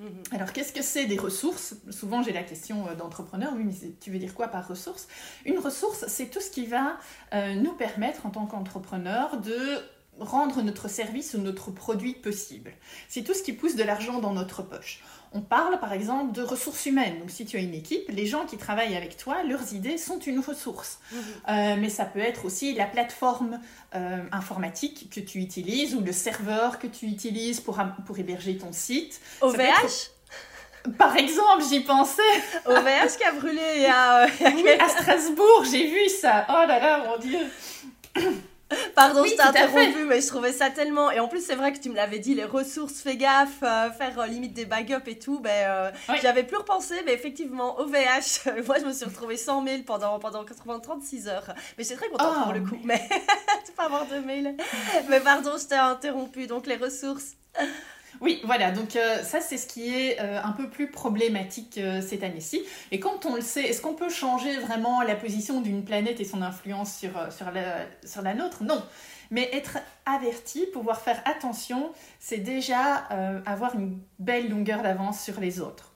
Mhm. 0.00 0.22
Alors, 0.32 0.52
qu'est-ce 0.54 0.72
que 0.72 0.82
c'est 0.82 1.04
des 1.04 1.18
ressources? 1.18 1.74
Souvent, 1.90 2.22
j'ai 2.22 2.32
la 2.32 2.42
question 2.42 2.88
euh, 2.88 2.94
d'entrepreneur, 2.94 3.52
oui, 3.54 3.64
mais 3.64 3.74
tu 4.00 4.10
veux 4.10 4.18
dire 4.18 4.34
quoi 4.34 4.48
par 4.48 4.66
ressource 4.66 5.08
Une 5.44 5.58
ressource, 5.58 6.06
c'est 6.08 6.30
tout 6.30 6.40
ce 6.40 6.50
qui 6.50 6.64
va 6.64 6.96
euh, 7.34 7.54
nous 7.54 7.74
permettre, 7.74 8.24
en 8.24 8.30
tant 8.30 8.46
qu'entrepreneur, 8.46 9.36
de 9.42 9.78
rendre 10.18 10.62
notre 10.62 10.88
service 10.88 11.34
ou 11.34 11.38
notre 11.38 11.70
produit 11.70 12.14
possible. 12.14 12.72
C'est 13.08 13.22
tout 13.22 13.34
ce 13.34 13.42
qui 13.42 13.52
pousse 13.52 13.76
de 13.76 13.82
l'argent 13.82 14.20
dans 14.20 14.32
notre 14.32 14.62
poche. 14.62 15.02
On 15.32 15.42
parle 15.42 15.78
par 15.78 15.92
exemple 15.92 16.32
de 16.32 16.42
ressources 16.42 16.86
humaines. 16.86 17.20
Donc 17.20 17.30
si 17.30 17.46
tu 17.46 17.56
as 17.56 17.60
une 17.60 17.74
équipe, 17.74 18.08
les 18.08 18.26
gens 18.26 18.46
qui 18.46 18.56
travaillent 18.56 18.96
avec 18.96 19.16
toi, 19.16 19.42
leurs 19.44 19.72
idées 19.72 19.96
sont 19.96 20.18
une 20.18 20.40
ressource. 20.40 20.98
Mhm. 21.12 21.18
Euh, 21.48 21.76
mais 21.78 21.88
ça 21.88 22.04
peut 22.04 22.18
être 22.18 22.44
aussi 22.44 22.74
la 22.74 22.86
plateforme 22.86 23.60
euh, 23.94 24.24
informatique 24.32 25.08
que 25.10 25.20
tu 25.20 25.38
utilises 25.38 25.94
ou 25.94 26.00
le 26.00 26.12
serveur 26.12 26.78
que 26.80 26.88
tu 26.88 27.06
utilises 27.06 27.60
pour, 27.60 27.80
pour 28.06 28.18
héberger 28.18 28.56
ton 28.58 28.72
site. 28.72 29.20
OVH 29.40 30.10
Par 30.98 31.14
exemple, 31.16 31.62
j'y 31.68 31.80
pensais. 31.80 32.22
OVH 32.66 33.16
qui 33.16 33.24
a 33.24 33.32
brûlé 33.32 33.86
à, 33.86 34.26
oui, 34.40 34.68
à 34.68 34.88
Strasbourg, 34.88 35.64
j'ai 35.70 35.86
vu 35.86 36.08
ça. 36.08 36.46
Oh 36.48 36.66
là 36.66 36.80
là, 36.80 37.04
mon 37.06 37.18
Dieu. 37.18 38.40
Pardon, 38.94 39.24
je 39.24 39.34
t'ai 39.34 39.40
interrompu, 39.40 40.04
mais 40.04 40.20
je 40.20 40.26
trouvais 40.28 40.52
ça 40.52 40.70
tellement. 40.70 41.10
Et 41.10 41.20
en 41.20 41.28
plus, 41.28 41.44
c'est 41.44 41.54
vrai 41.54 41.72
que 41.72 41.78
tu 41.78 41.90
me 41.90 41.96
l'avais 41.96 42.18
dit, 42.18 42.34
les 42.34 42.44
ressources, 42.44 43.00
fais 43.00 43.16
gaffe, 43.16 43.62
euh, 43.62 43.90
faire 43.90 44.18
euh, 44.18 44.26
limite 44.26 44.52
des 44.52 44.64
backups 44.64 45.08
et 45.08 45.18
tout. 45.18 45.40
Ben, 45.40 45.50
euh, 45.50 45.90
J'avais 46.22 46.44
plus 46.44 46.56
repensé, 46.56 46.94
mais 47.04 47.12
effectivement, 47.12 47.78
OVH, 47.80 48.64
moi 48.66 48.78
je 48.78 48.86
me 48.86 48.92
suis 48.92 49.04
retrouvée 49.04 49.36
100 49.36 49.62
mails 49.62 49.84
pendant, 49.84 50.18
pendant 50.18 50.44
36 50.44 51.28
heures. 51.28 51.54
Mais 51.76 51.84
j'étais 51.84 51.96
très 51.96 52.08
contente 52.08 52.44
pour 52.44 52.52
le 52.52 52.62
oh, 52.64 52.68
coup, 52.68 52.78
mais 52.84 53.08
pas 53.76 53.84
avoir 53.84 54.06
de 54.06 54.18
mails. 54.18 54.56
mais 55.08 55.20
pardon, 55.20 55.52
je 55.58 55.66
t'ai 55.66 55.76
interrompu. 55.76 56.46
Donc, 56.46 56.66
les 56.66 56.76
ressources. 56.76 57.32
Oui, 58.20 58.40
voilà, 58.44 58.70
donc 58.70 58.96
euh, 58.96 59.22
ça 59.22 59.40
c'est 59.40 59.56
ce 59.56 59.66
qui 59.66 59.94
est 59.94 60.20
euh, 60.20 60.40
un 60.42 60.52
peu 60.52 60.68
plus 60.68 60.90
problématique 60.90 61.78
euh, 61.78 62.02
cette 62.02 62.22
année-ci. 62.22 62.62
Et 62.90 63.00
quand 63.00 63.24
on 63.24 63.34
le 63.34 63.40
sait, 63.40 63.62
est-ce 63.62 63.80
qu'on 63.80 63.94
peut 63.94 64.10
changer 64.10 64.58
vraiment 64.58 65.02
la 65.02 65.14
position 65.14 65.60
d'une 65.60 65.84
planète 65.84 66.20
et 66.20 66.24
son 66.24 66.42
influence 66.42 66.98
sur, 66.98 67.12
la 68.22 68.34
nôtre? 68.34 68.62
Non. 68.62 68.82
Mais 69.30 69.48
être 69.52 69.78
averti, 70.06 70.66
pouvoir 70.72 71.00
faire 71.00 71.22
attention, 71.24 71.92
c'est 72.18 72.38
déjà 72.38 72.96
avoir 73.46 73.76
une 73.76 74.00
belle 74.18 74.50
longueur 74.50 74.82
d'avance 74.82 75.22
sur 75.22 75.38
les 75.38 75.60
autres. 75.60 75.89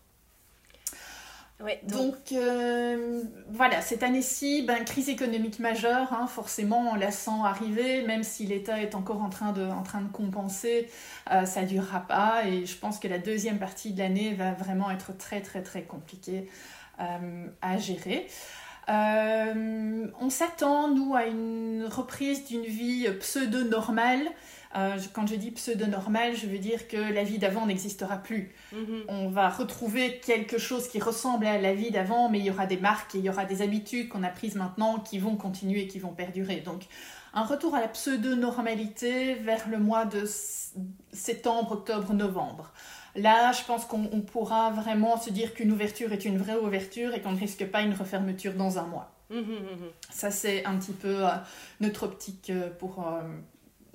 Donc, 1.85 2.33
euh, 2.33 3.23
voilà, 3.49 3.81
cette 3.81 4.03
année-ci, 4.03 4.63
ben, 4.67 4.85
crise 4.85 5.09
économique 5.09 5.59
majeure, 5.59 6.13
hein, 6.13 6.27
forcément 6.27 6.91
on 6.93 6.95
la 6.95 7.11
sent 7.11 7.31
arriver, 7.45 8.03
même 8.03 8.23
si 8.23 8.47
l'État 8.47 8.81
est 8.81 8.95
encore 8.95 9.23
en 9.23 9.31
train 9.31 9.53
de, 9.53 9.69
compenser, 10.13 10.89
euh, 11.31 11.45
ça 11.45 11.63
ne 11.63 11.67
durera 11.67 12.01
pas 12.01 12.47
et 12.47 12.67
je 12.67 12.77
pense 12.77 12.99
que 12.99 13.09
la 13.09 13.19
deuxième 13.19 13.59
partie 13.59 13.93
de 13.93 13.99
l'année 13.99 14.35
va 14.35 14.53
vraiment 14.53 14.91
être 14.91 15.17
très 15.17 15.41
très 15.41 15.63
très 15.63 15.83
compliquée 15.83 16.49
euh, 17.01 17.47
à 17.63 17.79
gérer. 17.79 18.27
On 18.89 20.31
s'attend, 20.31 20.89
nous, 20.89 21.15
à 21.15 21.27
une 21.27 21.87
reprise 21.91 22.47
d'une 22.47 22.65
vie 22.65 23.09
pseudo-normale 23.21 24.31
euh, 24.77 24.99
quand 25.13 25.27
je 25.27 25.37
dis 25.37 25.53
pseudo-normal, 25.53 26.35
je 26.35 26.47
veux 26.47 26.59
dire 26.59 26.89
que 26.89 26.97
la 26.97 27.23
vie 27.23 27.39
d'avant 27.39 27.67
n'existera 27.67 28.17
plus. 28.17 28.55
Mhm. 28.73 29.05
On 29.09 29.29
va 29.29 29.49
retrouver 29.49 30.19
quelque 30.19 30.59
chose 30.59 30.89
qui 30.89 30.99
ressemble 30.99 31.47
à 31.47 31.59
la 31.59 31.75
vie 31.75 31.91
d'avant, 31.91 32.29
mais 32.29 32.41
il 32.41 32.47
y 32.47 32.51
aura 32.51 32.67
des 32.67 32.77
marques 32.77 33.15
et 33.15 33.19
il 33.19 33.25
y 33.25 33.31
aura 33.31 33.45
des 33.45 33.63
habitudes 33.63 34.09
qu'on 34.09 34.25
a 34.25 34.31
prises 34.31 34.57
maintenant 34.57 34.99
qui 34.99 35.19
vont 35.19 35.37
continuer 35.37 35.83
et 35.83 35.87
qui 35.87 36.01
vont 36.01 36.13
perdurer. 36.13 36.57
Donc, 36.57 36.87
un 37.35 37.45
retour 37.45 37.75
à 37.75 37.81
la 37.81 37.89
pseudo-normalité 37.89 39.35
vers 39.35 39.69
le 39.69 39.79
mois 39.79 40.07
de 40.07 40.25
septembre, 41.13 41.73
octobre, 41.73 42.13
novembre. 42.13 42.73
Là, 43.17 43.53
je 43.53 43.63
pense 43.65 43.85
qu'on 43.85 44.21
pourra 44.21 44.71
vraiment 44.71 45.17
se 45.21 45.31
dire 45.31 45.55
qu'une 45.55 45.71
ouverture 45.71 46.13
est 46.13 46.25
une 46.25 46.39
vraie 46.39 46.57
ouverture 46.57 47.15
et 47.15 47.21
qu'on 47.21 47.33
ne 47.33 47.39
risque 47.39 47.67
pas 47.67 47.83
une 47.83 47.95
refermeture 47.95 48.55
dans 48.55 48.79
un 48.79 48.87
mois. 48.87 49.13
Mhm, 49.31 49.41
mhm, 49.41 49.91
Ça, 50.11 50.31
c'est 50.31 50.65
un 50.65 50.77
petit 50.79 50.93
peu 50.93 51.25
euh, 51.27 51.31
notre 51.81 52.05
optique 52.05 52.51
euh, 52.51 52.71
pour, 52.71 53.05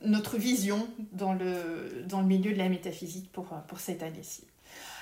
notre 0.03 0.37
vision 0.37 0.87
dans 1.11 1.33
le, 1.33 2.03
dans 2.07 2.21
le 2.21 2.27
milieu 2.27 2.53
de 2.53 2.57
la 2.57 2.69
métaphysique 2.69 3.31
pour, 3.31 3.47
pour 3.67 3.79
cette 3.79 4.03
année-ci. 4.03 4.48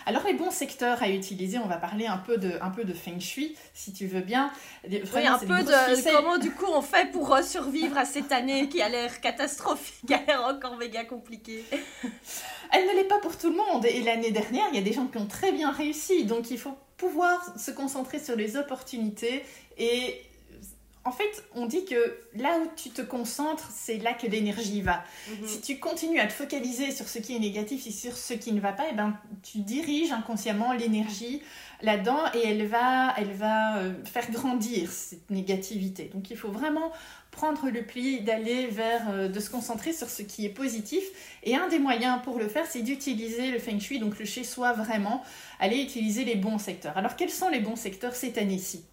Alors 0.08 0.24
les 0.24 0.34
bons 0.34 0.52
secteurs 0.52 1.04
à 1.04 1.10
utiliser, 1.10 1.58
on 1.58 1.68
va 1.68 1.76
parler 1.76 2.08
un 2.08 2.18
peu 2.18 2.38
de, 2.38 2.54
un 2.62 2.70
peu 2.70 2.86
de 2.86 2.94
feng 2.94 3.20
shui, 3.20 3.58
si 3.74 3.92
tu 3.92 4.08
veux 4.08 4.22
bien. 4.22 4.54
oui, 4.90 5.28
un 5.28 5.38
peu 5.38 5.64
de 5.64 6.16
comment 6.16 6.38
du 6.38 6.52
coup 6.52 6.66
on 6.74 6.82
fait 6.82 7.12
pour 7.12 7.36
euh, 7.36 7.42
survivre 7.42 7.98
à 7.98 8.06
cette 8.06 8.32
année 8.32 8.70
qui 8.70 8.82
a 8.82 8.88
l'air 8.88 9.20
catastrophique, 9.20 10.08
qui 10.08 10.14
a 10.14 10.24
l'air 10.26 10.46
encore 10.46 10.78
méga 10.78 11.04
compliquée. 11.04 11.62
Elle 12.72 12.88
ne 12.88 12.94
l'est 12.94 13.04
pas 13.04 13.20
pour 13.20 13.38
tout 13.38 13.50
le 13.50 13.58
monde. 13.58 13.86
Et 13.86 14.02
l'année 14.02 14.32
dernière, 14.32 14.68
il 14.72 14.78
y 14.78 14.80
a 14.80 14.82
des 14.82 14.94
gens 14.94 15.08
qui 15.08 15.18
ont 15.18 15.28
très 15.28 15.52
bien 15.52 15.72
réussi. 15.72 16.24
Donc 16.24 16.52
il 16.52 16.58
faut 16.58 16.78
pouvoir 16.96 17.54
se 17.60 17.72
concentrer 17.72 18.20
sur 18.20 18.38
les 18.38 18.56
opportunités 18.56 19.44
et 19.78 20.22
en 21.08 21.12
fait, 21.12 21.46
on 21.56 21.68
dit 21.68 21.86
que 21.86 22.20
là 22.36 22.60
où 22.60 22.68
tu 22.76 22.90
te 22.90 23.02
concentres, 23.02 23.70
c'est 23.74 23.98
là 23.98 24.14
que 24.14 24.28
l'énergie 24.28 24.82
va. 24.82 25.06
Mhm. 25.30 25.48
Si 25.48 25.62
tu 25.62 25.80
continues 25.80 26.20
à 26.20 26.28
te 26.28 26.34
focaliser 26.34 26.92
sur 26.92 27.08
ce 27.08 27.20
qui 27.20 27.34
est 27.34 27.40
négatif 27.40 27.88
et 27.88 27.92
sur 27.92 28.18
ce 28.18 28.34
qui 28.34 28.52
ne 28.52 28.60
va 28.60 28.74
pas, 28.74 28.88
et 28.88 28.90
eh 28.92 28.96
ben, 28.96 29.18
tu 29.42 29.60
diriges 29.60 30.12
inconsciemment 30.12 30.74
l'énergie 30.74 31.42
là-dedans 31.82 32.26
et 32.34 32.46
elle 32.46 32.68
va, 32.68 33.14
elle 33.18 33.32
va 33.32 33.78
euh, 33.78 33.94
faire 34.04 34.30
grandir 34.32 34.92
cette 34.92 35.32
négativité. 35.32 36.10
Donc 36.14 36.30
il 36.30 36.36
faut 36.36 36.52
vraiment 36.52 36.92
prendre 37.32 37.70
le 37.70 37.84
pli 37.84 38.20
d'aller 38.20 38.68
vers, 38.68 39.10
euh, 39.10 39.30
de 39.30 39.40
se 39.40 39.50
concentrer 39.50 39.94
sur 39.94 40.10
ce 40.10 40.24
qui 40.24 40.46
est 40.46 40.50
positif. 40.50 41.06
Et 41.44 41.56
un 41.56 41.70
des 41.70 41.80
moyens 41.80 42.20
pour 42.22 42.38
le 42.38 42.50
faire, 42.50 42.66
c'est 42.66 42.82
d'utiliser 42.82 43.50
le 43.50 43.60
feng 43.60 43.80
shui, 43.80 44.00
donc 44.00 44.20
le 44.20 44.26
chez 44.26 44.44
soi 44.44 44.74
vraiment, 44.74 45.24
aller 45.62 45.82
utiliser 45.82 46.26
les 46.26 46.36
bons 46.36 46.58
secteurs. 46.58 46.98
Alors 46.98 47.16
quels 47.16 47.30
sont 47.30 47.48
les 47.48 47.62
bons 47.62 47.78
secteurs 47.78 48.14
cette 48.14 48.38
année-ci? 48.38 48.84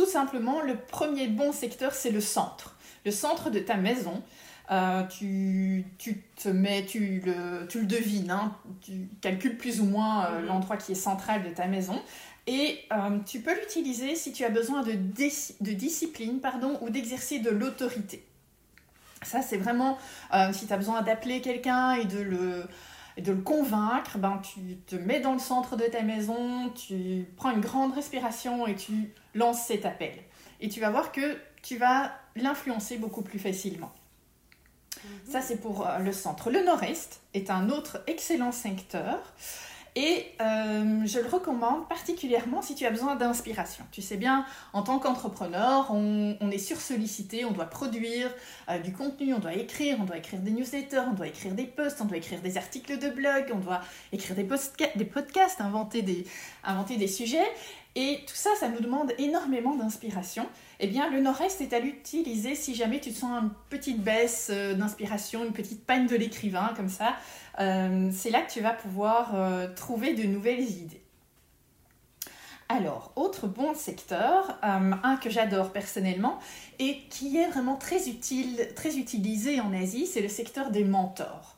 Tout 0.00 0.06
simplement, 0.06 0.62
le 0.62 0.76
premier 0.76 1.28
bon 1.28 1.52
secteur, 1.52 1.92
c'est 1.92 2.10
le 2.10 2.22
centre. 2.22 2.74
Le 3.04 3.10
centre 3.10 3.50
de 3.50 3.58
ta 3.58 3.76
maison. 3.76 4.22
Euh, 4.70 5.02
tu, 5.04 5.84
te 6.36 6.48
mets, 6.48 6.86
tu 6.86 7.20
le, 7.26 7.66
tu 7.68 7.80
le 7.80 7.86
devines, 7.86 8.30
hein. 8.30 8.56
tu 8.80 9.10
calcules 9.20 9.58
plus 9.58 9.80
ou 9.80 9.84
moins 9.84 10.24
euh, 10.24 10.40
mhm. 10.40 10.46
l'endroit 10.46 10.78
qui 10.78 10.92
est 10.92 10.94
central 10.94 11.42
de 11.42 11.50
ta 11.50 11.66
maison. 11.66 12.00
Et 12.46 12.78
euh, 12.92 13.18
tu 13.26 13.40
peux 13.40 13.54
l'utiliser 13.54 14.14
si 14.14 14.32
tu 14.32 14.42
as 14.42 14.48
besoin 14.48 14.82
de, 14.82 14.92
de 14.92 15.72
discipline 15.72 16.40
pardon, 16.40 16.78
ou 16.80 16.88
d'exercer 16.88 17.40
de 17.40 17.50
l'autorité. 17.50 18.24
Ça, 19.20 19.42
c'est 19.42 19.58
vraiment 19.58 19.98
si 20.52 20.66
tu 20.66 20.72
as 20.72 20.78
besoin 20.78 21.02
d'appeler 21.02 21.42
quelqu'un 21.42 21.92
et 21.92 22.06
de 22.06 22.20
le, 22.20 22.64
de 23.18 23.32
le 23.32 23.42
convaincre, 23.42 24.16
ben, 24.16 24.40
tu 24.42 24.76
te 24.86 24.96
mets 24.96 25.20
dans 25.20 25.34
le 25.34 25.38
centre 25.38 25.76
de 25.76 25.84
ta 25.84 26.00
maison, 26.00 26.70
tu 26.70 27.26
prends 27.36 27.50
une 27.50 27.60
grande 27.60 27.92
respiration 27.92 28.66
et 28.66 28.76
tu 28.76 29.12
lances 29.34 29.66
cet 29.66 29.86
appel. 29.86 30.14
Et 30.60 30.68
tu 30.68 30.80
vas 30.80 30.90
voir 30.90 31.12
que 31.12 31.38
tu 31.62 31.76
vas 31.76 32.12
l'influencer 32.36 32.98
beaucoup 32.98 33.22
plus 33.22 33.38
facilement. 33.38 33.92
Mhm. 35.04 35.10
Ça, 35.32 35.40
c'est 35.40 35.56
pour 35.56 35.86
euh, 35.86 35.98
le 35.98 36.12
centre. 36.12 36.50
Le 36.50 36.64
nord-est 36.64 37.20
est 37.34 37.50
un 37.50 37.70
autre 37.70 38.02
excellent 38.06 38.52
secteur. 38.52 39.18
Et 39.96 40.26
euh, 40.40 41.04
je 41.04 41.18
le 41.18 41.26
recommande 41.28 41.88
particulièrement 41.88 42.62
si 42.62 42.76
tu 42.76 42.86
as 42.86 42.90
besoin 42.90 43.16
d'inspiration. 43.16 43.84
Tu 43.90 44.02
sais 44.02 44.16
bien, 44.16 44.44
en 44.72 44.82
tant 44.82 45.00
qu'entrepreneur, 45.00 45.90
on, 45.90 46.50
est 46.50 46.58
sursollicité, 46.58 47.44
on 47.44 47.50
doit 47.50 47.64
produire 47.64 48.32
euh, 48.68 48.78
du 48.78 48.92
contenu, 48.92 49.34
on 49.34 49.40
doit 49.40 49.54
écrire, 49.54 49.96
on 50.00 50.04
doit 50.04 50.18
écrire 50.18 50.40
des 50.40 50.52
newsletters, 50.52 51.02
on 51.10 51.14
doit 51.14 51.26
écrire 51.26 51.54
des 51.54 51.64
posts, 51.64 52.00
on 52.00 52.04
doit 52.04 52.18
écrire 52.18 52.40
des 52.40 52.56
articles 52.56 52.98
de 52.98 53.08
blog, 53.08 53.50
on 53.52 53.58
doit 53.58 53.80
écrire 54.12 54.36
des, 54.36 54.48
des 54.94 55.04
podcasts, 55.04 55.60
inventer 55.60 56.02
des, 56.02 56.24
inventer 56.62 56.96
des 56.96 57.08
sujets. 57.08 57.50
Et 57.96 58.20
tout 58.26 58.34
ça, 58.34 58.50
ça 58.58 58.68
nous 58.68 58.80
demande 58.80 59.12
énormément 59.18 59.74
d'inspiration. 59.74 60.46
Eh 60.78 60.86
bien, 60.86 61.10
le 61.10 61.20
nord-est 61.20 61.60
est 61.60 61.72
à 61.72 61.80
l'utiliser 61.80 62.54
si 62.54 62.74
jamais 62.74 63.00
tu 63.00 63.10
te 63.10 63.18
sens 63.18 63.42
une 63.42 63.50
petite 63.68 64.00
baisse 64.00 64.48
euh, 64.52 64.74
d'inspiration, 64.74 65.44
une 65.44 65.52
petite 65.52 65.84
panne 65.84 66.06
de 66.06 66.14
l'écrivain, 66.14 66.72
comme 66.76 66.88
ça. 66.88 67.16
Euh, 67.58 68.10
c'est 68.12 68.30
là 68.30 68.42
que 68.42 68.52
tu 68.52 68.60
vas 68.60 68.72
pouvoir 68.72 69.34
euh, 69.34 69.66
trouver 69.74 70.14
de 70.14 70.22
nouvelles 70.22 70.62
idées. 70.62 71.02
Alors, 72.68 73.12
autre 73.16 73.48
bon 73.48 73.74
secteur, 73.74 74.56
un 74.62 75.16
que 75.16 75.28
j'adore 75.28 75.72
personnellement 75.72 76.38
et 76.78 77.00
qui 77.10 77.36
est 77.36 77.48
vraiment 77.48 77.74
très 77.74 78.08
utile, 78.08 78.68
très 78.76 78.96
utilisé 78.96 79.60
en 79.60 79.74
Asie, 79.74 80.06
c'est 80.06 80.20
le 80.20 80.28
secteur 80.28 80.70
des 80.70 80.84
mentors. 80.84 81.56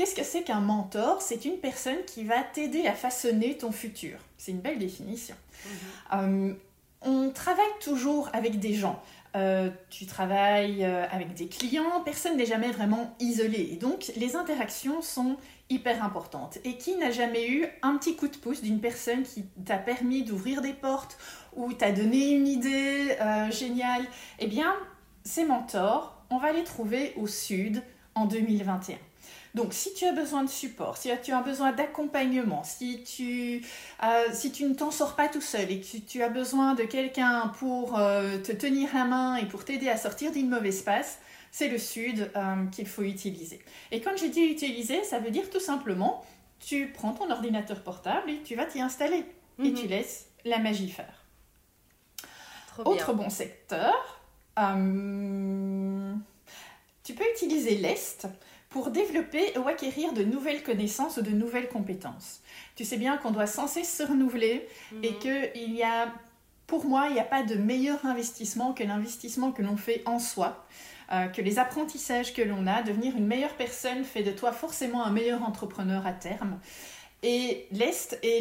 Qu'est-ce 0.00 0.14
que 0.14 0.24
c'est 0.24 0.44
qu'un 0.44 0.60
mentor? 0.60 1.20
C'est 1.20 1.44
une 1.44 1.58
personne 1.58 1.98
qui 2.06 2.24
va 2.24 2.42
t'aider 2.42 2.86
à 2.86 2.94
façonner 2.94 3.58
ton 3.58 3.70
futur. 3.70 4.18
C'est 4.38 4.50
une 4.50 4.60
belle 4.60 4.78
définition. 4.78 5.34
Mhm. 5.66 5.72
Euh, 6.14 6.54
on 7.02 7.28
travaille 7.28 7.66
toujours 7.82 8.30
avec 8.32 8.58
des 8.58 8.72
gens. 8.72 9.02
Euh, 9.36 9.68
tu 9.90 10.06
travailles 10.06 10.86
euh, 10.86 11.04
avec 11.10 11.34
des 11.34 11.48
clients, 11.48 12.00
personne 12.02 12.38
n'est 12.38 12.46
jamais 12.46 12.70
vraiment 12.70 13.14
isolé. 13.20 13.68
Et 13.72 13.76
donc, 13.76 14.10
les 14.16 14.36
interactions 14.36 15.02
sont 15.02 15.36
hyper 15.68 16.02
importantes. 16.02 16.56
Et 16.64 16.78
qui 16.78 16.96
n'a 16.96 17.10
jamais 17.10 17.50
eu 17.50 17.66
un 17.82 17.98
petit 17.98 18.16
coup 18.16 18.28
de 18.28 18.38
pouce 18.38 18.62
d'une 18.62 18.80
personne 18.80 19.22
qui 19.22 19.44
t'a 19.66 19.76
permis 19.76 20.22
d'ouvrir 20.22 20.62
des 20.62 20.72
portes 20.72 21.18
ou 21.54 21.74
t'a 21.74 21.92
donné 21.92 22.30
une 22.30 22.48
idée 22.48 23.18
géniale? 23.50 24.06
Eh 24.38 24.46
bien, 24.46 24.74
ces 25.24 25.44
mentors, 25.44 26.24
on 26.30 26.38
va 26.38 26.52
les 26.52 26.64
trouver 26.64 27.12
au 27.18 27.26
sud 27.26 27.82
en 28.14 28.24
2021. 28.24 28.96
Donc, 29.54 29.72
si 29.72 29.92
tu 29.94 30.04
as 30.06 30.12
besoin 30.12 30.44
de 30.44 30.48
support, 30.48 30.96
si 30.96 31.10
tu 31.22 31.32
as 31.32 31.42
besoin 31.42 31.72
d'accompagnement, 31.72 32.62
si 32.62 33.02
tu, 33.02 33.64
euh, 34.02 34.24
si 34.32 34.52
tu 34.52 34.64
ne 34.64 34.74
t'en 34.74 34.90
sors 34.90 35.16
pas 35.16 35.28
tout 35.28 35.40
seul 35.40 35.70
et 35.70 35.80
que 35.80 35.96
tu 35.98 36.22
as 36.22 36.28
besoin 36.28 36.74
de 36.74 36.84
quelqu'un 36.84 37.52
pour 37.58 37.98
euh, 37.98 38.38
te 38.38 38.52
tenir 38.52 38.90
la 38.94 39.04
main 39.04 39.36
et 39.36 39.46
pour 39.46 39.64
t'aider 39.64 39.88
à 39.88 39.96
sortir 39.96 40.30
d'une 40.30 40.48
mauvaise 40.48 40.82
passe, 40.82 41.18
c'est 41.50 41.68
le 41.68 41.78
Sud 41.78 42.30
euh, 42.36 42.66
qu'il 42.70 42.86
faut 42.86 43.02
utiliser. 43.02 43.60
Et 43.90 44.00
quand 44.00 44.16
je 44.16 44.26
dis 44.26 44.42
utiliser, 44.42 45.02
ça 45.02 45.18
veut 45.18 45.32
dire 45.32 45.50
tout 45.50 45.58
simplement, 45.58 46.24
tu 46.60 46.92
prends 46.92 47.12
ton 47.12 47.28
ordinateur 47.30 47.82
portable 47.82 48.30
et 48.30 48.42
tu 48.42 48.54
vas 48.54 48.66
t'y 48.66 48.80
installer 48.80 49.24
et 49.58 49.72
tu 49.74 49.84
mhm. 49.84 49.90
laisses 49.90 50.26
la 50.44 50.58
magie 50.58 50.90
faire. 50.90 51.24
Autre 52.84 53.12
bon 53.12 53.28
secteur, 53.28 54.20
tu 57.02 57.14
peux 57.14 57.24
utiliser 57.34 57.74
l'Est 57.76 58.28
pour 58.70 58.90
développer 58.90 59.58
ou 59.58 59.68
acquérir 59.68 60.12
de 60.12 60.22
nouvelles 60.22 60.62
connaissances 60.62 61.16
ou 61.16 61.22
de 61.22 61.30
nouvelles 61.30 61.68
compétences. 61.68 62.40
Tu 62.76 62.84
sais 62.84 62.96
bien 62.96 63.16
qu'on 63.18 63.32
doit 63.32 63.48
sans 63.48 63.66
cesse 63.66 63.94
se 63.94 64.04
renouveler 64.04 64.66
et 65.02 65.10
mhm. 65.10 65.18
que 65.18 65.58
il 65.58 65.74
y 65.74 65.82
a, 65.82 66.14
pour 66.68 66.86
moi, 66.86 67.08
il 67.08 67.14
n'y 67.14 67.20
a 67.20 67.24
pas 67.24 67.42
de 67.42 67.56
meilleur 67.56 68.06
investissement 68.06 68.72
que 68.72 68.84
l'investissement 68.84 69.50
que 69.50 69.62
l'on 69.62 69.76
fait 69.76 70.02
en 70.06 70.18
soi. 70.18 70.64
Euh, 71.12 71.26
que 71.26 71.42
les 71.42 71.58
apprentissages 71.58 72.32
que 72.32 72.42
l'on 72.42 72.68
a, 72.68 72.82
devenir 72.82 73.16
une 73.16 73.26
meilleure 73.26 73.56
personne 73.56 74.04
fait 74.04 74.22
de 74.22 74.30
toi 74.30 74.52
forcément 74.52 75.04
un 75.04 75.10
meilleur 75.10 75.42
entrepreneur 75.42 76.06
à 76.06 76.12
terme. 76.12 76.60
Et 77.24 77.66
l'Est 77.72 78.16
est 78.22 78.40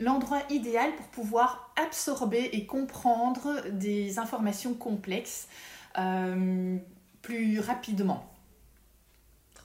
l'endroit 0.00 0.40
idéal 0.48 0.96
pour 0.96 1.06
pouvoir 1.08 1.70
absorber 1.76 2.48
et 2.54 2.64
comprendre 2.64 3.60
des 3.70 4.18
informations 4.18 4.72
complexes 4.72 5.46
euh, 5.98 6.78
plus 7.20 7.60
rapidement 7.60 8.26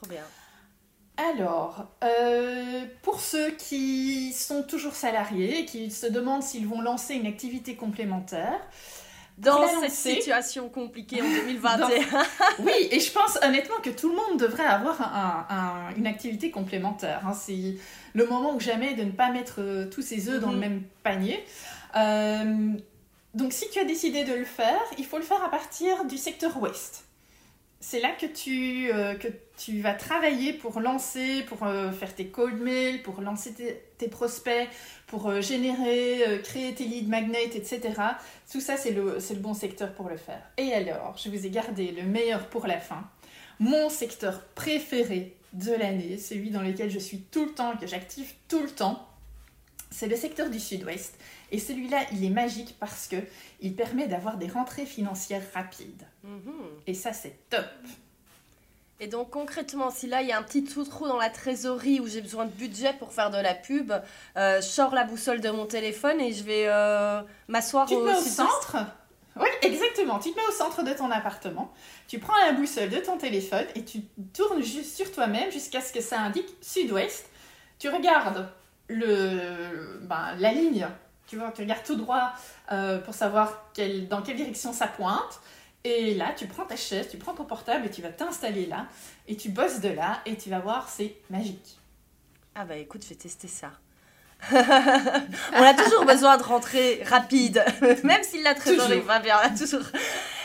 bien. 0.08 0.24
Alors, 1.16 1.86
euh, 2.02 2.84
pour 3.02 3.20
ceux 3.20 3.50
qui 3.50 4.32
sont 4.32 4.62
toujours 4.62 4.94
salariés 4.94 5.60
et 5.60 5.64
qui 5.66 5.90
se 5.90 6.06
demandent 6.06 6.42
s'ils 6.42 6.66
vont 6.66 6.80
lancer 6.80 7.14
une 7.14 7.26
activité 7.26 7.76
complémentaire, 7.76 8.60
dans 9.38 9.66
cette 9.80 9.90
situation 9.90 10.68
compliquée 10.68 11.22
en 11.22 11.28
2021. 11.46 12.02
oui, 12.60 12.88
et 12.90 13.00
je 13.00 13.12
pense 13.12 13.38
honnêtement 13.42 13.76
que 13.82 13.90
tout 13.90 14.10
le 14.10 14.16
monde 14.16 14.38
devrait 14.38 14.64
avoir 14.64 15.48
une 15.96 16.06
activité 16.06 16.50
complémentaire. 16.50 17.26
Hein. 17.26 17.34
C'est 17.34 17.76
le 18.14 18.26
moment 18.26 18.54
ou 18.54 18.60
jamais 18.60 18.94
de 18.94 19.04
ne 19.04 19.10
pas 19.10 19.30
mettre 19.30 19.56
euh, 19.60 19.88
tous 19.88 20.02
ses 20.02 20.28
œufs 20.28 20.40
dans 20.40 20.50
le 20.50 20.56
mhm. 20.56 20.60
même 20.60 20.82
panier. 21.02 21.44
Euh, 21.96 22.72
donc 23.34 23.52
si 23.52 23.68
tu 23.70 23.78
as 23.78 23.84
décidé 23.84 24.24
de 24.24 24.34
le 24.34 24.44
faire, 24.44 24.80
il 24.98 25.04
faut 25.04 25.16
le 25.16 25.24
faire 25.24 25.42
à 25.42 25.50
partir 25.50 26.04
du 26.04 26.18
secteur 26.18 26.60
ouest 26.60 27.04
c'est 27.82 27.98
là 28.00 28.12
que 28.12 28.26
tu, 28.26 28.92
euh, 28.92 29.14
que 29.14 29.26
tu 29.58 29.80
vas 29.80 29.92
travailler 29.92 30.52
pour 30.52 30.78
lancer, 30.78 31.42
pour 31.42 31.64
euh, 31.64 31.90
faire 31.90 32.14
tes 32.14 32.28
cold 32.28 32.60
mails, 32.62 33.02
pour 33.02 33.20
lancer 33.20 33.52
tes, 33.98 34.08
prospects, 34.08 34.68
pour 35.08 35.28
euh, 35.28 35.40
générer, 35.40 36.40
créer 36.44 36.74
tes 36.74 36.84
lead 36.84 37.08
magnets, 37.08 37.50
etc. 37.54 37.80
Tout 38.50 38.60
ça, 38.60 38.76
c'est 38.76 38.92
le, 38.92 39.18
le 39.18 39.36
bon 39.36 39.52
secteur 39.52 39.92
pour 39.94 40.08
le 40.08 40.16
faire. 40.16 40.40
Et 40.56 40.72
alors, 40.72 41.16
je 41.22 41.28
vous 41.28 41.44
ai 41.44 41.50
gardé 41.50 41.90
le 41.90 42.04
meilleur 42.04 42.46
pour 42.46 42.68
la 42.68 42.78
fin. 42.78 43.04
Mon 43.58 43.88
secteur 43.88 44.44
préféré 44.54 45.36
de 45.52 45.72
l'année, 45.72 46.18
celui 46.18 46.50
dans 46.50 46.62
lequel 46.62 46.88
je 46.88 47.00
suis 47.00 47.18
tout 47.18 47.46
le 47.46 47.52
temps, 47.52 47.76
que 47.76 47.88
j'active 47.88 48.32
tout 48.48 48.62
le 48.62 48.70
temps, 48.70 49.08
c'est 49.92 50.08
le 50.08 50.16
secteur 50.16 50.50
du 50.50 50.58
sud-ouest. 50.58 51.14
Et 51.50 51.58
celui-là, 51.58 51.98
il 52.12 52.24
est 52.24 52.30
magique 52.30 52.76
parce 52.80 53.06
que 53.06 53.16
il 53.60 53.74
permet 53.74 54.08
d'avoir 54.08 54.38
des 54.38 54.48
rentrées 54.48 54.86
financières 54.86 55.42
rapides. 55.54 56.06
Mhm. 56.24 56.52
Et 56.86 56.94
ça, 56.94 57.12
c'est 57.12 57.36
top. 57.50 57.66
Et 59.00 59.08
donc 59.08 59.30
concrètement, 59.30 59.90
si 59.90 60.06
là 60.06 60.22
il 60.22 60.28
y 60.28 60.32
a 60.32 60.38
un 60.38 60.44
petit 60.44 60.62
trou 60.62 61.08
dans 61.08 61.16
la 61.16 61.28
trésorerie 61.28 61.98
où 61.98 62.06
j'ai 62.06 62.20
besoin 62.20 62.44
de 62.44 62.52
budget 62.52 62.92
pour 63.00 63.12
faire 63.12 63.30
de 63.30 63.36
la 63.36 63.52
pub, 63.52 63.92
euh, 64.36 64.60
je 64.60 64.66
sors 64.66 64.94
la 64.94 65.02
boussole 65.02 65.40
de 65.40 65.50
mon 65.50 65.66
téléphone 65.66 66.20
et 66.20 66.32
je 66.32 66.44
vais 66.44 66.68
euh, 66.68 67.20
m'asseoir 67.48 67.90
au, 67.90 67.96
au 67.96 68.14
centre? 68.14 68.76
Oui, 69.34 69.48
exactement. 69.62 70.20
Tu 70.20 70.30
te 70.30 70.36
mets 70.36 70.46
au 70.46 70.52
centre 70.52 70.84
de 70.84 70.92
ton 70.92 71.10
appartement, 71.10 71.72
tu 72.06 72.20
prends 72.20 72.36
la 72.46 72.52
boussole 72.52 72.90
de 72.90 72.98
ton 72.98 73.18
téléphone 73.18 73.66
et 73.74 73.84
tu 73.84 74.02
tournes 74.32 74.62
juste 74.62 74.94
sur 74.94 75.10
toi-même 75.10 75.50
jusqu'à 75.50 75.80
ce 75.80 75.92
que 75.92 76.00
ça 76.00 76.20
indique 76.20 76.54
sud-ouest. 76.60 77.28
Tu 77.80 77.88
regardes 77.88 78.48
le, 78.92 80.00
ben, 80.02 80.34
la 80.38 80.52
ligne 80.52 80.88
tu 81.32 81.38
vois, 81.38 81.50
tu 81.50 81.62
regardes 81.62 81.82
tout 81.82 81.96
droit 81.96 82.32
euh, 82.72 82.98
pour 82.98 83.14
savoir 83.14 83.70
dans 84.10 84.20
quelle 84.20 84.36
direction 84.36 84.70
ça 84.74 84.86
pointe. 84.86 85.40
Et 85.82 86.12
là, 86.12 86.34
tu 86.36 86.46
prends 86.46 86.66
ta 86.66 86.76
chaise, 86.76 87.08
tu 87.10 87.16
prends 87.16 87.32
ton 87.32 87.44
portable 87.44 87.86
et 87.86 87.90
tu 87.90 88.02
vas 88.02 88.10
t'installer 88.10 88.66
là. 88.66 88.86
Et 89.26 89.36
tu 89.36 89.48
bosses 89.48 89.80
de 89.80 89.88
là 89.88 90.20
et 90.26 90.36
tu 90.36 90.50
vas 90.50 90.58
voir, 90.58 90.90
c'est 90.90 91.16
magique. 91.30 91.78
Ah 92.54 92.66
bah 92.66 92.76
écoute, 92.76 93.02
je 93.02 93.08
vais 93.08 93.14
tester 93.14 93.48
ça. 93.48 93.70
on 94.52 95.62
a 95.62 95.72
toujours 95.72 96.04
besoin 96.04 96.36
de 96.36 96.42
rentrer 96.42 97.02
rapide, 97.04 97.64
même 98.04 98.22
si 98.22 98.42
la 98.42 98.54
trésorerie 98.54 99.00
va 99.00 99.18
bien, 99.18 99.38
toujours. 99.58 99.86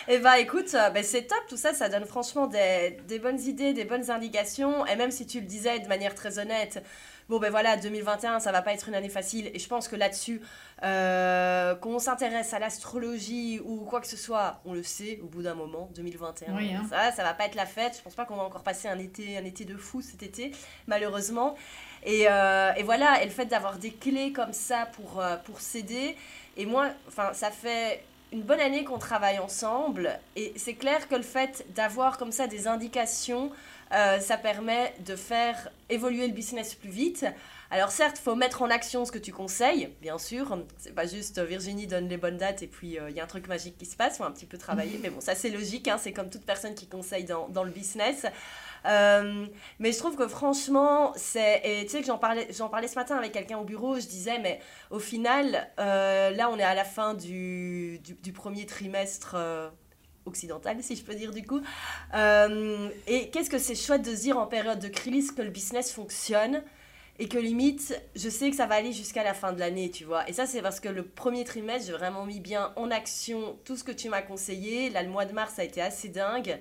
Et 0.08 0.14
eh 0.14 0.18
bah 0.20 0.39
écoute, 0.39 0.72
bah, 0.72 1.04
c'est 1.04 1.24
top, 1.24 1.43
tout 1.50 1.58
ça, 1.58 1.74
ça 1.74 1.89
donne 1.89 2.06
franchement 2.06 2.48
des, 2.48 2.98
des, 3.10 3.20
bonnes 3.20 3.41
idées, 3.41 3.74
des 3.74 3.84
bonnes 3.84 4.10
indications. 4.10 4.86
Et 4.86 4.95
même 4.95 5.12
si 5.12 5.28
tu 5.28 5.41
le 5.41 5.45
disais 5.45 5.80
de 5.80 5.88
manière 5.89 6.16
très 6.16 6.39
honnête, 6.39 6.82
bon 7.30 7.39
ben 7.39 7.49
voilà, 7.51 7.78
2021, 7.78 8.39
ça 8.39 8.51
va 8.51 8.61
pas 8.61 8.73
être 8.73 8.88
une 8.88 8.95
année 8.95 9.09
facile. 9.09 9.51
Et 9.53 9.59
je 9.59 9.67
pense 9.67 9.88
que 9.88 9.95
là-dessus, 9.95 10.41
euh, 10.84 11.75
qu'on 11.75 11.99
s'intéresse 11.99 12.53
à 12.53 12.59
l'astrologie 12.59 13.59
ou 13.63 13.86
quoi 13.86 14.01
que 14.01 14.07
ce 14.07 14.17
soit, 14.17 14.61
on 14.65 14.73
le 14.73 14.84
sait 14.84 15.19
au 15.21 15.28
bout 15.28 15.41
d'un 15.41 15.55
moment, 15.55 15.89
2021. 15.95 16.55
Hein. 16.55 16.86
Ça, 16.89 17.11
ça 17.11 17.23
va 17.23 17.34
pas 17.34 17.45
être 17.45 17.55
la 17.55 17.65
fête. 17.65 17.95
Je 17.97 18.01
pense 18.01 18.15
pas 18.15 18.25
qu'on 18.25 18.36
va 18.36 18.43
encore 18.43 18.63
passer 18.63 18.88
un 18.88 18.99
été, 18.99 19.38
un 19.38 19.45
été 19.45 19.65
de 19.65 19.75
fou 19.75 20.01
cet 20.01 20.23
été, 20.23 20.51
malheureusement. 20.88 21.55
Et, 22.03 22.25
euh, 22.30 22.73
et 22.75 22.84
voilà, 22.84 23.21
et 23.21 23.25
le 23.25 23.32
fait 23.32 23.45
d'avoir 23.45 23.78
des 23.78 23.91
clés 23.91 24.32
comme 24.32 24.53
ça 24.53 24.88
pour, 24.93 25.19
euh, 25.19 25.36
pour 25.38 25.59
s'aider. 25.59 26.15
Et 26.55 26.65
moi, 26.65 26.89
enfin, 27.07 27.34
ça 27.34 27.51
fait 27.51 28.03
une 28.32 28.41
bonne 28.41 28.59
année 28.59 28.84
qu'on 28.84 28.97
travaille 28.97 29.39
ensemble. 29.39 30.19
Et 30.36 30.53
c'est 30.55 30.73
clair 30.73 31.07
que 31.07 31.15
le 31.15 31.21
fait 31.21 31.65
d'avoir 31.75 32.17
comme 32.17 32.32
ça 32.32 32.47
des 32.47 32.67
indications 32.67 33.51
euh, 33.94 34.20
ça 34.20 34.38
permet 34.38 34.94
de 35.06 35.16
faire 35.16 35.70
évoluer 35.90 36.28
le 36.28 36.34
business 36.34 36.76
plus 36.76 36.90
vite. 36.90 37.26
Alors 37.70 37.92
certes, 37.92 38.18
faut 38.18 38.36
mettre 38.36 38.62
en 38.62 38.70
action 38.70 39.06
ce 39.06 39.12
que 39.12 39.18
tu 39.18 39.32
conseilles, 39.32 39.90
bien 40.02 40.18
sûr. 40.18 40.58
C'est 40.78 40.94
pas 40.94 41.06
juste 41.06 41.38
euh, 41.38 41.46
Virginie 41.46 41.88
donne 41.88 42.08
les 42.08 42.18
bonnes 42.18 42.38
dates 42.38 42.64
et 42.64 42.68
puis 42.68 42.92
il 42.92 43.00
euh, 43.00 43.10
y 43.10 43.20
a 43.20 43.24
un 43.24 43.28
truc 43.28 43.48
magique 43.48 43.78
qui 43.78 43.86
se 43.86 43.96
passe, 43.96 44.18
faut 44.18 44.24
un 44.24 44.32
petit 44.32 44.46
peu 44.46 44.58
travailler. 44.58 45.00
Mais 45.02 45.10
bon, 45.10 45.22
ça 45.22 45.36
c'est 45.36 45.50
logique, 45.50 45.88
hein, 45.88 45.98
c'est 45.98 46.14
comme 46.14 46.30
toute 46.30 46.46
personne 46.46 46.76
qui 46.76 46.88
conseille 46.88 47.26
dans, 47.26 47.64
le 47.64 47.72
business. 47.72 48.26
mais 48.86 49.92
je 49.92 49.98
trouve 49.98 50.16
que 50.16 50.28
franchement, 50.28 51.14
c'est. 51.16 51.62
Et 51.64 51.86
tu 51.86 51.92
sais 51.92 52.02
que 52.02 52.08
j'en 52.08 52.18
parlais, 52.18 52.48
j'en 52.52 52.70
parlais 52.70 52.88
ce 52.88 52.96
matin 52.96 53.18
avec 53.18 53.32
quelqu'un 53.32 53.58
au 53.58 53.66
bureau, 53.66 54.00
je 54.00 54.08
disais, 54.08 54.40
mais 54.40 54.60
au 54.92 55.00
final, 55.00 55.70
là 55.78 56.50
on 56.50 56.58
est 56.58 56.64
à 56.64 56.76
la 56.76 56.86
fin 56.86 57.14
du 57.14 58.00
premier 58.34 58.66
trimestre 58.66 59.36
occidentale, 60.28 60.82
si 60.82 60.95
je 60.95 61.03
peux 61.03 61.15
dire 61.15 61.32
du 61.32 61.45
coup. 61.45 61.61
Euh, 62.13 62.89
et 63.07 63.30
qu'est-ce 63.30 63.49
que 63.49 63.57
c'est 63.57 63.75
chouette 63.75 64.03
de 64.03 64.13
dire 64.13 64.38
en 64.38 64.47
période 64.47 64.80
de 64.80 64.88
crise 64.88 65.32
que 65.32 65.41
le 65.41 65.49
business 65.49 65.91
fonctionne 65.91 66.63
et 67.19 67.28
que 67.28 67.38
limite, 67.38 67.99
je 68.15 68.30
sais 68.30 68.49
que 68.51 68.55
ça 68.55 68.67
va 68.67 68.75
aller 68.75 68.93
jusqu'à 68.93 69.23
la 69.23 69.34
fin 69.34 69.51
de 69.51 69.59
l'année, 69.59 69.89
tu 69.89 70.03
vois. 70.03 70.30
Et 70.30 70.34
ça, 70.34 70.45
c'est 70.45 70.61
parce 70.61 70.80
que 70.80 70.89
le 70.89 71.03
premier 71.03 71.43
trimestre, 71.43 71.88
j'ai 71.88 71.93
vraiment 71.93 72.25
mis 72.25 72.39
bien 72.39 72.73
en 72.75 72.91
action 72.91 73.57
tout 73.65 73.75
ce 73.75 73.84
que 73.84 73.91
tu 73.91 74.09
m'as 74.09 74.21
conseillé. 74.21 74.91
Là, 74.91 75.01
le 75.01 75.09
mois 75.09 75.25
de 75.25 75.34
mars 75.34 75.57
a 75.57 75.63
été 75.63 75.82
assez 75.82 76.09
dingue. 76.09 76.59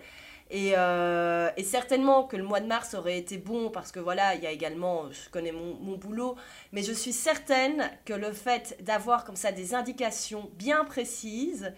Et, 0.48 0.74
euh, 0.76 1.50
et, 1.56 1.64
certainement 1.64 2.22
que 2.22 2.36
le 2.36 2.44
mois 2.44 2.60
de 2.60 2.66
mars 2.66 2.94
aurait 2.94 3.18
été 3.18 3.36
bon 3.36 3.68
parce 3.68 3.90
que 3.90 3.98
voilà, 3.98 4.36
il 4.36 4.44
y 4.44 4.46
a 4.46 4.52
également, 4.52 5.10
je 5.10 5.28
connais 5.30 5.50
mon 5.50 5.96
boulot, 5.96 6.36
mais 6.70 6.84
je 6.84 6.92
suis 6.92 7.12
certaine 7.12 7.90
que 8.04 8.12
le 8.12 8.32
fait 8.32 8.76
d'avoir 8.80 9.24
comme 9.24 9.34
ça 9.34 9.50
des 9.50 9.74
indications 9.74 10.48
bien 10.54 10.84
précises, 10.84 11.72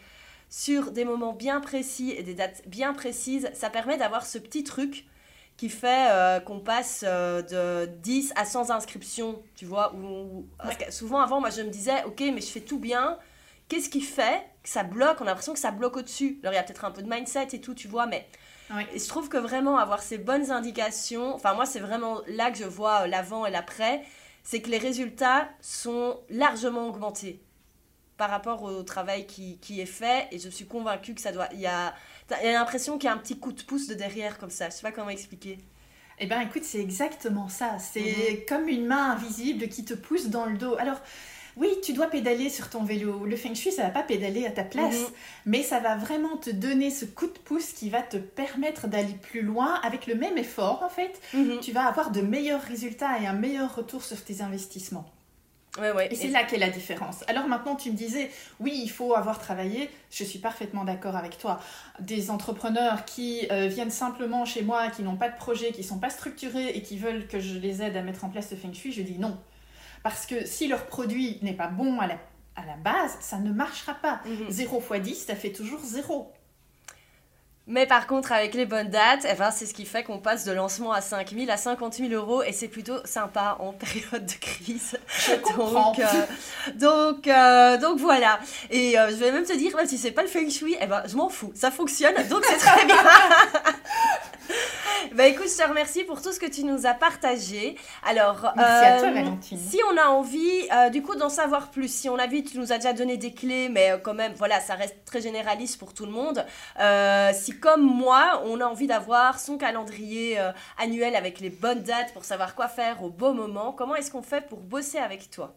sur 0.50 0.92
des 0.92 1.04
moments 1.04 1.32
bien 1.32 1.60
précis 1.60 2.14
et 2.16 2.22
des 2.22 2.34
dates 2.34 2.62
bien 2.66 2.94
précises, 2.94 3.50
ça 3.54 3.70
permet 3.70 3.96
d'avoir 3.96 4.24
ce 4.24 4.38
petit 4.38 4.64
truc 4.64 5.06
qui 5.56 5.68
fait 5.68 6.08
euh, 6.10 6.40
qu'on 6.40 6.60
passe 6.60 7.04
euh, 7.06 7.42
de 7.42 7.90
10 8.00 8.32
à 8.36 8.44
100 8.44 8.70
inscriptions, 8.70 9.42
tu 9.56 9.66
vois. 9.66 9.92
souvent 10.90 11.20
avant, 11.20 11.40
moi 11.40 11.50
je 11.50 11.62
me 11.62 11.68
disais, 11.68 12.04
ok, 12.04 12.20
mais 12.32 12.40
je 12.40 12.46
fais 12.46 12.60
tout 12.60 12.78
bien. 12.78 13.18
Qu'est-ce 13.68 13.90
qui 13.90 14.00
fait 14.00 14.40
que 14.62 14.68
ça 14.68 14.84
bloque? 14.84 15.20
On 15.20 15.24
a 15.24 15.26
l'impression 15.26 15.52
que 15.52 15.58
ça 15.58 15.72
bloque 15.72 15.96
au-dessus. 15.96 16.38
Alors 16.42 16.54
il 16.54 16.56
y 16.56 16.60
a 16.60 16.62
peut-être 16.62 16.84
un 16.84 16.90
peu 16.90 17.02
de 17.02 17.10
mindset 17.10 17.48
et 17.52 17.60
tout, 17.60 17.74
tu 17.74 17.88
vois, 17.88 18.06
mais 18.06 18.26
je 18.70 19.08
trouve 19.08 19.28
que 19.28 19.36
vraiment 19.36 19.78
avoir 19.78 20.00
ces 20.00 20.18
bonnes 20.18 20.50
indications, 20.50 21.34
enfin 21.34 21.54
moi 21.54 21.66
c'est 21.66 21.80
vraiment 21.80 22.20
là 22.28 22.50
que 22.50 22.58
je 22.58 22.64
vois 22.64 23.02
euh, 23.02 23.06
l'avant 23.06 23.44
et 23.44 23.50
l'après, 23.50 24.02
c'est 24.44 24.62
que 24.62 24.70
les 24.70 24.78
résultats 24.78 25.48
sont 25.60 26.20
largement 26.30 26.86
augmentés 26.88 27.42
par 28.18 28.28
rapport 28.28 28.62
au 28.64 28.82
travail 28.82 29.26
qui, 29.26 29.58
qui, 29.58 29.80
est 29.80 29.86
fait 29.86 30.28
et 30.32 30.38
je 30.38 30.50
suis 30.50 30.66
convaincue 30.66 31.14
que 31.14 31.20
ça 31.20 31.32
doit 31.32 31.48
il 31.54 31.60
y 31.60 31.66
a, 31.66 31.94
y 32.30 32.46
a 32.46 32.52
l'impression 32.52 32.98
qu'il 32.98 33.08
y 33.08 33.10
a 33.10 33.14
un 33.14 33.18
petit 33.18 33.38
coup 33.38 33.52
de 33.52 33.62
pouce 33.62 33.86
de 33.86 33.94
derrière 33.94 34.38
comme 34.38 34.50
ça 34.50 34.68
je 34.68 34.74
sais 34.74 34.82
pas 34.82 34.92
comment 34.92 35.08
expliquer 35.08 35.58
eh 36.18 36.26
bien 36.26 36.40
écoute 36.40 36.64
c'est 36.64 36.80
exactement 36.80 37.48
ça 37.48 37.78
c'est 37.78 38.00
mhm. 38.00 38.44
comme 38.48 38.68
une 38.68 38.86
main 38.86 39.12
invisible 39.12 39.68
qui 39.68 39.84
te 39.84 39.94
pousse 39.94 40.26
dans 40.26 40.44
le 40.44 40.58
dos 40.58 40.76
alors 40.78 41.00
oui, 41.58 41.70
tu 41.82 41.92
dois 41.92 42.06
pédaler 42.06 42.50
sur 42.50 42.70
ton 42.70 42.84
vélo. 42.84 43.24
Le 43.24 43.34
feng 43.34 43.52
shui, 43.52 43.72
ça 43.72 43.82
va 43.82 43.90
pas 43.90 44.04
pédaler 44.04 44.46
à 44.46 44.52
ta 44.52 44.62
place, 44.62 45.00
mhm. 45.00 45.06
mais 45.46 45.64
ça 45.64 45.80
va 45.80 45.96
vraiment 45.96 46.36
te 46.36 46.50
donner 46.50 46.88
ce 46.88 47.04
coup 47.04 47.26
de 47.26 47.38
pouce 47.44 47.72
qui 47.72 47.90
va 47.90 48.00
te 48.00 48.16
permettre 48.16 48.86
d'aller 48.86 49.14
plus 49.14 49.42
loin 49.42 49.74
avec 49.82 50.06
le 50.06 50.14
même 50.14 50.38
effort 50.38 50.84
en 50.84 50.88
fait. 50.88 51.20
Mhm. 51.34 51.58
Tu 51.60 51.72
vas 51.72 51.86
avoir 51.86 52.12
de 52.12 52.20
meilleurs 52.20 52.62
résultats 52.62 53.18
et 53.20 53.26
un 53.26 53.32
meilleur 53.32 53.74
retour 53.74 54.04
sur 54.04 54.22
tes 54.22 54.40
investissements. 54.40 55.10
Et 56.10 56.14
c'est 56.14 56.28
là 56.28 56.44
qu'est 56.44 56.58
la 56.58 56.70
différence. 56.70 57.24
Alors 57.28 57.46
maintenant, 57.46 57.76
tu 57.76 57.90
me 57.90 57.96
disais, 57.96 58.30
oui, 58.60 58.80
il 58.82 58.88
faut 58.88 59.14
avoir 59.14 59.38
travaillé. 59.38 59.90
Je 60.10 60.24
suis 60.24 60.38
parfaitement 60.38 60.84
d'accord 60.84 61.16
avec 61.16 61.38
toi. 61.38 61.60
Des 62.00 62.30
entrepreneurs 62.30 63.04
qui 63.04 63.46
euh, 63.50 63.66
viennent 63.66 63.90
simplement 63.90 64.44
chez 64.44 64.62
moi, 64.62 64.88
qui 64.88 65.02
n'ont 65.02 65.16
pas 65.16 65.28
de 65.28 65.36
projet, 65.36 65.72
qui 65.72 65.82
sont 65.84 65.98
pas 65.98 66.10
structurés 66.10 66.68
et 66.70 66.82
qui 66.82 66.98
veulent 66.98 67.26
que 67.26 67.40
je 67.40 67.58
les 67.58 67.82
aide 67.82 67.96
à 67.96 68.02
mettre 68.02 68.24
en 68.24 68.28
place 68.28 68.50
le 68.50 68.56
feng 68.56 68.72
shui, 68.72 68.92
je 68.92 69.02
dis 69.02 69.18
non. 69.18 69.38
Parce 70.02 70.26
que 70.26 70.46
si 70.46 70.68
leur 70.68 70.86
produit 70.86 71.38
n'est 71.42 71.52
pas 71.52 71.68
bon 71.68 72.00
à 72.00 72.06
la, 72.06 72.14
à 72.56 72.64
la 72.66 72.76
base, 72.76 73.16
ça 73.20 73.38
ne 73.38 73.52
marchera 73.52 73.94
pas. 73.94 74.20
0 74.48 74.82
x 74.94 75.02
10, 75.02 75.14
ça 75.26 75.34
fait 75.34 75.52
toujours 75.52 75.80
0. 75.80 76.32
Mais 77.70 77.86
par 77.86 78.06
contre, 78.06 78.32
avec 78.32 78.54
les 78.54 78.64
bonnes 78.64 78.88
dates, 78.88 79.26
eh 79.30 79.34
ben, 79.34 79.50
c'est 79.50 79.66
ce 79.66 79.74
qui 79.74 79.84
fait 79.84 80.02
qu'on 80.02 80.18
passe 80.18 80.46
de 80.46 80.52
lancement 80.52 80.90
à 80.90 81.02
5 81.02 81.32
000 81.32 81.50
à 81.50 81.58
50 81.58 81.94
000 81.94 82.10
euros 82.14 82.42
et 82.42 82.52
c'est 82.52 82.66
plutôt 82.66 82.96
sympa 83.04 83.58
en 83.60 83.72
période 83.72 84.24
de 84.24 84.32
crise. 84.40 84.96
Je 85.06 85.32
donc, 85.56 85.98
euh, 85.98 86.06
donc, 86.76 87.26
euh, 87.26 87.76
donc 87.76 87.98
voilà. 87.98 88.40
Et 88.70 88.98
euh, 88.98 89.10
je 89.10 89.16
vais 89.16 89.32
même 89.32 89.44
te 89.44 89.54
dire, 89.54 89.76
même 89.76 89.86
si 89.86 89.98
c'est 89.98 90.12
pas 90.12 90.22
le 90.22 90.28
feng 90.28 90.48
shui, 90.48 90.76
eh 90.80 90.86
ben, 90.86 91.02
je 91.06 91.14
m'en 91.14 91.28
fous. 91.28 91.52
Ça 91.54 91.70
fonctionne, 91.70 92.14
donc 92.28 92.42
c'est 92.46 92.56
très 92.56 92.86
bien. 92.86 92.96
bah 95.14 95.26
écoute, 95.26 95.46
je 95.48 95.62
te 95.62 95.68
remercie 95.68 96.04
pour 96.04 96.22
tout 96.22 96.32
ce 96.32 96.40
que 96.40 96.46
tu 96.46 96.64
nous 96.64 96.86
as 96.86 96.94
partagé. 96.94 97.76
Alors, 98.04 98.52
euh, 98.58 99.24
si 99.42 99.78
on 99.90 99.96
a 99.96 100.06
envie, 100.06 100.68
euh, 100.72 100.90
du 100.90 101.02
coup, 101.02 101.14
d'en 101.16 101.28
savoir 101.28 101.70
plus, 101.70 101.92
si 101.92 102.08
on 102.08 102.16
a 102.16 102.26
vu, 102.26 102.42
tu 102.42 102.58
nous 102.58 102.72
as 102.72 102.76
déjà 102.76 102.92
donné 102.92 103.16
des 103.16 103.32
clés, 103.32 103.68
mais 103.68 103.92
euh, 103.92 103.98
quand 103.98 104.14
même, 104.14 104.32
voilà, 104.36 104.60
ça 104.60 104.74
reste 104.74 104.96
très 105.04 105.20
généraliste 105.20 105.78
pour 105.78 105.94
tout 105.94 106.06
le 106.06 106.12
monde. 106.12 106.44
si, 107.34 107.58
comme 107.58 107.82
moi, 107.82 108.42
on 108.46 108.60
a 108.60 108.64
envie 108.64 108.86
d'avoir 108.86 109.38
son 109.38 109.58
calendrier 109.58 110.38
annuel 110.78 111.16
avec 111.16 111.40
les 111.40 111.50
bonnes 111.50 111.82
dates 111.82 112.12
pour 112.12 112.24
savoir 112.24 112.54
quoi 112.54 112.68
faire 112.68 113.02
au 113.02 113.10
bon 113.10 113.34
moment, 113.34 113.72
comment 113.72 113.94
est-ce 113.94 114.10
qu'on 114.10 114.22
fait 114.22 114.46
pour 114.46 114.60
bosser 114.60 114.98
avec 114.98 115.30
toi? 115.30 115.54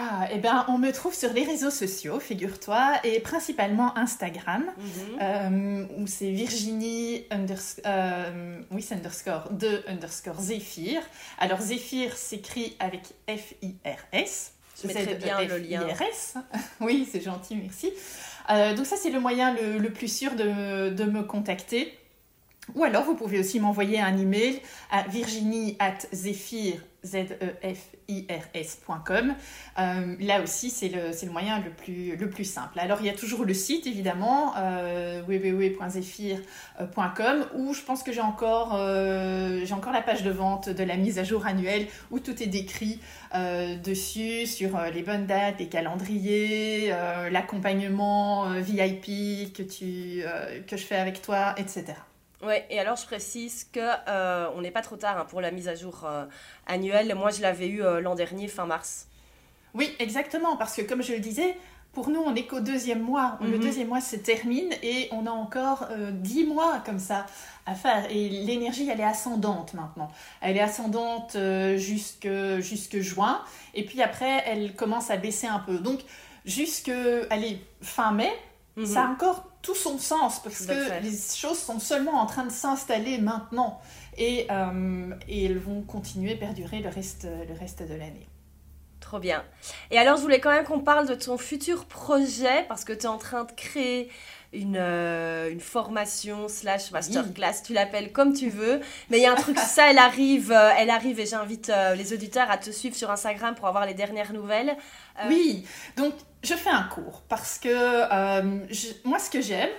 Ah, 0.00 0.28
eh 0.32 0.38
bien, 0.38 0.64
on 0.68 0.78
me 0.78 0.90
trouve 0.92 1.14
sur 1.14 1.32
les 1.32 1.42
réseaux 1.44 1.70
sociaux, 1.70 2.20
figure-toi, 2.20 3.00
et 3.04 3.18
principalement 3.20 3.96
Instagram, 3.98 4.64
Mhm. 4.76 5.18
euh, 5.20 5.84
où 5.98 6.06
c'est 6.06 6.30
Virginie 6.30 7.24
unders- 7.30 7.80
euh, 7.86 8.60
oui, 8.70 8.80
c'est 8.82 8.94
underscore 8.94 9.48
de 9.50 9.82
underscore 9.88 10.40
Zéphyr. 10.40 11.00
Alors 11.38 11.60
Zéphyr 11.60 12.16
s'écrit 12.16 12.76
avec 12.78 13.02
F-I-R-S. 13.28 14.52
Je 14.80 14.86
mettrai 14.86 15.14
bien 15.16 15.40
le 15.42 15.58
lien. 15.58 15.80
F-I-R-S. 15.88 16.34
oui, 16.80 17.08
c'est 17.10 17.20
gentil, 17.20 17.56
merci. 17.56 17.92
Euh, 18.50 18.74
donc 18.74 18.86
ça, 18.86 18.96
c'est 18.96 19.10
le 19.10 19.20
moyen 19.20 19.52
le, 19.54 19.78
le 19.78 19.90
plus 19.92 20.08
sûr 20.14 20.32
de, 20.36 20.90
de 20.90 21.04
me 21.04 21.22
contacter. 21.22 21.98
Ou 22.74 22.84
alors, 22.84 23.04
vous 23.04 23.14
pouvez 23.14 23.38
aussi 23.38 23.60
m'envoyer 23.60 24.00
un 24.00 24.16
email 24.16 24.60
à 24.90 25.06
virginie 25.08 25.76
at 25.78 25.98
zephyr, 26.12 26.80
Z-E-F-I-R-S.com. 27.04 29.34
Euh, 29.78 30.16
là 30.20 30.42
aussi, 30.42 30.70
c'est 30.70 30.88
le, 30.88 31.10
le 31.24 31.30
moyen 31.30 31.60
le 31.60 31.70
plus, 31.70 32.16
le 32.16 32.28
plus 32.28 32.42
simple. 32.44 32.80
Alors, 32.80 32.98
il 33.00 33.06
y 33.06 33.10
a 33.10 33.14
toujours 33.14 33.44
le 33.44 33.54
site, 33.54 33.86
évidemment, 33.86 34.54
euh, 34.56 35.22
www.zephyr.com, 35.22 37.46
où 37.54 37.72
je 37.72 37.82
pense 37.82 38.02
que 38.02 38.10
j'ai 38.12 38.20
encore, 38.20 38.74
euh, 38.74 39.64
j'ai 39.64 39.74
encore 39.74 39.92
la 39.92 40.02
page 40.02 40.24
de 40.24 40.30
vente 40.30 40.68
de 40.68 40.84
la 40.84 40.96
mise 40.96 41.20
à 41.20 41.24
jour 41.24 41.46
annuelle, 41.46 41.86
où 42.10 42.18
tout 42.18 42.42
est 42.42 42.46
décrit 42.46 42.98
euh, 43.34 43.76
dessus, 43.76 44.46
sur 44.46 44.76
euh, 44.76 44.90
les 44.90 45.02
bonnes 45.02 45.26
dates, 45.26 45.60
les 45.60 45.68
calendriers, 45.68 46.90
euh, 46.92 47.30
l'accompagnement 47.30 48.50
VIP 48.60 49.52
que, 49.52 49.62
tu, 49.62 50.24
que 50.66 50.76
je 50.76 50.84
fais 50.84 50.96
avec 50.96 51.22
toi, 51.22 51.54
etc. 51.56 51.94
Ouais, 52.42 52.64
et 52.70 52.78
alors 52.78 52.96
je 52.96 53.04
précise 53.04 53.66
que 53.72 53.80
euh, 54.08 54.48
on 54.54 54.60
n'est 54.60 54.70
pas 54.70 54.82
trop 54.82 54.96
tard 54.96 55.18
hein, 55.18 55.26
pour 55.28 55.40
la 55.40 55.50
mise 55.50 55.66
à 55.66 55.74
jour 55.74 56.02
euh, 56.04 56.24
annuelle. 56.66 57.12
Moi, 57.16 57.30
je 57.30 57.42
l'avais 57.42 57.66
eu 57.66 57.82
euh, 57.82 58.00
l'an 58.00 58.14
dernier, 58.14 58.46
fin 58.46 58.64
mars. 58.64 59.08
Oui, 59.74 59.94
exactement, 59.98 60.56
parce 60.56 60.76
que 60.76 60.82
comme 60.82 61.02
je 61.02 61.12
le 61.14 61.18
disais, 61.18 61.56
pour 61.92 62.10
nous, 62.10 62.20
on 62.20 62.30
n'est 62.30 62.46
qu'au 62.46 62.60
deuxième 62.60 63.00
mois. 63.00 63.38
Le 63.40 63.56
Mhm. 63.56 63.60
deuxième 63.60 63.88
mois 63.88 64.00
se 64.00 64.14
termine 64.14 64.72
et 64.84 65.08
on 65.10 65.26
a 65.26 65.30
encore 65.30 65.88
dix 66.12 66.44
mois 66.44 66.80
comme 66.86 67.00
ça 67.00 67.26
à 67.66 67.74
faire. 67.74 68.06
Et 68.10 68.28
l'énergie, 68.28 68.88
elle 68.88 69.00
est 69.00 69.04
ascendante 69.04 69.74
maintenant. 69.74 70.08
Elle 70.40 70.56
est 70.56 70.60
ascendante 70.60 71.36
jusque, 71.76 72.28
jusque 72.60 72.98
juin. 73.00 73.42
Et 73.74 73.84
puis 73.84 74.00
après, 74.00 74.44
elle 74.46 74.74
commence 74.76 75.10
à 75.10 75.16
baisser 75.16 75.48
un 75.48 75.58
peu. 75.58 75.78
Donc, 75.78 76.00
jusque, 76.44 76.92
allez, 77.30 77.58
fin 77.82 78.12
mai, 78.12 78.30
Mhm. 78.78 78.86
ça 78.86 79.04
a 79.04 79.08
encore 79.08 79.44
tout 79.62 79.74
son 79.74 79.98
sens 79.98 80.40
parce 80.42 80.62
à 80.68 80.74
fait. 80.74 81.00
que 81.00 81.04
les 81.04 81.10
choses 81.16 81.58
sont 81.58 81.80
seulement 81.80 82.14
en 82.20 82.26
train 82.26 82.44
de 82.44 82.50
s'installer 82.50 83.18
maintenant. 83.18 83.80
Et, 84.16 84.46
euh, 84.50 85.10
et 85.28 85.44
elles 85.44 85.58
vont 85.58 85.82
continuer, 85.82 86.34
perdurer 86.36 86.80
le 86.80 86.88
reste, 86.88 87.24
le 87.48 87.54
reste 87.58 87.82
de 87.82 87.94
l'année. 87.94 88.26
Trop 89.00 89.20
bien. 89.20 89.44
Et 89.90 89.98
alors, 89.98 90.16
je 90.16 90.22
voulais 90.22 90.40
quand 90.40 90.50
même 90.50 90.64
qu'on 90.64 90.80
parle 90.80 91.06
de 91.08 91.14
ton 91.14 91.38
futur 91.38 91.84
projet 91.86 92.64
parce 92.68 92.84
que 92.84 92.92
tu 92.92 93.04
es 93.04 93.06
en 93.06 93.16
train 93.18 93.44
de 93.44 93.52
créer 93.52 94.10
une, 94.52 94.76
euh, 94.78 95.50
une 95.50 95.60
formation 95.60 96.48
slash 96.48 96.90
masterclass, 96.90 97.62
tu 97.64 97.72
l'appelles 97.74 98.12
comme 98.12 98.32
tu 98.32 98.48
veux. 98.48 98.80
Mais 99.10 99.18
il 99.18 99.22
y 99.22 99.26
a 99.26 99.32
un 99.32 99.36
truc, 99.36 99.58
ça, 99.58 99.90
elle 99.90 99.98
arrive, 99.98 100.52
euh, 100.52 100.70
elle 100.78 100.90
arrive 100.90 101.20
et 101.20 101.26
j'invite 101.26 101.68
euh, 101.70 101.94
les 101.94 102.12
auditeurs 102.12 102.50
à 102.50 102.56
te 102.58 102.70
suivre 102.70 102.96
sur 102.96 103.10
Instagram 103.10 103.54
pour 103.54 103.66
avoir 103.68 103.84
les 103.86 103.94
dernières 103.94 104.32
nouvelles. 104.32 104.76
Oui, 105.28 105.66
donc 105.96 106.14
je 106.42 106.54
fais 106.54 106.70
un 106.70 106.84
cours 106.84 107.22
parce 107.28 107.58
que 107.58 107.68
je- 108.70 108.92
moi, 109.04 109.18
ce 109.18 109.28
que 109.30 109.40
j'aime, 109.40 109.70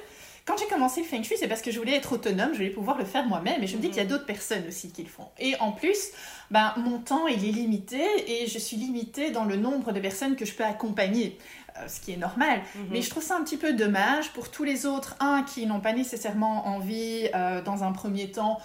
quand 0.50 0.58
j'ai 0.58 0.66
commencé 0.68 1.02
le 1.02 1.06
Feng 1.06 1.22
Shui, 1.22 1.36
c'est 1.38 1.47
parce 1.47 1.62
que 1.62 1.70
je 1.70 1.78
voulais 1.78 1.93
être 1.95 2.12
autonome, 2.14 2.50
je 2.54 2.58
voulais 2.58 2.70
pouvoir 2.72 2.97
le 2.97 3.06
faire 3.06 3.24
moi-même 3.28 3.62
et 3.62 3.68
je 3.68 3.76
me 3.78 3.82
dis 3.82 3.88
Mhm. 3.89 3.93
qu'il 3.93 4.02
y 4.04 4.06
a 4.06 4.10
d'autres 4.10 4.26
personnes 4.26 4.64
aussi 4.68 4.91
qui 4.91 5.04
le 5.04 5.10
font. 5.10 5.28
Et 5.38 5.56
en 5.60 5.72
plus, 5.72 6.10
ben, 6.50 6.74
mon 6.78 6.97
temps, 6.97 7.28
il 7.28 7.47
est 7.47 7.52
limité 7.52 8.02
et 8.28 8.47
je 8.47 8.58
suis 8.58 8.76
limitée 8.76 9.30
dans 9.30 9.45
le 9.45 9.58
nombre 9.58 9.91
de 9.91 10.00
personnes 10.00 10.36
que 10.36 10.45
je 10.45 10.56
peux 10.56 10.64
accompagner, 10.66 11.38
euh, 11.78 11.88
ce 11.88 12.02
qui 12.02 12.14
est 12.14 12.18
normal. 12.18 12.62
mhm. 12.76 12.88
Mais 12.89 13.04
je 13.04 13.12
trouve 13.12 13.22
ça 13.22 13.36
un 13.38 13.43
petit 13.43 13.58
peu 13.58 13.74
dommage 13.74 14.32
pour 14.34 14.50
tous 14.50 14.64
les 14.64 14.88
autres, 14.88 15.16
un, 15.20 15.43
qui 15.43 15.68
n'ont 15.68 15.82
pas 15.82 15.93
nécessairement 15.93 16.66
envie, 16.68 17.30
euh, 17.36 17.62
dans 17.62 17.84
un 17.84 17.91
premier 17.91 18.32
temps, 18.32 18.58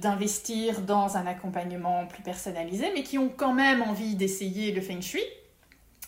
d'investir 0.00 0.80
dans 0.80 1.16
un 1.16 1.26
accompagnement 1.26 2.06
plus 2.06 2.22
personnalisé, 2.22 2.90
mais 2.94 3.02
qui 3.02 3.18
ont 3.18 3.30
quand 3.34 3.54
même 3.54 3.82
envie 3.82 4.14
d'essayer 4.16 4.72
le 4.72 4.80
feng 4.80 5.00
shui. 5.00 5.22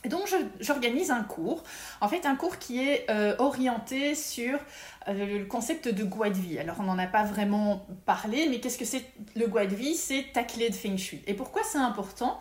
Et 0.07 0.09
donc, 0.09 0.33
j'organise 0.61 1.11
un 1.11 1.25
cours, 1.25 1.65
en 2.01 2.07
fait, 2.07 2.27
un 2.27 2.37
cours 2.37 2.59
qui 2.59 2.81
est 2.81 3.11
euh, 3.11 3.35
orienté 3.41 4.15
sur 4.15 4.57
euh, 5.09 5.41
le 5.41 5.45
concept 5.47 5.89
de 5.89 6.05
gua 6.05 6.31
de 6.31 6.37
vie. 6.37 6.61
Alors, 6.61 6.77
on 6.79 6.85
n'en 6.85 6.97
a 6.97 7.09
pas 7.09 7.25
vraiment 7.25 7.85
parlé, 8.05 8.47
mais 8.49 8.61
qu'est-ce 8.61 8.79
que 8.79 8.85
c'est 8.85 9.03
le 9.35 9.49
gua 9.49 9.67
de 9.67 9.75
vie 9.75 9.97
C'est 9.97 10.27
ta 10.33 10.45
clé 10.45 10.71
de 10.71 10.77
feng 10.77 10.97
shui. 10.97 11.23
Et 11.27 11.35
pourquoi 11.35 11.63
c'est 11.65 11.79
important? 11.79 12.39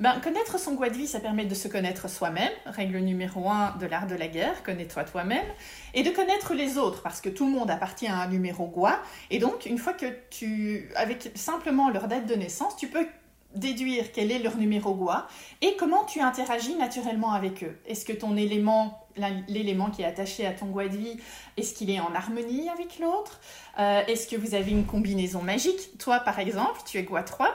Ben, 0.00 0.18
Connaître 0.24 0.58
son 0.58 0.74
gua 0.74 0.90
de 0.90 0.96
vie, 0.96 1.06
ça 1.06 1.20
permet 1.20 1.44
de 1.44 1.54
se 1.54 1.68
connaître 1.68 2.10
soi-même, 2.10 2.50
règle 2.66 2.98
numéro 2.98 3.48
un 3.48 3.76
de 3.78 3.86
l'art 3.86 4.08
de 4.08 4.16
la 4.16 4.26
guerre, 4.26 4.64
connais-toi 4.64 5.04
toi-même, 5.04 5.46
et 5.94 6.02
de 6.02 6.10
connaître 6.10 6.52
les 6.52 6.78
autres, 6.78 7.00
parce 7.02 7.20
que 7.20 7.28
tout 7.28 7.46
le 7.46 7.52
monde 7.52 7.70
appartient 7.70 8.08
à 8.08 8.16
un 8.16 8.26
numéro 8.26 8.66
gua, 8.66 8.98
et 9.30 9.38
donc, 9.38 9.66
une 9.66 9.78
fois 9.78 9.92
que 9.92 10.06
tu, 10.30 10.90
avec 10.96 11.30
simplement 11.36 11.90
leur 11.90 12.08
date 12.08 12.26
de 12.26 12.34
naissance, 12.34 12.76
tu 12.76 12.88
peux 12.88 13.06
déduire 13.54 14.12
quel 14.12 14.30
est 14.32 14.38
leur 14.38 14.56
numéro 14.56 14.94
gua 14.94 15.26
et 15.62 15.76
comment 15.76 16.04
tu 16.04 16.20
interagis 16.20 16.74
naturellement 16.74 17.32
avec 17.32 17.62
eux. 17.64 17.76
Est-ce 17.86 18.04
que 18.04 18.12
ton 18.12 18.36
élément, 18.36 19.06
l'élément 19.48 19.90
qui 19.90 20.02
est 20.02 20.06
attaché 20.06 20.46
à 20.46 20.52
ton 20.52 20.66
gua 20.66 20.88
de 20.88 20.96
vie, 20.96 21.16
est-ce 21.56 21.74
qu'il 21.74 21.90
est 21.90 22.00
en 22.00 22.14
harmonie 22.14 22.68
avec 22.68 22.98
l'autre? 22.98 23.40
Euh, 23.78 24.02
Est-ce 24.06 24.26
que 24.28 24.36
vous 24.36 24.54
avez 24.54 24.70
une 24.72 24.84
combinaison 24.86 25.42
magique? 25.42 25.96
Toi, 25.98 26.20
par 26.20 26.38
exemple, 26.38 26.80
tu 26.86 26.98
es 26.98 27.02
gua 27.02 27.22
3. 27.22 27.54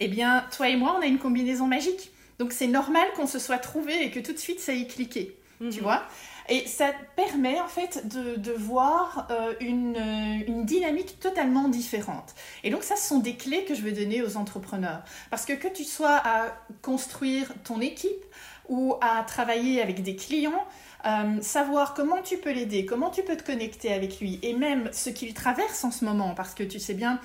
Eh 0.00 0.08
bien, 0.08 0.44
toi 0.54 0.68
et 0.68 0.76
moi, 0.76 0.96
on 0.98 1.02
a 1.02 1.06
une 1.06 1.18
combinaison 1.18 1.66
magique. 1.66 2.10
Donc, 2.38 2.52
c'est 2.52 2.66
normal 2.66 3.06
qu'on 3.16 3.26
se 3.26 3.38
soit 3.38 3.58
trouvé 3.58 4.04
et 4.04 4.10
que 4.10 4.20
tout 4.20 4.32
de 4.32 4.38
suite, 4.38 4.60
ça 4.60 4.74
ait 4.74 4.86
cliqué 4.86 5.36
tu 5.58 5.64
Mhm. 5.78 5.84
vois? 5.84 6.02
Et 6.48 6.66
ça 6.66 6.92
permet 7.16 7.60
en 7.60 7.68
fait 7.68 8.06
de, 8.06 8.36
de 8.36 8.52
voir 8.52 9.26
euh, 9.30 9.54
une, 9.60 9.96
euh, 9.96 10.44
une 10.46 10.64
dynamique 10.64 11.18
totalement 11.18 11.68
différente. 11.68 12.34
Et 12.62 12.70
donc 12.70 12.84
ça, 12.84 12.96
ce 12.96 13.08
sont 13.08 13.18
des 13.18 13.34
clés 13.34 13.64
que 13.64 13.74
je 13.74 13.82
veux 13.82 13.92
donner 13.92 14.22
aux 14.22 14.36
entrepreneurs. 14.36 15.02
Parce 15.30 15.44
que 15.44 15.54
que 15.54 15.68
tu 15.68 15.84
sois 15.84 16.16
à 16.24 16.56
construire 16.82 17.52
ton 17.64 17.80
équipe 17.80 18.24
ou 18.68 18.94
à 19.00 19.22
travailler 19.24 19.82
avec 19.82 20.02
des 20.02 20.16
clients, 20.16 20.64
euh, 21.04 21.40
savoir 21.40 21.94
comment 21.94 22.22
tu 22.22 22.36
peux 22.36 22.52
l'aider, 22.52 22.84
comment 22.84 23.10
tu 23.10 23.22
peux 23.22 23.36
te 23.36 23.44
connecter 23.44 23.92
avec 23.92 24.20
lui, 24.20 24.40
et 24.42 24.54
même 24.54 24.90
ce 24.92 25.10
qu'il 25.10 25.34
traverse 25.34 25.84
en 25.84 25.92
ce 25.92 26.04
moment, 26.04 26.34
parce 26.34 26.54
que 26.54 26.64
tu 26.64 26.80
sais 26.80 26.94
bien, 26.94 27.20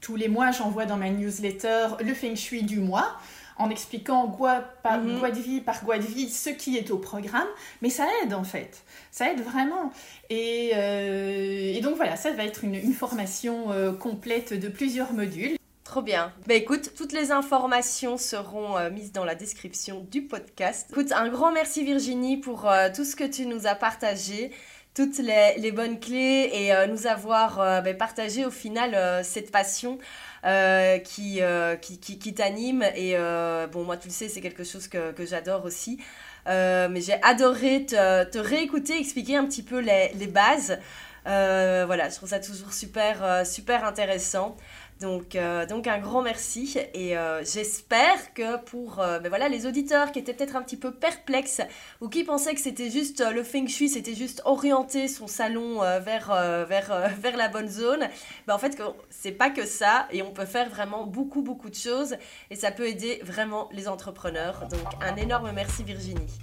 tous 0.00 0.16
les 0.16 0.28
mois, 0.28 0.50
j'envoie 0.50 0.86
dans 0.86 0.96
ma 0.96 1.10
newsletter 1.10 1.88
le 2.00 2.14
feng 2.14 2.34
shui 2.34 2.62
du 2.62 2.80
mois 2.80 3.16
en 3.60 3.70
expliquant 3.70 4.26
gua, 4.26 4.64
par, 4.82 4.98
Mhm. 5.00 5.18
gua 5.18 5.30
de 5.30 5.38
vie 5.40 5.60
par 5.60 5.84
gua 5.84 5.98
de 5.98 6.04
vie 6.04 6.28
ce 6.28 6.50
qui 6.50 6.76
est 6.76 6.90
au 6.90 6.98
programme, 6.98 7.46
mais 7.82 7.90
ça 7.90 8.06
aide 8.22 8.34
en 8.34 8.44
fait, 8.44 8.82
ça 9.10 9.30
aide 9.30 9.40
vraiment. 9.42 9.92
Et, 10.30 10.72
euh, 10.74 11.74
et 11.76 11.80
donc 11.80 11.96
voilà, 11.96 12.16
ça 12.16 12.32
va 12.32 12.44
être 12.44 12.64
une, 12.64 12.74
une 12.74 12.92
formation 12.92 13.70
euh, 13.72 13.92
complète 13.92 14.52
de 14.52 14.68
plusieurs 14.68 15.12
modules. 15.12 15.56
Trop 15.84 16.02
bien. 16.02 16.32
Bah 16.46 16.54
écoute, 16.54 16.92
toutes 16.96 17.12
les 17.12 17.32
informations 17.32 18.16
seront 18.16 18.76
euh, 18.78 18.90
mises 18.90 19.12
dans 19.12 19.24
la 19.24 19.34
description 19.34 20.06
du 20.10 20.22
podcast. 20.22 20.86
Écoute, 20.90 21.12
un 21.12 21.28
grand 21.28 21.50
merci 21.52 21.84
Virginie 21.84 22.36
pour 22.36 22.68
tout 22.94 23.04
ce 23.04 23.16
que 23.16 23.24
tu 23.24 23.44
nous 23.46 23.66
as 23.66 23.74
partagé, 23.74 24.52
toutes 24.94 25.18
les, 25.18 25.54
les 25.58 25.72
bonnes 25.72 25.98
clés 26.00 26.50
et 26.52 26.72
euh, 26.74 26.86
nous 26.86 27.06
avoir 27.06 27.60
euh, 27.60 27.80
bah, 27.80 27.94
partagé 27.94 28.44
au 28.44 28.50
final 28.50 28.94
euh, 28.94 29.22
cette 29.22 29.50
passion 29.50 29.98
euh, 30.44 30.98
qui, 30.98 31.42
euh, 31.42 31.76
qui, 31.76 31.98
qui, 31.98 32.18
qui 32.18 32.34
t'anime. 32.34 32.82
Et 32.94 33.16
euh, 33.16 33.66
bon, 33.66 33.84
moi 33.84 33.96
tu 33.96 34.08
le 34.08 34.12
sais, 34.14 34.28
c'est 34.28 34.40
quelque 34.40 34.64
chose 34.64 34.88
que, 34.88 35.12
que 35.12 35.26
j'adore 35.26 35.64
aussi. 35.64 35.98
Mais 36.46 37.00
j'ai 37.00 37.22
adoré 37.22 37.86
te, 37.86 38.24
te 38.24 38.38
réécouter, 38.38 38.98
expliquer 38.98 39.36
un 39.36 39.44
petit 39.44 39.62
peu 39.62 39.78
les, 39.78 40.10
les 40.14 40.26
bases. 40.26 40.78
Voilà, 41.24 42.08
je 42.08 42.16
trouve 42.16 42.30
ça 42.30 42.40
toujours 42.40 42.72
super, 42.72 43.46
super 43.46 43.84
intéressant. 43.84 44.56
Donc, 45.00 45.34
euh, 45.34 45.64
donc 45.64 45.86
un 45.86 45.98
grand 45.98 46.20
merci 46.20 46.76
et 46.92 47.16
euh, 47.16 47.42
j'espère 47.42 48.34
que 48.34 48.58
pour 48.58 49.00
euh, 49.00 49.18
ben 49.18 49.30
voilà, 49.30 49.48
les 49.48 49.64
auditeurs 49.66 50.12
qui 50.12 50.18
étaient 50.18 50.34
peut-être 50.34 50.56
un 50.56 50.62
petit 50.62 50.76
peu 50.76 50.92
perplexes 50.92 51.62
ou 52.02 52.08
qui 52.08 52.22
pensaient 52.22 52.54
que 52.54 52.60
c'était 52.60 52.90
juste 52.90 53.24
le 53.24 53.42
feng 53.42 53.66
shui, 53.66 53.88
c'était 53.88 54.14
juste 54.14 54.42
orienter 54.44 55.08
son 55.08 55.26
salon 55.26 55.80
vers, 56.00 56.66
vers, 56.66 57.10
vers 57.18 57.36
la 57.38 57.48
bonne 57.48 57.68
zone, 57.68 58.08
ben 58.46 58.54
en 58.54 58.58
fait 58.58 58.80
c'est 59.08 59.32
pas 59.32 59.48
que 59.48 59.64
ça 59.64 60.06
et 60.10 60.20
on 60.20 60.32
peut 60.32 60.44
faire 60.44 60.68
vraiment 60.68 61.06
beaucoup 61.06 61.40
beaucoup 61.40 61.70
de 61.70 61.74
choses 61.74 62.16
et 62.50 62.54
ça 62.54 62.70
peut 62.70 62.86
aider 62.86 63.20
vraiment 63.24 63.70
les 63.72 63.88
entrepreneurs. 63.88 64.68
Donc 64.68 64.86
un 65.00 65.16
énorme 65.16 65.50
merci 65.54 65.82
Virginie. 65.82 66.38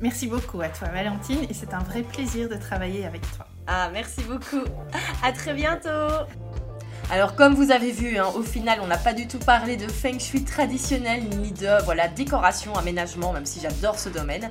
Merci 0.00 0.26
beaucoup 0.26 0.60
à 0.60 0.68
toi 0.68 0.88
Valentine 0.88 1.44
et 1.48 1.54
c'est 1.54 1.74
un 1.74 1.82
vrai 1.82 2.02
plaisir 2.02 2.48
de 2.48 2.56
travailler 2.56 3.06
avec 3.06 3.22
toi. 3.36 3.46
Ah, 3.68 3.88
merci 3.92 4.22
beaucoup. 4.22 4.64
À 5.22 5.30
très 5.30 5.54
bientôt. 5.54 6.26
Alors 7.10 7.34
comme 7.34 7.54
vous 7.54 7.70
avez 7.70 7.90
vu, 7.90 8.18
hein, 8.18 8.26
au 8.34 8.42
final 8.42 8.80
on 8.82 8.86
n'a 8.86 8.98
pas 8.98 9.14
du 9.14 9.26
tout 9.26 9.38
parlé 9.38 9.76
de 9.76 9.88
feng 9.88 10.18
shui 10.18 10.44
traditionnel 10.44 11.22
ni 11.40 11.52
de 11.52 11.82
voilà 11.84 12.06
décoration, 12.08 12.74
aménagement, 12.74 13.32
même 13.32 13.46
si 13.46 13.60
j'adore 13.60 13.98
ce 13.98 14.10
domaine. 14.10 14.50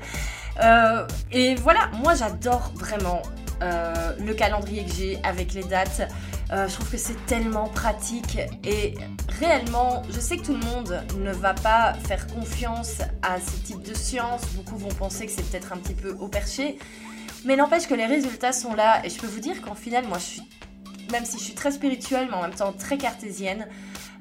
Euh, 0.64 1.06
et 1.32 1.56
voilà, 1.56 1.90
moi 2.02 2.16
j'adore 2.16 2.72
vraiment 2.74 3.22
euh, 3.62 4.14
le 4.20 4.34
calendrier 4.34 4.86
que 4.86 4.92
j'ai 4.92 5.20
avec 5.24 5.54
les 5.54 5.64
dates. 5.64 6.08
Euh, 6.52 6.68
je 6.68 6.74
trouve 6.76 6.90
que 6.90 6.98
c'est 6.98 7.26
tellement 7.26 7.68
pratique 7.68 8.40
et 8.64 8.96
réellement, 9.40 10.04
je 10.10 10.20
sais 10.20 10.38
que 10.38 10.46
tout 10.46 10.54
le 10.54 10.66
monde 10.66 11.04
ne 11.18 11.32
va 11.32 11.54
pas 11.54 11.94
faire 12.08 12.26
confiance 12.28 13.00
à 13.22 13.40
ce 13.40 13.58
type 13.66 13.84
de 13.84 13.94
science. 13.94 14.42
Beaucoup 14.56 14.78
vont 14.78 14.94
penser 14.94 15.26
que 15.26 15.32
c'est 15.32 15.48
peut-être 15.50 15.74
un 15.74 15.78
petit 15.78 15.96
peu 15.96 16.16
au 16.20 16.28
perché. 16.28 16.78
Mais 17.46 17.56
n'empêche 17.56 17.88
que 17.88 17.94
les 17.94 18.06
résultats 18.06 18.54
sont 18.54 18.74
là 18.74 19.06
et 19.06 19.10
je 19.10 19.20
peux 19.20 19.28
vous 19.28 19.40
dire 19.40 19.62
qu'en 19.62 19.76
final, 19.76 20.06
moi 20.08 20.18
je 20.18 20.24
suis, 20.24 20.44
même 21.12 21.26
si 21.26 21.38
je 21.38 21.44
suis 21.44 21.54
très 21.54 21.72
spirituelle 21.72 22.28
mais 22.30 22.38
en 22.38 22.42
même 22.42 22.54
temps 22.54 22.74
très 22.74 22.98
cartésienne, 22.98 23.68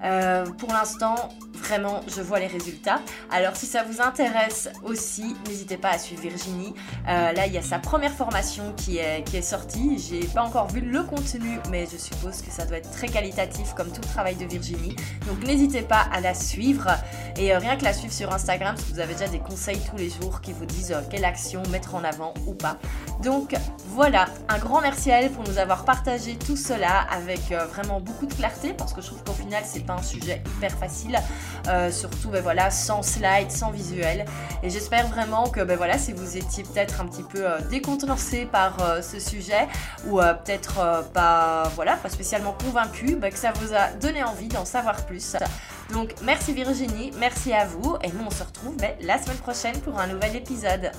euh, 0.05 0.47
pour 0.47 0.72
l'instant, 0.72 1.30
vraiment, 1.67 2.01
je 2.07 2.23
vois 2.23 2.39
les 2.39 2.47
résultats. 2.47 3.01
Alors, 3.31 3.57
si 3.57 3.67
ça 3.67 3.83
vous 3.83 4.01
intéresse 4.01 4.69
aussi, 4.85 5.37
n'hésitez 5.49 5.77
pas 5.77 5.91
à 5.91 5.99
suivre 5.99 6.23
Virginie. 6.23 6.75
Euh, 7.09 7.33
là, 7.33 7.47
il 7.47 7.53
y 7.53 7.59
a 7.59 7.62
sa 7.62 7.79
première 7.79 8.12
formation 8.12 8.73
qui 8.77 8.99
est, 8.99 9.43
sortie. 9.43 9.99
J'ai 9.99 10.27
pas 10.27 10.43
encore 10.43 10.69
vu 10.69 10.81
le 10.81 11.03
contenu, 11.03 11.59
mais 11.71 11.87
je 11.93 11.99
suppose 11.99 12.41
que 12.41 12.51
ça 12.51 12.64
doit 12.64 12.79
être 12.79 12.91
très 12.91 13.09
qualitatif 13.09 13.75
comme 13.75 13.89
tout 13.89 14.01
le 14.01 14.09
travail 14.09 14.35
de 14.37 14.45
Virginie. 14.47 14.97
Donc, 15.27 15.45
n'hésitez 15.47 15.83
pas 15.83 16.07
à 16.12 16.21
la 16.21 16.35
suivre. 16.35 16.89
Et 17.37 17.55
euh, 17.55 17.59
rien 17.59 17.77
que 17.77 17.85
la 17.85 17.93
suivre 17.93 18.14
sur 18.14 18.33
Instagram, 18.33 18.75
parce 18.75 18.89
que 18.89 18.95
vous 18.95 19.01
avez 19.01 19.14
déjà 19.14 19.29
des 19.29 19.39
conseils 19.39 19.81
tous 19.91 19.97
les 19.97 20.09
jours 20.09 20.41
qui 20.41 20.53
vous 20.53 20.64
disent 20.64 20.97
quelle 21.11 21.25
action 21.25 21.62
mettre 21.71 21.95
en 21.95 22.05
avant 22.05 22.33
ou 22.47 22.55
pas. 22.55 22.79
Donc, 23.23 23.55
voilà, 23.89 24.27
un 24.49 24.59
grand 24.59 24.81
merci 24.81 25.11
à 25.11 25.21
elle 25.23 25.31
pour 25.31 25.45
nous 25.45 25.59
avoir 25.59 25.85
partagé 25.85 26.37
tout 26.37 26.57
cela 26.57 27.07
avec 27.11 27.41
vraiment 27.73 28.01
beaucoup 28.01 28.27
de 28.27 28.35
clarté, 28.35 28.73
parce 28.73 28.93
que 28.93 29.01
je 29.01 29.09
trouve 29.09 29.23
qu'au 29.25 29.33
final, 29.33 29.62
c'est 29.67 29.89
un 29.91 30.03
sujet 30.03 30.43
hyper 30.57 30.73
facile, 30.73 31.19
euh, 31.68 31.90
surtout 31.90 32.28
ben 32.28 32.42
voilà, 32.42 32.70
sans 32.70 33.02
slide, 33.02 33.50
sans 33.50 33.70
visuel. 33.70 34.24
Et 34.62 34.70
j'espère 34.70 35.07
vraiment 35.09 35.48
que 35.48 35.61
ben 35.61 35.76
voilà, 35.76 35.98
si 35.98 36.12
vous 36.12 36.36
étiez 36.36 36.62
peut-être 36.64 37.00
un 37.00 37.07
petit 37.07 37.22
peu 37.22 37.46
euh, 37.46 37.61
décontenancé 37.70 38.46
par 38.46 38.76
euh, 38.80 39.02
ce 39.02 39.18
sujet, 39.18 39.68
ou 40.07 40.18
peut-être 40.18 41.04
pas, 41.12 41.64
voilà, 41.74 41.96
pas 41.96 42.09
spécialement 42.09 42.54
convaincu, 42.64 43.16
ben 43.16 43.32
que 43.32 43.38
ça 43.38 43.52
vous 43.52 43.74
a 43.74 43.88
donné 44.00 44.22
envie 44.22 44.48
d'en 44.48 44.64
savoir 44.64 45.04
plus. 45.07 45.36
Donc 45.92 46.14
merci 46.22 46.52
Virginie, 46.52 47.12
merci 47.18 47.52
à 47.52 47.64
vous, 47.64 47.96
et 48.02 48.09
nous 48.09 48.24
on 48.26 48.30
se 48.30 48.42
retrouve 48.42 48.76
ben, 48.76 48.92
la 49.00 49.22
semaine 49.22 49.38
prochaine 49.38 49.78
pour 49.80 49.98
un 49.98 50.07
nouvel 50.07 50.36
épisode. 50.36 50.90